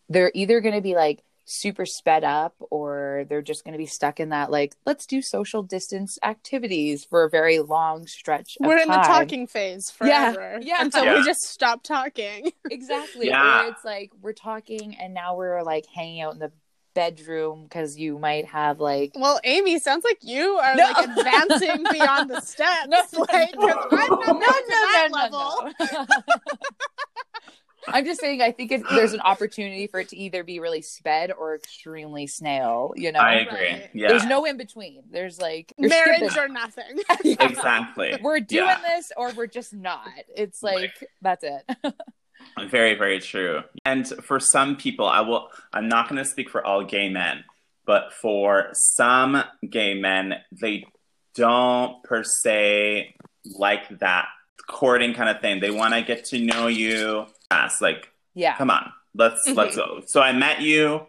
they're 0.09 0.31
either 0.35 0.59
going 0.59 0.75
to 0.75 0.81
be 0.81 0.95
like 0.95 1.23
super 1.53 1.85
sped 1.85 2.23
up 2.23 2.55
or 2.69 3.25
they're 3.27 3.41
just 3.41 3.63
going 3.65 3.73
to 3.73 3.77
be 3.77 3.85
stuck 3.85 4.19
in 4.19 4.29
that 4.29 4.49
like 4.49 4.73
let's 4.85 5.05
do 5.05 5.21
social 5.21 5.61
distance 5.63 6.17
activities 6.23 7.05
for 7.09 7.23
a 7.25 7.29
very 7.29 7.59
long 7.59 8.07
stretch 8.07 8.55
of 8.59 8.67
We're 8.67 8.77
in 8.77 8.87
the 8.87 8.93
talking 8.95 9.47
phase 9.47 9.91
forever. 9.91 10.59
yeah. 10.61 10.81
Until 10.81 11.03
Yeah. 11.05 11.15
we 11.19 11.25
just 11.25 11.41
stop 11.41 11.83
talking. 11.83 12.51
exactly 12.71 13.27
Yeah. 13.27 13.65
or 13.65 13.69
it's 13.71 13.83
like 13.83 14.11
we're 14.21 14.33
talking 14.33 14.95
and 14.99 15.13
now 15.13 15.35
we're 15.35 15.61
like 15.63 15.85
hanging 15.93 16.21
out 16.21 16.33
in 16.33 16.39
the 16.39 16.51
bedroom 16.93 17.63
because 17.63 17.97
you 17.97 18.17
might 18.19 18.45
have 18.47 18.79
like 18.79 19.11
Well, 19.15 19.39
Amy, 19.43 19.79
sounds 19.79 20.03
like 20.03 20.19
you 20.21 20.57
are 20.57 20.75
No. 20.75 20.83
like 20.83 21.07
advancing 21.07 21.85
beyond 21.91 22.29
the 22.29 22.41
steps. 22.53 22.87
No, 22.87 22.97
like, 23.29 23.53
'cause 23.53 23.71
I'm 23.91 23.97
not 23.97 24.09
no, 24.09 24.33
going 24.33 24.41
to 24.41 24.65
that 24.67 25.07
no, 25.11 25.17
level. 25.17 25.71
no, 25.79 26.05
no. 26.05 26.05
I'm 27.87 28.05
just 28.05 28.19
saying, 28.21 28.41
I 28.41 28.51
think 28.51 28.71
it, 28.71 28.83
there's 28.89 29.13
an 29.13 29.21
opportunity 29.21 29.87
for 29.87 29.99
it 29.99 30.09
to 30.09 30.17
either 30.17 30.43
be 30.43 30.59
really 30.59 30.81
sped 30.81 31.31
or 31.31 31.55
extremely 31.55 32.27
snail. 32.27 32.93
You 32.95 33.11
know, 33.11 33.19
I 33.19 33.33
agree. 33.35 33.57
Right. 33.57 33.89
Yeah, 33.93 34.09
there's 34.09 34.25
no 34.25 34.45
in 34.45 34.57
between. 34.57 35.03
There's 35.11 35.39
like 35.39 35.73
Marriage 35.77 36.31
skipping. 36.31 36.37
or 36.37 36.47
nothing. 36.47 36.99
exactly. 37.39 38.17
We're 38.21 38.39
doing 38.39 38.65
Yeah. 38.65 38.81
this 38.81 39.11
or 39.17 39.31
we're 39.33 39.47
just 39.47 39.73
not. 39.73 40.07
It's 40.35 40.61
like 40.63 40.93
that's 41.21 41.43
it. 41.43 41.63
Very, 42.69 42.95
very 42.95 43.19
true. 43.19 43.61
And 43.85 44.07
for 44.23 44.39
some 44.39 44.75
people, 44.75 45.05
I 45.07 45.21
will. 45.21 45.49
I'm 45.71 45.87
not 45.87 46.09
going 46.09 46.21
to 46.21 46.27
speak 46.29 46.49
for 46.49 46.65
all 46.65 46.83
gay 46.83 47.07
men, 47.07 47.43
but 47.85 48.13
for 48.13 48.69
some 48.73 49.43
gay 49.67 49.93
men, 49.93 50.35
they 50.59 50.85
don't 51.35 52.03
per 52.03 52.23
se 52.23 53.15
like 53.57 53.87
that 53.99 54.27
courting 54.67 55.13
kind 55.13 55.29
of 55.29 55.39
thing. 55.41 55.59
They 55.59 55.69
want 55.71 55.93
to 55.93 56.01
get 56.01 56.25
to 56.25 56.39
know 56.39 56.65
you. 56.67 57.27
Fast, 57.51 57.81
like 57.81 58.09
yeah. 58.33 58.57
come 58.57 58.69
on. 58.69 58.91
Let's 59.15 59.41
let's 59.55 59.75
go. 59.75 60.01
So 60.05 60.21
i 60.21 60.31
met 60.31 60.61
you. 60.61 61.07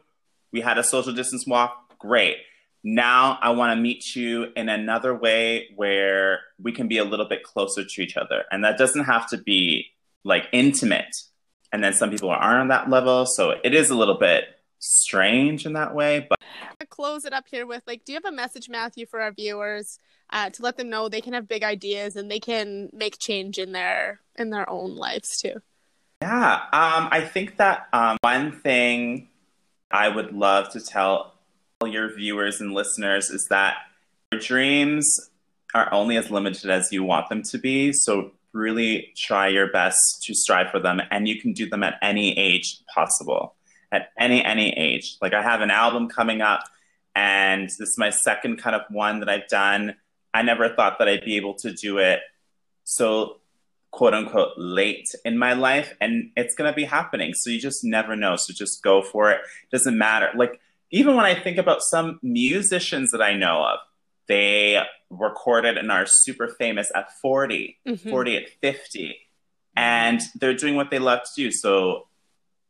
We 0.52 0.60
had 0.60 0.78
a 0.78 0.84
social 0.84 1.12
distance 1.12 1.46
walk. 1.46 1.98
Great. 1.98 2.36
Now 2.84 3.38
i 3.40 3.50
want 3.50 3.76
to 3.76 3.80
meet 3.80 4.16
you 4.16 4.48
in 4.56 4.68
another 4.68 5.14
way 5.14 5.68
where 5.76 6.40
we 6.60 6.72
can 6.72 6.88
be 6.88 6.98
a 6.98 7.04
little 7.04 7.28
bit 7.28 7.42
closer 7.44 7.84
to 7.84 8.02
each 8.02 8.16
other. 8.16 8.44
And 8.50 8.64
that 8.64 8.76
doesn't 8.78 9.04
have 9.04 9.28
to 9.30 9.38
be 9.38 9.86
like 10.24 10.44
intimate. 10.52 11.14
And 11.72 11.82
then 11.82 11.94
some 11.94 12.10
people 12.10 12.30
aren't 12.30 12.60
on 12.60 12.68
that 12.68 12.90
level. 12.90 13.24
So 13.26 13.54
it 13.62 13.74
is 13.74 13.90
a 13.90 13.94
little 13.94 14.18
bit 14.18 14.44
strange 14.84 15.64
in 15.64 15.74
that 15.74 15.94
way 15.94 16.26
but 16.28 16.36
to 16.82 16.86
close 16.86 17.24
it 17.24 17.32
up 17.32 17.44
here 17.48 17.66
with 17.66 17.82
like, 17.86 18.04
do 18.04 18.12
you 18.12 18.16
have 18.16 18.30
a 18.30 18.34
message, 18.36 18.68
Matthew, 18.68 19.06
for 19.06 19.20
our 19.20 19.32
viewers 19.32 19.98
uh, 20.30 20.50
to 20.50 20.62
let 20.62 20.76
them 20.76 20.90
know 20.90 21.08
they 21.08 21.20
can 21.20 21.32
have 21.32 21.48
big 21.48 21.62
ideas 21.62 22.16
and 22.16 22.30
they 22.30 22.40
can 22.40 22.90
make 22.92 23.18
change 23.18 23.58
in 23.58 23.72
their 23.72 24.20
in 24.36 24.50
their 24.50 24.68
own 24.68 24.96
lives 24.96 25.38
too? 25.40 25.62
Yeah, 26.22 26.52
um, 26.72 27.08
I 27.10 27.20
think 27.20 27.56
that 27.56 27.88
um, 27.92 28.16
one 28.20 28.52
thing 28.52 29.26
I 29.90 30.08
would 30.08 30.32
love 30.32 30.68
to 30.68 30.80
tell 30.80 31.34
all 31.80 31.88
your 31.88 32.14
viewers 32.14 32.60
and 32.60 32.72
listeners 32.72 33.28
is 33.28 33.48
that 33.50 33.74
your 34.30 34.40
dreams 34.40 35.30
are 35.74 35.92
only 35.92 36.16
as 36.16 36.30
limited 36.30 36.70
as 36.70 36.92
you 36.92 37.02
want 37.02 37.28
them 37.28 37.42
to 37.50 37.58
be. 37.58 37.92
So 37.92 38.30
really 38.52 39.12
try 39.16 39.48
your 39.48 39.72
best 39.72 40.22
to 40.22 40.32
strive 40.32 40.70
for 40.70 40.78
them 40.78 41.02
and 41.10 41.26
you 41.26 41.40
can 41.40 41.54
do 41.54 41.68
them 41.68 41.82
at 41.82 41.98
any 42.00 42.38
age 42.38 42.78
possible. 42.94 43.56
At 43.90 44.12
any 44.16 44.44
any 44.44 44.70
age. 44.78 45.16
Like 45.20 45.34
I 45.34 45.42
have 45.42 45.60
an 45.60 45.72
album 45.72 46.08
coming 46.08 46.40
up 46.40 46.62
and 47.16 47.64
this 47.64 47.80
is 47.80 47.98
my 47.98 48.10
second 48.10 48.58
kind 48.58 48.76
of 48.76 48.82
one 48.90 49.18
that 49.18 49.28
I've 49.28 49.48
done. 49.48 49.96
I 50.32 50.42
never 50.42 50.68
thought 50.68 51.00
that 51.00 51.08
I'd 51.08 51.24
be 51.24 51.36
able 51.36 51.54
to 51.54 51.72
do 51.72 51.98
it 51.98 52.20
so 52.84 53.40
quote 53.92 54.14
unquote 54.14 54.52
late 54.56 55.06
in 55.24 55.38
my 55.38 55.52
life 55.52 55.94
and 56.00 56.30
it's 56.36 56.54
going 56.56 56.68
to 56.70 56.74
be 56.74 56.84
happening. 56.84 57.32
So 57.34 57.50
you 57.50 57.60
just 57.60 57.84
never 57.84 58.16
know. 58.16 58.36
So 58.36 58.52
just 58.52 58.82
go 58.82 59.02
for 59.02 59.30
it. 59.30 59.40
Doesn't 59.70 59.96
matter. 59.96 60.30
Like 60.34 60.60
even 60.90 61.14
when 61.14 61.24
I 61.26 61.34
think 61.40 61.58
about 61.58 61.82
some 61.82 62.18
musicians 62.22 63.10
that 63.12 63.22
I 63.22 63.34
know 63.34 63.62
of, 63.64 63.78
they 64.28 64.80
recorded 65.10 65.76
and 65.76 65.92
are 65.92 66.06
super 66.06 66.48
famous 66.48 66.90
at 66.94 67.12
40, 67.20 67.78
Mhm. 67.86 68.10
40 68.10 68.36
at 68.38 68.48
50, 68.60 69.16
and 69.76 70.20
they're 70.36 70.54
doing 70.54 70.74
what 70.76 70.90
they 70.90 70.98
love 70.98 71.20
to 71.24 71.30
do. 71.36 71.50
So 71.52 72.08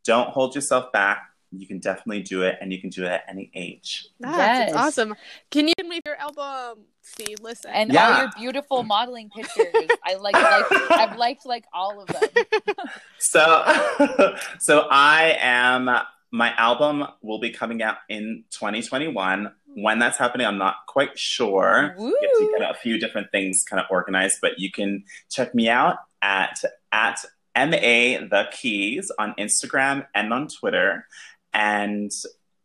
don't 0.04 0.30
hold 0.30 0.54
yourself 0.54 0.90
back. 0.92 1.31
You 1.52 1.66
can 1.66 1.78
definitely 1.78 2.22
do 2.22 2.42
it, 2.42 2.56
and 2.60 2.72
you 2.72 2.80
can 2.80 2.90
do 2.90 3.04
it 3.04 3.08
at 3.08 3.24
any 3.28 3.50
age. 3.54 4.06
That's 4.20 4.36
Yes. 4.36 4.68
it's 4.68 4.76
awesome. 4.76 5.14
Can 5.50 5.68
you 5.68 5.74
read 5.88 6.02
your 6.04 6.16
album? 6.16 6.84
See, 7.02 7.34
listen. 7.40 7.70
And 7.72 7.96
all 7.96 8.18
your 8.18 8.30
beautiful 8.36 8.82
modeling 8.84 9.28
pictures. 9.30 9.66
I 10.04 10.14
like, 10.14 10.34
like 10.34 10.90
I've 10.92 11.16
liked 11.18 11.44
like 11.46 11.64
all 11.72 12.00
of 12.00 12.08
them. 12.08 12.44
So, 13.18 13.40
so 14.58 14.86
I 14.90 15.36
am. 15.40 15.88
My 16.34 16.54
album 16.56 17.06
will 17.20 17.38
be 17.38 17.50
coming 17.50 17.82
out 17.82 17.96
in 18.08 18.44
2021. 18.50 19.52
When 19.74 19.98
that's 19.98 20.16
happening, 20.18 20.46
I'm 20.46 20.58
not 20.58 20.76
quite 20.88 21.18
sure. 21.18 21.94
Woo. 21.98 22.06
We 22.06 22.28
have 22.28 22.38
to 22.38 22.54
get 22.58 22.70
a 22.70 22.74
few 22.74 22.98
different 22.98 23.30
things 23.30 23.64
kind 23.68 23.80
of 23.80 23.86
organized, 23.90 24.38
but 24.40 24.58
you 24.58 24.70
can 24.72 25.04
check 25.30 25.54
me 25.54 25.68
out 25.68 25.96
at 26.22 26.58
at 26.90 27.18
ma 27.54 27.66
the 27.66 28.44
keys 28.50 29.10
on 29.18 29.34
Instagram 29.38 30.06
and 30.14 30.32
on 30.32 30.48
Twitter, 30.48 31.06
and 31.54 32.10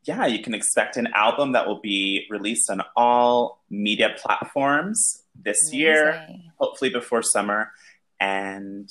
yeah, 0.04 0.26
you 0.26 0.42
can 0.42 0.54
expect 0.54 0.96
an 0.98 1.08
album 1.14 1.52
that 1.52 1.68
will 1.68 1.82
be 1.82 2.26
released 2.30 2.70
on 2.70 2.82
all 2.96 3.62
media 3.70 4.16
platforms 4.18 5.24
this 5.36 5.74
year 5.74 6.28
hopefully 6.60 6.90
before 6.90 7.22
summer. 7.22 7.72
And 8.20 8.90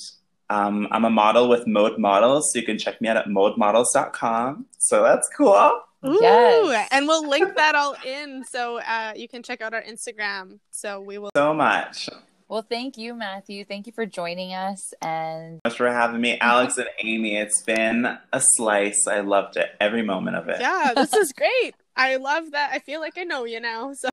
um, 0.51 0.87
I'm 0.91 1.05
a 1.05 1.11
model 1.11 1.49
with 1.49 1.67
Mode 1.67 1.99
Models, 1.99 2.53
so 2.53 2.59
you 2.59 2.65
can 2.67 2.79
check 2.79 3.01
me 3.01 3.09
out 3.09 3.17
at 3.17 3.27
modemodels.com. 3.27 4.67
So 4.79 5.03
that's 5.03 5.29
cool. 5.37 5.81
Ooh, 6.05 6.19
Yes. 6.21 6.89
and 6.93 7.09
we'll 7.09 7.27
link 7.29 7.57
that 7.57 7.75
all 7.75 7.97
in 8.05 8.45
so 8.45 8.79
uh, 8.81 9.13
you 9.17 9.27
can 9.27 9.43
check 9.43 9.61
out 9.63 9.75
our 9.75 9.83
Instagram. 9.83 10.59
So 10.71 11.01
we 11.01 11.19
will. 11.19 11.31
So 11.35 11.53
much. 11.55 12.09
Well, 12.49 12.63
thank 12.63 12.97
you, 12.97 13.15
Matthew. 13.15 13.65
Thank 13.65 13.89
you 13.89 13.93
for 13.93 14.07
joining 14.07 14.55
us. 14.55 14.95
And 15.03 15.59
Thanks 15.65 15.77
for 15.77 15.91
having 15.91 16.21
me, 16.21 16.39
Alex 16.41 16.79
and 16.79 16.87
Amy. 17.03 17.37
It's 17.37 17.61
been 17.63 18.07
a 18.33 18.41
slice. 18.41 19.07
I 19.09 19.21
loved 19.21 19.57
it, 19.57 19.71
every 19.81 20.03
moment 20.03 20.37
of 20.37 20.49
it. 20.49 20.61
Yeah, 20.61 20.93
this 20.95 21.13
is 21.13 21.33
great. 21.33 21.75
I 21.97 22.17
love 22.17 22.53
that. 22.53 22.71
I 22.73 22.79
feel 22.79 23.01
like 23.01 23.19
I 23.19 23.25
know 23.25 23.45
you 23.45 23.59
now. 23.59 23.95
So 23.95 24.11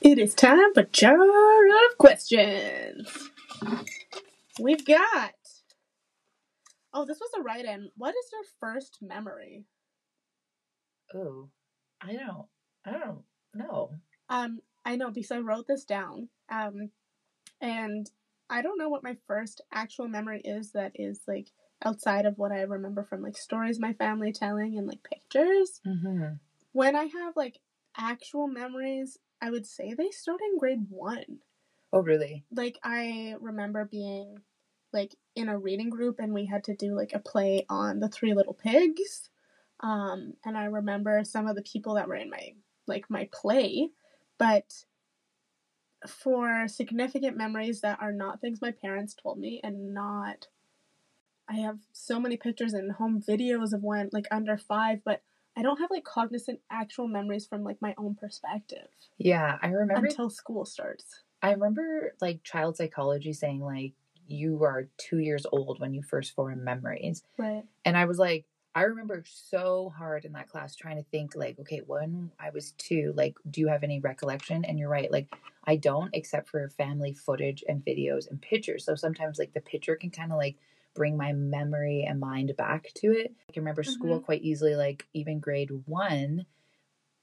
it 0.00 0.18
is 0.18 0.34
time 0.34 0.74
for 0.74 0.82
jar 0.82 1.14
of 1.14 1.98
questions. 1.98 3.08
We've 4.58 4.84
got. 4.84 5.34
Oh, 6.92 7.04
this 7.04 7.20
was 7.20 7.30
a 7.38 7.42
write-in. 7.42 7.90
What 7.96 8.16
is 8.16 8.32
your 8.32 8.42
first 8.58 8.98
memory? 9.00 9.64
Oh, 11.14 11.50
I 12.02 12.14
don't. 12.14 12.46
I 12.84 12.98
don't 12.98 13.22
know. 13.54 13.92
Um, 14.28 14.58
I 14.84 14.96
know 14.96 15.12
because 15.12 15.30
I 15.30 15.38
wrote 15.38 15.68
this 15.68 15.84
down. 15.84 16.30
Um, 16.50 16.90
and 17.60 18.10
I 18.48 18.62
don't 18.62 18.78
know 18.78 18.88
what 18.88 19.04
my 19.04 19.16
first 19.26 19.60
actual 19.72 20.08
memory 20.08 20.40
is 20.44 20.72
that 20.72 20.92
is 20.94 21.20
like 21.28 21.50
outside 21.84 22.26
of 22.26 22.36
what 22.36 22.52
I 22.52 22.62
remember 22.62 23.04
from 23.04 23.22
like 23.22 23.36
stories 23.36 23.78
my 23.78 23.92
family 23.92 24.32
telling 24.32 24.76
and 24.76 24.86
like 24.86 25.02
pictures. 25.02 25.80
Mm-hmm. 25.86 26.34
When 26.72 26.96
I 26.96 27.04
have 27.04 27.36
like 27.36 27.60
actual 27.96 28.48
memories, 28.48 29.18
I 29.40 29.50
would 29.50 29.66
say 29.66 29.94
they 29.94 30.10
start 30.10 30.40
in 30.40 30.58
grade 30.58 30.86
one. 30.88 31.38
Oh, 31.92 32.00
really? 32.00 32.44
Like 32.52 32.78
I 32.82 33.36
remember 33.40 33.88
being 33.90 34.38
like 34.92 35.14
in 35.36 35.48
a 35.48 35.58
reading 35.58 35.90
group 35.90 36.18
and 36.18 36.34
we 36.34 36.46
had 36.46 36.64
to 36.64 36.74
do 36.74 36.96
like 36.96 37.12
a 37.14 37.20
play 37.20 37.64
on 37.68 38.00
the 38.00 38.08
Three 38.08 38.34
Little 38.34 38.54
Pigs. 38.54 39.30
Um, 39.80 40.34
and 40.44 40.58
I 40.58 40.64
remember 40.64 41.22
some 41.24 41.46
of 41.46 41.56
the 41.56 41.62
people 41.62 41.94
that 41.94 42.08
were 42.08 42.16
in 42.16 42.30
my 42.30 42.54
like 42.86 43.08
my 43.08 43.28
play, 43.32 43.90
but 44.38 44.84
for 46.08 46.66
significant 46.68 47.36
memories 47.36 47.80
that 47.82 47.98
are 48.00 48.12
not 48.12 48.40
things 48.40 48.60
my 48.62 48.70
parents 48.72 49.14
told 49.14 49.38
me 49.38 49.60
and 49.62 49.92
not 49.94 50.46
I 51.48 51.54
have 51.56 51.78
so 51.92 52.20
many 52.20 52.36
pictures 52.36 52.72
and 52.74 52.92
home 52.92 53.20
videos 53.20 53.72
of 53.72 53.82
when 53.82 54.08
like 54.12 54.26
under 54.30 54.56
5 54.56 55.00
but 55.04 55.22
I 55.56 55.62
don't 55.62 55.78
have 55.80 55.90
like 55.90 56.04
cognizant 56.04 56.60
actual 56.70 57.08
memories 57.08 57.46
from 57.46 57.64
like 57.64 57.82
my 57.82 57.94
own 57.98 58.14
perspective 58.14 58.88
Yeah, 59.18 59.58
I 59.60 59.68
remember. 59.68 60.06
until 60.06 60.30
school 60.30 60.64
starts. 60.64 61.22
I 61.42 61.52
remember 61.52 62.14
like 62.20 62.42
child 62.44 62.76
psychology 62.76 63.32
saying 63.32 63.60
like 63.60 63.92
you 64.28 64.62
are 64.62 64.88
two 64.96 65.18
years 65.18 65.44
old 65.50 65.80
when 65.80 65.92
you 65.92 66.02
first 66.02 66.34
form 66.36 66.62
memories, 66.62 67.22
Right. 67.36 67.64
and 67.84 67.96
I 67.96 68.04
was 68.04 68.16
like, 68.18 68.44
I 68.74 68.82
remember 68.82 69.24
so 69.26 69.92
hard 69.96 70.24
in 70.24 70.32
that 70.32 70.48
class 70.48 70.76
trying 70.76 70.96
to 70.96 71.10
think 71.10 71.34
like, 71.34 71.58
okay, 71.58 71.82
when 71.84 72.30
I 72.38 72.50
was 72.50 72.72
two, 72.72 73.12
like, 73.16 73.34
do 73.50 73.60
you 73.60 73.68
have 73.68 73.82
any 73.82 73.98
recollection? 73.98 74.64
And 74.64 74.78
you're 74.78 74.88
right, 74.88 75.10
like, 75.10 75.34
I 75.64 75.76
don't, 75.76 76.10
except 76.14 76.48
for 76.48 76.68
family 76.68 77.12
footage 77.12 77.64
and 77.68 77.84
videos 77.84 78.30
and 78.30 78.40
pictures. 78.40 78.84
So 78.84 78.94
sometimes 78.94 79.38
like 79.38 79.54
the 79.54 79.60
picture 79.60 79.96
can 79.96 80.10
kind 80.10 80.30
of 80.30 80.38
like 80.38 80.56
bring 80.94 81.16
my 81.16 81.32
memory 81.32 82.04
and 82.08 82.20
mind 82.20 82.52
back 82.56 82.92
to 82.96 83.08
it. 83.08 83.34
I 83.48 83.52
can 83.52 83.62
remember 83.62 83.82
school 83.82 84.16
mm-hmm. 84.16 84.24
quite 84.24 84.42
easily, 84.42 84.76
like 84.76 85.06
even 85.14 85.40
grade 85.40 85.70
one. 85.86 86.46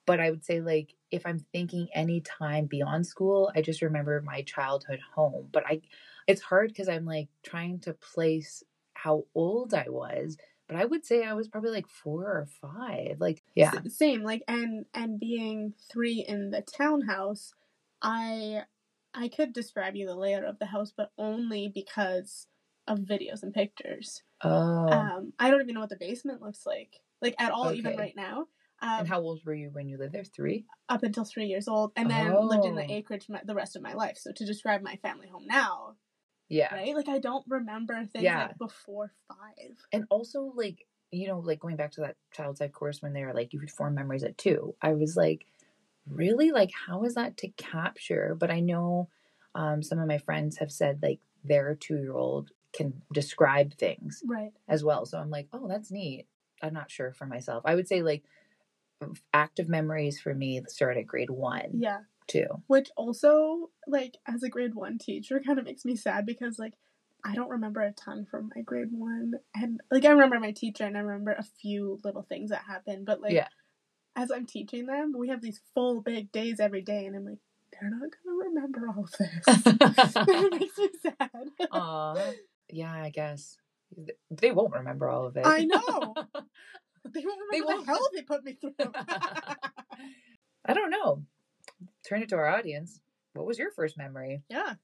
But 0.05 0.19
I 0.19 0.29
would 0.29 0.45
say 0.45 0.61
like 0.61 0.93
if 1.11 1.25
I'm 1.25 1.45
thinking 1.51 1.87
any 1.93 2.21
time 2.21 2.65
beyond 2.65 3.05
school, 3.05 3.51
I 3.55 3.61
just 3.61 3.81
remember 3.81 4.21
my 4.21 4.41
childhood 4.41 4.99
home. 5.15 5.49
But 5.51 5.65
I 5.65 5.81
it's 6.27 6.41
hard 6.41 6.69
because 6.69 6.89
I'm 6.89 7.05
like 7.05 7.29
trying 7.43 7.79
to 7.81 7.93
place 7.93 8.63
how 8.93 9.25
old 9.35 9.73
I 9.73 9.85
was. 9.87 10.37
But 10.67 10.77
I 10.77 10.85
would 10.85 11.05
say 11.05 11.23
I 11.23 11.33
was 11.33 11.47
probably 11.47 11.71
like 11.71 11.87
four 11.87 12.23
or 12.25 12.47
five. 12.61 13.19
Like 13.19 13.41
yeah. 13.55 13.71
Same 13.87 14.23
like 14.23 14.43
and 14.47 14.85
and 14.93 15.19
being 15.19 15.73
3 15.91 16.25
in 16.27 16.51
the 16.51 16.61
townhouse, 16.61 17.53
I 18.01 18.63
I 19.13 19.29
could 19.29 19.53
describe 19.53 19.95
you 19.95 20.05
the 20.05 20.15
layout 20.15 20.43
of 20.43 20.59
the 20.59 20.65
house 20.65 20.93
but 20.95 21.11
only 21.17 21.71
because 21.73 22.47
of 22.87 22.99
videos 22.99 23.43
and 23.43 23.53
pictures. 23.53 24.23
Oh. 24.43 24.87
Um 24.89 25.33
I 25.39 25.49
don't 25.49 25.61
even 25.61 25.75
know 25.75 25.81
what 25.81 25.89
the 25.89 25.95
basement 25.97 26.41
looks 26.41 26.65
like. 26.65 26.99
Like 27.21 27.35
at 27.39 27.51
all 27.51 27.73
even 27.73 27.97
right 27.97 28.15
now. 28.15 28.47
Um, 28.79 28.99
and 28.99 29.07
how 29.07 29.21
old 29.21 29.43
were 29.43 29.55
you 29.55 29.69
when 29.71 29.87
you 29.89 29.97
lived 29.97 30.13
there? 30.13 30.23
Three? 30.23 30.65
up 30.89 31.01
until 31.03 31.25
three 31.25 31.47
years 31.47 31.67
old, 31.67 31.91
and 31.95 32.09
then 32.11 32.31
lived 32.47 32.63
in 32.63 32.75
the 32.75 32.83
Oh. 32.83 32.91
acreage 32.93 33.27
my, 33.27 33.41
the 33.43 33.55
rest 33.55 33.75
of 33.75 33.81
my 33.81 33.93
life. 33.93 34.17
So 34.17 34.31
to 34.31 34.45
describe 34.45 34.83
my 34.83 34.97
family 34.97 35.27
home 35.27 35.45
now, 35.47 35.95
Yeah. 36.49 36.73
right? 36.73 36.95
Like 36.95 37.09
I 37.09 37.19
don't 37.19 37.45
remember 37.47 37.95
things 38.05 38.23
Yeah. 38.23 38.47
like 38.47 38.57
before 38.57 39.11
five. 39.27 39.75
and 39.91 40.05
also 40.09 40.51
like 40.55 40.85
you 41.11 41.27
know 41.27 41.39
like 41.39 41.59
going 41.59 41.75
back 41.77 41.91
to 41.91 42.01
that 42.01 42.15
child 42.33 42.57
psych 42.57 42.73
course 42.73 43.01
when 43.01 43.13
they 43.13 43.23
were 43.23 43.33
like 43.33 43.53
you 43.53 43.59
would 43.61 43.71
form 43.71 43.95
memories 43.95 44.23
at 44.25 44.37
two 44.37 44.75
i 44.81 44.91
was 44.91 45.15
like 45.15 45.45
really 46.05 46.51
like 46.51 46.69
how 46.87 47.03
is 47.05 47.15
that 47.15 47.37
to 47.37 47.47
capture 47.55 48.35
but 48.37 48.51
i 48.51 48.59
know 48.59 49.07
um, 49.55 49.81
some 49.81 49.99
of 49.99 50.07
my 50.07 50.17
friends 50.17 50.57
have 50.57 50.69
said 50.71 50.99
like 51.01 51.19
their 51.45 51.75
two 51.75 51.95
year 51.97 52.13
old 52.13 52.51
can 52.73 53.01
describe 53.13 53.73
things 53.75 54.21
Right. 54.25 54.51
as 54.67 54.83
well 54.83 55.05
so 55.05 55.17
i'm 55.17 55.29
like 55.29 55.47
oh 55.53 55.67
that's 55.69 55.91
neat 55.91 56.27
i'm 56.61 56.73
not 56.73 56.91
sure 56.91 57.13
for 57.13 57.25
myself 57.25 57.63
i 57.65 57.73
would 57.73 57.87
say 57.87 58.01
like 58.03 58.23
active 59.33 59.69
memories 59.69 60.19
for 60.19 60.33
me 60.33 60.61
start 60.67 60.97
at 60.97 61.07
grade 61.07 61.29
one 61.29 61.71
Yeah. 61.79 61.99
Too 62.27 62.47
Which 62.67 62.89
also, 62.97 63.69
like, 63.87 64.17
as 64.27 64.43
a 64.43 64.49
grade 64.49 64.75
one 64.75 64.97
teacher, 64.97 65.39
kind 65.45 65.59
of 65.59 65.65
makes 65.65 65.85
me 65.85 65.95
sad 65.95 66.25
because, 66.25 66.59
like, 66.59 66.73
I 67.25 67.33
don't 67.35 67.49
remember 67.49 67.81
a 67.81 67.91
ton 67.91 68.25
from 68.29 68.51
my 68.55 68.61
grade 68.61 68.89
one, 68.91 69.33
and 69.55 69.81
like 69.91 70.05
I 70.05 70.09
remember 70.09 70.39
my 70.39 70.51
teacher, 70.51 70.85
and 70.85 70.95
I 70.97 71.01
remember 71.01 71.31
a 71.31 71.43
few 71.61 71.99
little 72.03 72.21
things 72.23 72.51
that 72.51 72.63
happened, 72.67 73.05
but 73.05 73.21
like, 73.21 73.33
Yeah. 73.33 73.47
as 74.15 74.31
I'm 74.31 74.45
teaching 74.45 74.85
them, 74.85 75.13
we 75.17 75.29
have 75.29 75.41
these 75.41 75.61
full 75.73 76.01
big 76.01 76.31
days 76.31 76.59
every 76.59 76.81
day, 76.81 77.05
and 77.05 77.15
I'm 77.15 77.25
like, 77.25 77.39
they're 77.73 77.89
not 77.89 78.09
gonna 78.11 78.37
remember 78.49 78.87
all 78.87 79.03
of 79.03 79.11
this. 79.11 79.63
it 80.27 80.53
makes 80.59 80.77
me 80.77 80.89
sad. 81.01 81.47
Aw. 81.71 82.31
yeah 82.69 82.91
i 82.93 83.09
guess 83.09 83.57
they 84.31 84.51
won't 84.51 84.73
remember 84.73 85.09
all 85.09 85.25
of 85.27 85.37
it 85.37 85.45
I 85.45 85.65
know. 85.65 86.13
They 87.13 87.23
won't 87.25 87.39
remember 87.39 87.51
They 87.51 87.59
the 87.59 87.65
won't. 87.65 87.85
hell 87.87 88.09
they 88.13 88.21
put 88.23 88.43
me 88.43 88.53
through. 88.59 88.73
I 90.65 90.73
don't 90.73 90.89
know. 90.89 91.23
Turn 92.07 92.21
it 92.21 92.29
to 92.29 92.35
our 92.35 92.47
audience. 92.47 93.01
What 93.33 93.45
was 93.45 93.59
your 93.59 93.71
first 93.71 93.97
memory? 93.97 94.41
yeah. 94.49 94.75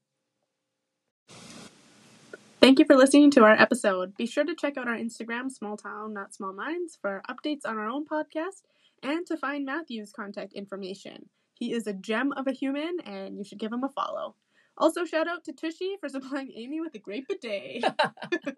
Thank 2.60 2.78
you 2.78 2.86
for 2.86 2.96
listening 2.96 3.30
to 3.32 3.44
our 3.44 3.52
episode. 3.52 4.16
Be 4.16 4.24
sure 4.24 4.44
to 4.44 4.54
check 4.54 4.78
out 4.78 4.88
our 4.88 4.96
Instagram, 4.96 5.50
Small 5.50 5.76
Town 5.76 6.14
Not 6.14 6.32
Small 6.32 6.54
Minds, 6.54 6.96
for 6.98 7.20
updates 7.28 7.66
on 7.66 7.76
our 7.76 7.88
own 7.88 8.06
podcast 8.06 8.62
and 9.02 9.26
to 9.26 9.36
find 9.36 9.66
Matthew's 9.66 10.12
contact 10.12 10.54
information. 10.54 11.28
He 11.52 11.72
is 11.74 11.86
a 11.86 11.92
gem 11.92 12.32
of 12.32 12.46
a 12.46 12.52
human, 12.52 13.00
and 13.04 13.36
you 13.36 13.44
should 13.44 13.58
give 13.58 13.70
him 13.70 13.84
a 13.84 13.90
follow. 13.90 14.36
Also, 14.78 15.04
shout 15.04 15.28
out 15.28 15.44
to 15.44 15.52
Tushy 15.52 15.96
for 16.00 16.08
supplying 16.08 16.52
Amy 16.56 16.80
with 16.80 16.94
a 16.94 16.98
great 16.98 17.28
bidet. 17.28 17.84